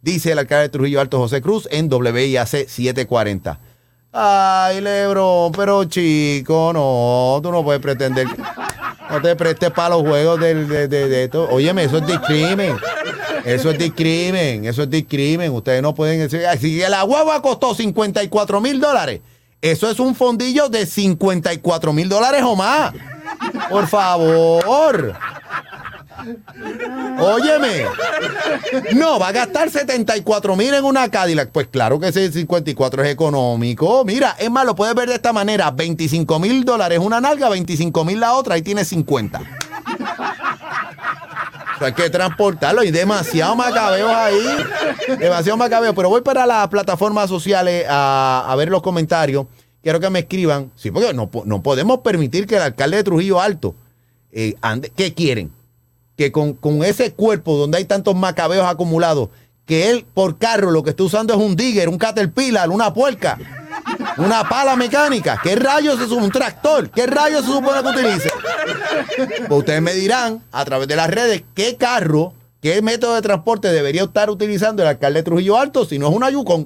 dice 0.00 0.32
el 0.32 0.40
alcalde 0.40 0.62
de 0.64 0.68
Trujillo 0.70 1.00
Alto 1.00 1.18
José 1.18 1.40
Cruz 1.40 1.68
en 1.70 1.88
WIAC 1.92 2.48
740. 2.66 3.60
Ay, 4.14 4.80
Lebron, 4.80 5.52
pero 5.52 5.84
chico, 5.84 6.72
no, 6.74 7.40
tú 7.42 7.50
no 7.52 7.62
puedes 7.64 7.80
pretender. 7.80 8.26
No 9.12 9.20
te 9.20 9.36
prestes 9.36 9.70
para 9.70 9.90
los 9.90 10.02
juegos 10.02 10.40
del, 10.40 10.66
de, 10.68 10.88
de- 10.88 11.08
de 11.08 11.24
esto. 11.24 11.48
Óyeme, 11.50 11.84
eso 11.84 11.98
es 11.98 12.06
discrimen. 12.06 12.76
Eso 13.44 13.70
es 13.70 13.78
discrimen, 13.78 14.64
eso 14.64 14.82
es 14.84 14.90
discrimen. 14.90 15.52
Ustedes 15.52 15.82
no 15.82 15.94
pueden 15.94 16.18
decir, 16.20 16.46
"Ay, 16.46 16.58
si 16.58 16.78
la 16.78 17.02
guagua 17.02 17.42
costó 17.42 17.74
54 17.74 18.60
mil 18.60 18.80
dólares, 18.80 19.20
eso 19.60 19.90
es 19.90 19.98
un 20.00 20.14
fondillo 20.14 20.68
de 20.68 20.86
54 20.86 21.92
mil 21.92 22.08
dólares 22.08 22.42
o 22.44 22.56
más. 22.56 22.92
Por 23.68 23.86
favor. 23.88 25.14
Óyeme. 27.20 27.84
No, 28.94 29.18
va 29.18 29.28
a 29.28 29.32
gastar 29.32 29.70
74 29.70 30.56
mil 30.56 30.72
en 30.74 30.84
una 30.84 31.08
Cadillac. 31.10 31.50
Pues 31.50 31.68
claro 31.68 31.98
que 32.00 32.08
ese 32.08 32.30
54 32.30 33.04
es 33.04 33.10
económico. 33.10 34.04
Mira, 34.04 34.36
es 34.38 34.50
más, 34.50 34.64
lo 34.64 34.74
puedes 34.74 34.94
ver 34.94 35.08
de 35.08 35.16
esta 35.16 35.32
manera. 35.32 35.70
25 35.70 36.38
mil 36.38 36.64
dólares 36.64 36.98
una 36.98 37.20
nalga, 37.20 37.48
25 37.48 38.04
mil 38.04 38.20
la 38.20 38.34
otra, 38.34 38.54
ahí 38.54 38.62
tiene 38.62 38.84
50. 38.84 39.40
O 41.80 41.84
hay 41.84 41.92
que 41.92 42.10
transportarlo. 42.10 42.80
Hay 42.80 42.90
demasiado 42.90 43.56
macabeos 43.56 44.10
ahí. 44.10 44.46
Demasiado 45.18 45.56
macabeos. 45.56 45.94
Pero 45.94 46.08
voy 46.08 46.20
para 46.20 46.46
las 46.46 46.68
plataformas 46.68 47.28
sociales 47.28 47.86
a, 47.88 48.54
ver 48.56 48.68
los 48.68 48.82
comentarios. 48.82 49.46
Quiero 49.82 49.98
que 49.98 50.10
me 50.10 50.20
escriban. 50.20 50.70
Sí, 50.76 50.90
porque 50.92 51.12
no, 51.12 51.28
no 51.44 51.62
podemos 51.62 51.98
permitir 52.00 52.46
que 52.46 52.56
el 52.56 52.62
alcalde 52.62 52.98
de 52.98 53.04
Trujillo 53.04 53.40
Alto 53.40 53.74
eh, 54.32 54.54
ande. 54.62 54.90
¿Qué 54.94 55.12
quieren? 55.12 55.50
Que 56.16 56.30
con, 56.30 56.54
con 56.54 56.84
ese 56.84 57.12
cuerpo 57.12 57.56
donde 57.56 57.78
hay 57.78 57.84
tantos 57.84 58.14
macabeos 58.14 58.66
acumulados, 58.66 59.30
que 59.66 59.90
él 59.90 60.04
por 60.12 60.38
carro 60.38 60.70
lo 60.70 60.82
que 60.82 60.90
está 60.90 61.02
usando 61.04 61.32
es 61.34 61.40
un 61.40 61.56
digger, 61.56 61.88
un 61.88 61.98
caterpillar, 61.98 62.70
una 62.70 62.92
puerca, 62.92 63.38
una 64.18 64.48
pala 64.48 64.76
mecánica. 64.76 65.40
¿Qué 65.42 65.56
rayos 65.56 66.00
es 66.00 66.10
un 66.10 66.30
tractor? 66.30 66.90
¿Qué 66.90 67.06
rayos 67.06 67.44
se 67.44 67.52
supone 67.52 67.82
que 67.82 67.88
utilice? 67.88 68.30
Pues 69.48 69.58
ustedes 69.58 69.82
me 69.82 69.94
dirán 69.94 70.42
a 70.52 70.64
través 70.64 70.88
de 70.88 70.96
las 70.96 71.08
redes 71.08 71.42
qué 71.54 71.76
carro 71.76 72.34
¿Qué 72.62 72.80
método 72.80 73.16
de 73.16 73.22
transporte 73.22 73.72
debería 73.72 74.04
estar 74.04 74.30
utilizando 74.30 74.84
el 74.84 74.88
alcalde 74.88 75.18
de 75.18 75.24
Trujillo 75.24 75.58
Alto 75.58 75.84
si 75.84 75.98
no 75.98 76.08
es 76.08 76.14
una 76.14 76.30
Yukon? 76.30 76.64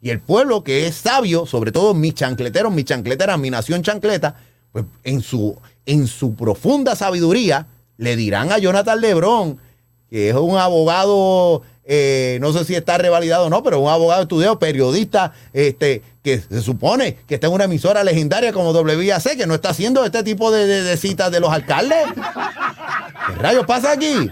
Y 0.00 0.08
el 0.08 0.18
pueblo 0.18 0.64
que 0.64 0.86
es 0.86 0.94
sabio, 0.94 1.44
sobre 1.44 1.70
todo 1.70 1.92
mis 1.92 2.14
chancleteros, 2.14 2.72
mis 2.72 2.86
chancleteras, 2.86 3.38
mi 3.38 3.50
nación 3.50 3.82
chancleta, 3.82 4.36
pues 4.72 4.86
en 5.02 5.20
su, 5.20 5.54
en 5.84 6.06
su 6.06 6.34
profunda 6.34 6.96
sabiduría 6.96 7.66
le 7.96 8.16
dirán 8.16 8.52
a 8.52 8.58
Jonathan 8.58 9.00
Lebrón, 9.00 9.58
que 10.10 10.30
es 10.30 10.34
un 10.34 10.56
abogado, 10.58 11.62
eh, 11.84 12.38
no 12.40 12.52
sé 12.52 12.64
si 12.64 12.74
está 12.74 12.98
revalidado 12.98 13.46
o 13.46 13.50
no, 13.50 13.62
pero 13.62 13.80
un 13.80 13.88
abogado 13.90 14.22
estudiado, 14.22 14.58
periodista, 14.58 15.32
este, 15.52 16.02
que 16.22 16.40
se 16.40 16.62
supone 16.62 17.18
que 17.26 17.34
está 17.34 17.48
en 17.48 17.52
una 17.52 17.64
emisora 17.64 18.02
legendaria 18.04 18.52
como 18.52 18.70
WIAC, 18.70 19.36
que 19.36 19.46
no 19.46 19.54
está 19.54 19.70
haciendo 19.70 20.04
este 20.04 20.22
tipo 20.22 20.50
de, 20.50 20.66
de- 20.66 20.82
de 20.82 20.96
citas 20.96 21.30
de 21.30 21.40
los 21.40 21.50
alcaldes. 21.52 22.04
¿Qué 23.26 23.34
rayos 23.36 23.66
pasa 23.66 23.92
aquí? 23.92 24.28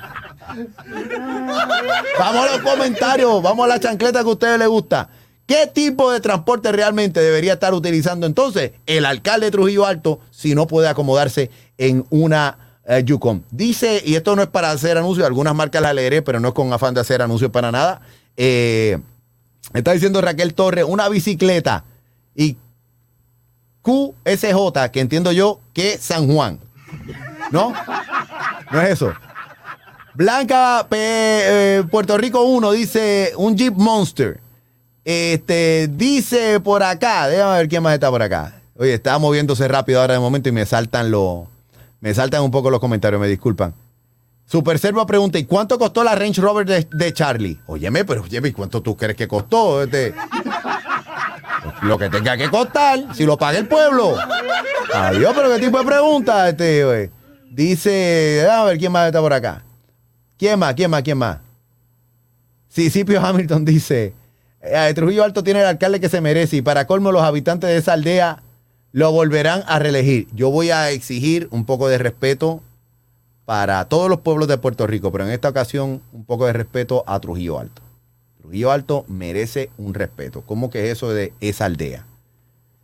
Vamos 2.18 2.48
a 2.48 2.56
los 2.56 2.62
comentarios, 2.62 3.42
vamos 3.42 3.64
a 3.64 3.68
la 3.68 3.80
chancleta 3.80 4.22
que 4.22 4.28
a 4.28 4.32
ustedes 4.32 4.58
les 4.58 4.68
gusta. 4.68 5.08
¿Qué 5.46 5.66
tipo 5.66 6.10
de 6.12 6.20
transporte 6.20 6.70
realmente 6.72 7.20
debería 7.20 7.54
estar 7.54 7.74
utilizando 7.74 8.26
entonces 8.26 8.72
el 8.86 9.04
alcalde 9.04 9.46
de 9.46 9.50
Trujillo 9.52 9.84
Alto 9.86 10.20
si 10.30 10.54
no 10.54 10.66
puede 10.66 10.88
acomodarse 10.88 11.50
en 11.78 12.06
una 12.10 12.61
eh, 12.86 13.02
Yukon? 13.04 13.44
Dice, 13.50 14.02
y 14.04 14.14
esto 14.14 14.34
no 14.36 14.42
es 14.42 14.48
para 14.48 14.70
hacer 14.70 14.98
anuncios, 14.98 15.26
algunas 15.26 15.54
marcas 15.54 15.82
las 15.82 15.94
leeré, 15.94 16.22
pero 16.22 16.40
no 16.40 16.48
es 16.48 16.54
con 16.54 16.72
afán 16.72 16.94
de 16.94 17.00
hacer 17.00 17.22
anuncios 17.22 17.50
para 17.50 17.70
nada. 17.72 18.00
Eh, 18.36 18.98
está 19.74 19.92
diciendo 19.92 20.20
Raquel 20.20 20.54
Torres, 20.54 20.84
una 20.88 21.08
bicicleta 21.08 21.84
y 22.34 22.56
QSJ, 23.82 24.90
que 24.92 25.00
entiendo 25.00 25.32
yo 25.32 25.60
que 25.72 25.98
San 25.98 26.26
Juan. 26.32 26.58
¿No? 27.50 27.72
No 28.70 28.80
es 28.82 28.90
eso. 28.90 29.12
Blanca 30.14 30.86
P- 30.88 30.96
eh, 30.98 31.82
Puerto 31.90 32.16
Rico 32.18 32.42
1 32.42 32.72
dice 32.72 33.32
un 33.36 33.56
Jeep 33.56 33.74
Monster. 33.74 34.40
Este 35.04 35.88
dice 35.90 36.60
por 36.60 36.82
acá, 36.82 37.26
déjame 37.28 37.56
ver 37.58 37.68
quién 37.68 37.82
más 37.82 37.94
está 37.94 38.08
por 38.10 38.22
acá. 38.22 38.54
Oye, 38.76 38.94
estaba 38.94 39.18
moviéndose 39.18 39.66
rápido 39.68 40.00
ahora 40.00 40.14
de 40.14 40.20
momento 40.20 40.48
y 40.48 40.52
me 40.52 40.64
saltan 40.64 41.10
los 41.10 41.44
me 42.02 42.12
saltan 42.12 42.42
un 42.42 42.50
poco 42.50 42.68
los 42.68 42.80
comentarios, 42.80 43.20
me 43.20 43.28
disculpan. 43.28 43.72
Super 44.44 44.76
Servo 44.80 45.06
pregunta, 45.06 45.38
¿y 45.38 45.44
cuánto 45.44 45.78
costó 45.78 46.02
la 46.02 46.16
Range 46.16 46.40
Rover 46.42 46.66
de, 46.90 47.12
Charlie? 47.12 47.60
Óyeme, 47.66 48.04
pero 48.04 48.22
óyeme, 48.22 48.48
¿y 48.48 48.52
cuánto 48.52 48.82
tú 48.82 48.96
crees 48.96 49.16
que 49.16 49.28
costó? 49.28 49.84
Este? 49.84 50.12
Lo 51.82 51.96
que 51.96 52.10
tenga 52.10 52.36
que 52.36 52.50
costar, 52.50 53.14
si 53.14 53.24
lo 53.24 53.38
paga 53.38 53.58
el 53.58 53.68
pueblo. 53.68 54.16
Adiós, 54.92 55.32
pero 55.34 55.54
qué 55.54 55.60
tipo 55.60 55.78
de 55.78 55.84
pregunta, 55.84 56.48
este, 56.48 56.84
güey. 56.84 57.10
Dice, 57.48 57.90
déjame 58.42 58.70
ver 58.70 58.78
quién 58.78 58.90
más 58.90 59.06
está 59.06 59.20
por 59.20 59.32
acá. 59.32 59.62
¿Quién 60.36 60.58
más? 60.58 60.74
¿Quién 60.74 60.90
más? 60.90 61.02
¿Quién 61.02 61.18
más? 61.18 61.38
Cipio 62.68 63.24
Hamilton 63.24 63.64
dice, 63.64 64.12
eh, 64.60 64.92
Trujillo 64.92 65.22
Alto 65.22 65.44
tiene 65.44 65.60
el 65.60 65.66
alcalde 65.66 66.00
que 66.00 66.08
se 66.08 66.20
merece 66.20 66.56
y 66.56 66.62
para 66.62 66.88
colmo 66.88 67.12
los 67.12 67.22
habitantes 67.22 67.70
de 67.70 67.76
esa 67.76 67.92
aldea 67.92 68.42
lo 68.92 69.10
volverán 69.10 69.64
a 69.66 69.78
reelegir. 69.78 70.28
Yo 70.34 70.50
voy 70.50 70.70
a 70.70 70.90
exigir 70.90 71.48
un 71.50 71.64
poco 71.64 71.88
de 71.88 71.98
respeto 71.98 72.62
para 73.44 73.86
todos 73.86 74.08
los 74.08 74.20
pueblos 74.20 74.48
de 74.48 74.58
Puerto 74.58 74.86
Rico, 74.86 75.10
pero 75.10 75.24
en 75.24 75.30
esta 75.32 75.48
ocasión 75.48 76.02
un 76.12 76.24
poco 76.24 76.46
de 76.46 76.52
respeto 76.52 77.02
a 77.06 77.18
Trujillo 77.18 77.58
Alto. 77.58 77.82
Trujillo 78.40 78.70
Alto 78.70 79.04
merece 79.08 79.70
un 79.78 79.94
respeto. 79.94 80.42
¿Cómo 80.42 80.70
que 80.70 80.84
es 80.84 80.96
eso 80.96 81.10
de 81.10 81.32
esa 81.40 81.64
aldea? 81.64 82.06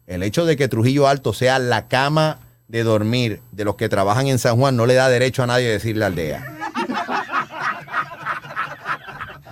El 0.06 0.22
hecho 0.22 0.46
de 0.46 0.56
que 0.56 0.68
Trujillo 0.68 1.06
Alto 1.06 1.32
sea 1.34 1.58
la 1.58 1.88
cama 1.88 2.38
de 2.68 2.82
dormir 2.82 3.40
de 3.52 3.64
los 3.64 3.76
que 3.76 3.88
trabajan 3.88 4.26
en 4.28 4.38
San 4.38 4.56
Juan 4.56 4.76
no 4.76 4.86
le 4.86 4.94
da 4.94 5.08
derecho 5.08 5.42
a 5.42 5.46
nadie 5.46 5.68
a 5.68 5.72
decirle 5.72 6.04
aldea. 6.04 6.54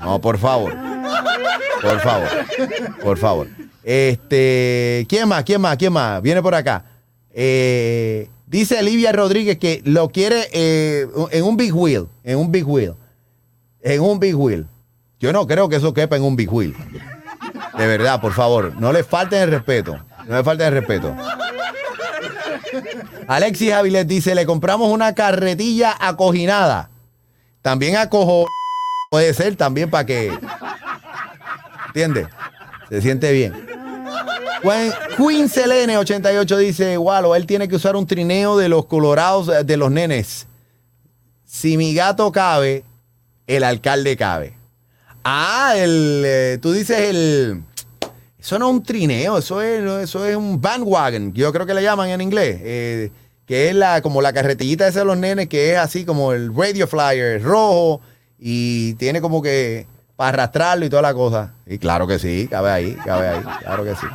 No, 0.00 0.20
por 0.20 0.38
favor. 0.38 0.74
Por 1.82 2.00
favor. 2.00 2.28
Por 3.02 3.18
favor. 3.18 3.48
Este, 3.86 5.06
¿quién 5.08 5.28
más? 5.28 5.44
¿Quién 5.44 5.60
más? 5.60 5.76
¿Quién 5.76 5.92
más? 5.92 6.20
Viene 6.20 6.42
por 6.42 6.56
acá. 6.56 6.84
Eh, 7.30 8.28
dice 8.44 8.82
Livia 8.82 9.12
Rodríguez 9.12 9.58
que 9.58 9.80
lo 9.84 10.08
quiere 10.08 10.48
eh, 10.52 11.06
en 11.30 11.44
un 11.44 11.56
big 11.56 11.72
wheel. 11.72 12.08
En 12.24 12.36
un 12.38 12.50
big 12.50 12.66
wheel. 12.66 12.94
En 13.80 14.00
un 14.00 14.18
big 14.18 14.34
wheel. 14.36 14.66
Yo 15.20 15.32
no 15.32 15.46
creo 15.46 15.68
que 15.68 15.76
eso 15.76 15.94
quepa 15.94 16.16
en 16.16 16.24
un 16.24 16.34
big 16.34 16.52
wheel. 16.52 16.74
De 17.78 17.86
verdad, 17.86 18.20
por 18.20 18.32
favor. 18.32 18.74
No 18.76 18.92
le 18.92 19.04
falten 19.04 19.42
el 19.42 19.50
respeto. 19.52 19.96
No 20.26 20.36
le 20.36 20.42
falten 20.42 20.66
el 20.66 20.72
respeto. 20.72 21.16
Alexis 23.28 23.72
Avilés 23.72 24.08
dice, 24.08 24.34
le 24.34 24.46
compramos 24.46 24.90
una 24.90 25.14
carretilla 25.14 25.94
acojinada. 25.96 26.90
También 27.62 27.94
acojo... 27.94 28.48
Puede 29.12 29.32
ser 29.32 29.54
también 29.54 29.88
para 29.90 30.04
que... 30.04 30.36
¿Entiendes? 31.86 32.26
Se 32.88 33.00
siente 33.00 33.30
bien. 33.30 33.75
Queen- 35.16 35.48
Selene 35.48 35.96
88 35.98 36.56
dice, 36.58 36.98
Walo, 36.98 37.34
él 37.36 37.46
tiene 37.46 37.68
que 37.68 37.76
usar 37.76 37.96
un 37.96 38.06
trineo 38.06 38.56
de 38.56 38.68
los 38.68 38.86
colorados 38.86 39.48
eh, 39.48 39.64
de 39.64 39.76
los 39.76 39.90
nenes. 39.90 40.46
Si 41.44 41.76
mi 41.76 41.94
gato 41.94 42.30
cabe, 42.32 42.84
el 43.46 43.64
alcalde 43.64 44.16
cabe. 44.16 44.54
Ah, 45.24 45.74
el, 45.76 46.22
eh, 46.24 46.58
tú 46.60 46.72
dices 46.72 46.98
el... 46.98 47.62
Eso 48.38 48.58
no 48.60 48.68
es 48.68 48.74
un 48.76 48.82
trineo, 48.82 49.38
eso 49.38 49.60
es, 49.60 49.82
eso 50.04 50.24
es 50.24 50.36
un 50.36 50.60
bandwagon, 50.60 51.32
yo 51.32 51.52
creo 51.52 51.66
que 51.66 51.74
le 51.74 51.82
llaman 51.82 52.10
en 52.10 52.20
inglés. 52.20 52.60
eh, 52.62 53.10
que 53.44 53.68
es 53.68 53.74
la, 53.76 54.02
como 54.02 54.22
la 54.22 54.32
carretillita 54.32 54.88
esa 54.88 55.00
de 55.00 55.04
los 55.04 55.16
nenes, 55.16 55.48
que 55.48 55.72
es 55.72 55.78
así 55.78 56.04
como 56.04 56.32
el 56.32 56.52
radio 56.54 56.86
flyer, 56.88 57.40
rojo, 57.42 58.00
y 58.40 58.94
tiene 58.94 59.20
como 59.20 59.40
que 59.40 59.86
para 60.16 60.30
arrastrarlo 60.30 60.84
y 60.84 60.90
toda 60.90 61.02
la 61.02 61.14
cosa. 61.14 61.54
Y 61.64 61.78
claro 61.78 62.06
que 62.08 62.18
sí, 62.18 62.48
cabe 62.50 62.70
ahí, 62.70 62.94
cabe 63.04 63.28
ahí, 63.28 63.42
claro 63.62 63.84
que 63.84 63.94
sí. 63.94 64.06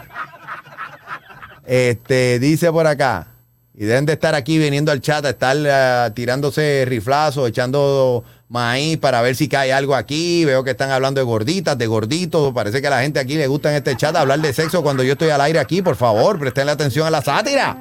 Este, 1.72 2.38
dice 2.40 2.70
por 2.70 2.86
acá, 2.86 3.28
y 3.74 3.86
deben 3.86 4.06
de 4.06 4.12
estar 4.12 4.36
aquí 4.36 4.58
viniendo 4.58 4.92
al 4.92 5.00
chat 5.00 5.24
a 5.24 5.30
estar 5.30 5.56
eh, 5.58 6.12
tirándose 6.14 6.84
riflazos, 6.86 7.48
echando 7.48 8.26
maíz 8.50 8.98
para 8.98 9.22
ver 9.22 9.38
si 9.38 9.48
cae 9.48 9.72
algo 9.72 9.96
aquí. 9.96 10.44
Veo 10.44 10.66
que 10.66 10.72
están 10.72 10.92
hablando 10.92 11.22
de 11.22 11.24
gorditas, 11.24 11.78
de 11.78 11.88
gorditos. 11.88 12.54
Parece 12.54 12.82
que 12.82 12.88
a 12.88 12.90
la 12.90 13.02
gente 13.02 13.22
aquí 13.22 13.36
le 13.36 13.48
gusta 13.48 13.70
en 13.70 13.78
este 13.78 13.96
chat 13.96 14.14
hablar 14.18 14.42
de 14.42 14.52
sexo 14.52 14.84
cuando 14.84 15.02
yo 15.02 15.14
estoy 15.14 15.30
al 15.30 15.40
aire 15.40 15.60
aquí. 15.60 15.82
Por 15.82 15.96
favor, 15.96 16.38
prestenle 16.38 16.74
atención 16.74 17.08
a 17.08 17.10
la 17.10 17.22
sátira. 17.22 17.78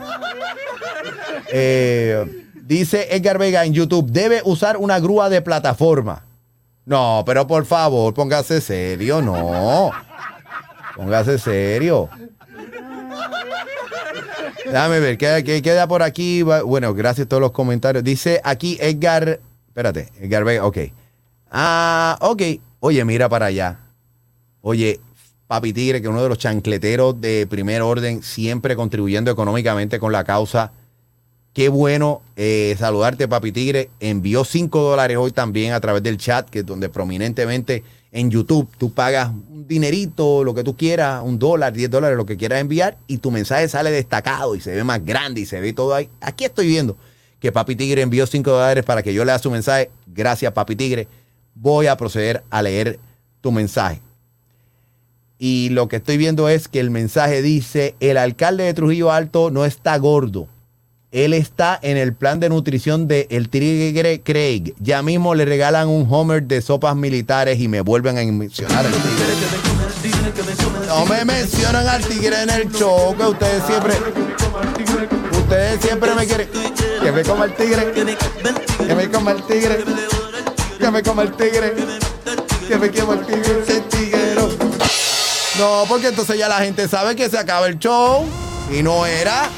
Eh, 1.50 2.46
dice 2.62 3.08
Edgar 3.10 3.38
Vega 3.38 3.64
en 3.64 3.74
YouTube, 3.74 4.08
debe 4.08 4.40
usar 4.44 4.76
una 4.76 5.00
grúa 5.00 5.28
de 5.28 5.42
plataforma. 5.42 6.22
No, 6.84 7.24
pero 7.26 7.44
por 7.48 7.66
favor, 7.66 8.14
póngase 8.14 8.60
serio, 8.60 9.20
no. 9.20 9.90
Póngase 10.94 11.40
serio. 11.40 12.08
Déjame 14.64 15.00
ver, 15.00 15.18
¿qué, 15.18 15.60
queda 15.62 15.86
por 15.86 16.02
aquí? 16.02 16.42
Bueno, 16.42 16.94
gracias 16.94 17.26
a 17.26 17.28
todos 17.28 17.40
los 17.40 17.52
comentarios. 17.52 18.04
Dice 18.04 18.40
aquí 18.44 18.78
Edgar, 18.80 19.40
espérate, 19.68 20.08
Edgar 20.20 20.44
Vega, 20.44 20.66
ok. 20.66 20.78
Ah, 21.50 22.18
ok. 22.20 22.42
Oye, 22.80 23.04
mira 23.04 23.28
para 23.28 23.46
allá. 23.46 23.78
Oye, 24.62 25.00
Papi 25.46 25.72
Tigre, 25.72 26.00
que 26.00 26.08
uno 26.08 26.22
de 26.22 26.28
los 26.28 26.38
chancleteros 26.38 27.20
de 27.20 27.46
primer 27.48 27.82
orden, 27.82 28.22
siempre 28.22 28.76
contribuyendo 28.76 29.30
económicamente 29.30 29.98
con 29.98 30.12
la 30.12 30.24
causa. 30.24 30.72
Qué 31.52 31.68
bueno 31.68 32.22
eh, 32.36 32.76
saludarte, 32.78 33.26
Papi 33.26 33.50
Tigre. 33.50 33.90
Envió 33.98 34.44
5 34.44 34.80
dólares 34.80 35.16
hoy 35.16 35.32
también 35.32 35.72
a 35.72 35.80
través 35.80 36.02
del 36.02 36.18
chat, 36.18 36.48
que 36.48 36.62
donde 36.62 36.88
prominentemente 36.88 37.82
en 38.12 38.30
YouTube 38.30 38.68
tú 38.76 38.92
pagas 38.92 39.30
un 39.30 39.66
dinerito, 39.68 40.42
lo 40.42 40.54
que 40.54 40.64
tú 40.64 40.76
quieras, 40.76 41.22
un 41.24 41.38
dólar, 41.38 41.72
10 41.72 41.90
dólares, 41.90 42.16
lo 42.16 42.26
que 42.26 42.36
quieras 42.36 42.60
enviar, 42.60 42.96
y 43.06 43.18
tu 43.18 43.30
mensaje 43.30 43.68
sale 43.68 43.90
destacado 43.90 44.54
y 44.56 44.60
se 44.60 44.74
ve 44.74 44.84
más 44.84 45.04
grande 45.04 45.40
y 45.40 45.46
se 45.46 45.60
ve 45.60 45.72
todo 45.72 45.94
ahí. 45.94 46.08
Aquí 46.20 46.44
estoy 46.44 46.66
viendo 46.66 46.96
que 47.38 47.52
Papi 47.52 47.76
Tigre 47.76 48.02
envió 48.02 48.26
5 48.26 48.50
dólares 48.50 48.84
para 48.84 49.02
que 49.02 49.14
yo 49.14 49.24
lea 49.24 49.38
su 49.38 49.50
mensaje. 49.50 49.90
Gracias, 50.06 50.52
Papi 50.52 50.76
Tigre. 50.76 51.08
Voy 51.54 51.86
a 51.86 51.96
proceder 51.96 52.42
a 52.50 52.62
leer 52.62 52.98
tu 53.40 53.52
mensaje. 53.52 54.00
Y 55.38 55.70
lo 55.70 55.88
que 55.88 55.96
estoy 55.96 56.18
viendo 56.18 56.48
es 56.48 56.68
que 56.68 56.80
el 56.80 56.90
mensaje 56.90 57.40
dice, 57.40 57.94
el 58.00 58.18
alcalde 58.18 58.64
de 58.64 58.74
Trujillo 58.74 59.10
Alto 59.10 59.50
no 59.50 59.64
está 59.64 59.96
gordo. 59.96 60.48
Él 61.12 61.34
está 61.34 61.76
en 61.82 61.96
el 61.96 62.14
plan 62.14 62.38
de 62.38 62.48
nutrición 62.48 63.08
de 63.08 63.26
el 63.30 63.48
Tigre 63.48 64.20
Craig. 64.20 64.74
Ya 64.78 65.02
mismo 65.02 65.34
le 65.34 65.44
regalan 65.44 65.88
un 65.88 66.06
Homer 66.08 66.44
de 66.44 66.62
sopas 66.62 66.94
militares 66.94 67.58
y 67.58 67.66
me 67.66 67.80
vuelven 67.80 68.16
a 68.16 68.22
mencionar 68.32 68.86
al 68.86 68.92
Tigre. 68.92 69.34
No 70.86 71.06
me 71.06 71.24
mencionan 71.24 71.88
al 71.88 72.04
Tigre 72.04 72.42
en 72.42 72.50
el 72.50 72.70
show, 72.70 73.16
que 73.16 73.24
ustedes 73.24 73.62
siempre... 73.66 73.94
Ustedes 75.32 75.80
siempre 75.80 76.14
me 76.14 76.26
quieren... 76.26 76.48
Que 77.02 77.10
me 77.10 77.22
coma 77.22 77.46
el 77.46 77.56
Tigre. 77.56 77.92
Que 78.86 78.94
me 78.94 79.10
coma 79.10 79.32
el 79.32 79.42
Tigre. 79.42 79.84
Que 80.78 80.90
me 80.92 81.02
coma 81.02 81.22
el 81.22 81.32
Tigre. 81.32 81.74
Que 82.68 82.78
me 82.78 82.90
coma 82.92 83.14
el 83.14 83.26
Tigre. 83.26 83.62
Ese 83.66 83.80
tiguero. 83.80 84.48
No, 85.58 85.84
porque 85.88 86.08
entonces 86.08 86.38
ya 86.38 86.48
la 86.48 86.60
gente 86.60 86.86
sabe 86.86 87.16
que 87.16 87.28
se 87.28 87.36
acaba 87.36 87.66
el 87.66 87.80
show. 87.80 88.24
Y 88.72 88.84
no 88.84 89.06
era. 89.06 89.48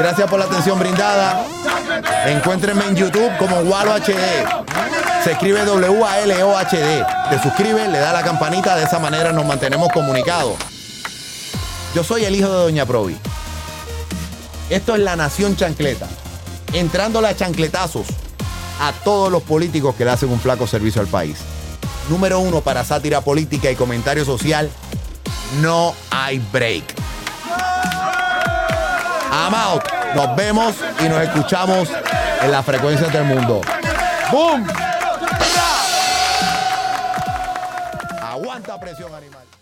Gracias 0.00 0.30
por 0.30 0.38
la 0.38 0.46
atención 0.46 0.78
brindada. 0.78 1.44
Encuéntrenme 2.24 2.86
en 2.86 2.96
YouTube 2.96 3.36
como 3.36 3.58
Walo 3.58 3.92
HD. 3.92 4.16
Se 5.22 5.32
escribe 5.32 5.62
W-A-L-O-H-D. 5.66 7.04
Te 7.28 7.42
suscribes, 7.42 7.86
le 7.86 7.98
da 7.98 8.14
la 8.14 8.22
campanita, 8.22 8.76
de 8.76 8.84
esa 8.84 8.98
manera 8.98 9.30
nos 9.32 9.44
mantenemos 9.44 9.92
comunicados. 9.92 10.54
Yo 11.94 12.02
soy 12.02 12.24
el 12.24 12.34
hijo 12.34 12.48
de 12.48 12.54
Doña 12.54 12.86
Provi. 12.86 13.18
Esto 14.70 14.94
es 14.94 15.02
la 15.02 15.16
Nación 15.16 15.54
Chancleta. 15.54 16.08
Entrándole 16.72 17.28
a 17.28 17.36
chancletazos 17.36 18.06
a 18.80 18.92
todos 19.04 19.30
los 19.30 19.42
políticos 19.42 19.94
que 19.96 20.06
le 20.06 20.12
hacen 20.12 20.30
un 20.30 20.40
flaco 20.40 20.66
servicio 20.66 21.02
al 21.02 21.08
país. 21.08 21.36
Número 22.08 22.40
uno 22.40 22.62
para 22.62 22.84
sátira 22.84 23.20
política 23.20 23.70
y 23.70 23.76
comentario 23.76 24.24
social. 24.24 24.70
No 25.60 25.94
hay 26.10 26.38
break. 26.50 26.84
I'm. 29.30 29.54
Nos 30.14 30.36
vemos 30.36 30.74
y 30.98 31.08
nos 31.08 31.22
escuchamos 31.22 31.88
en 32.42 32.50
las 32.50 32.64
frecuencias 32.64 33.12
del 33.12 33.24
mundo. 33.24 33.60
¡Boom! 34.32 34.66
Aguanta 38.22 38.80
presión 38.80 39.14
animal. 39.14 39.59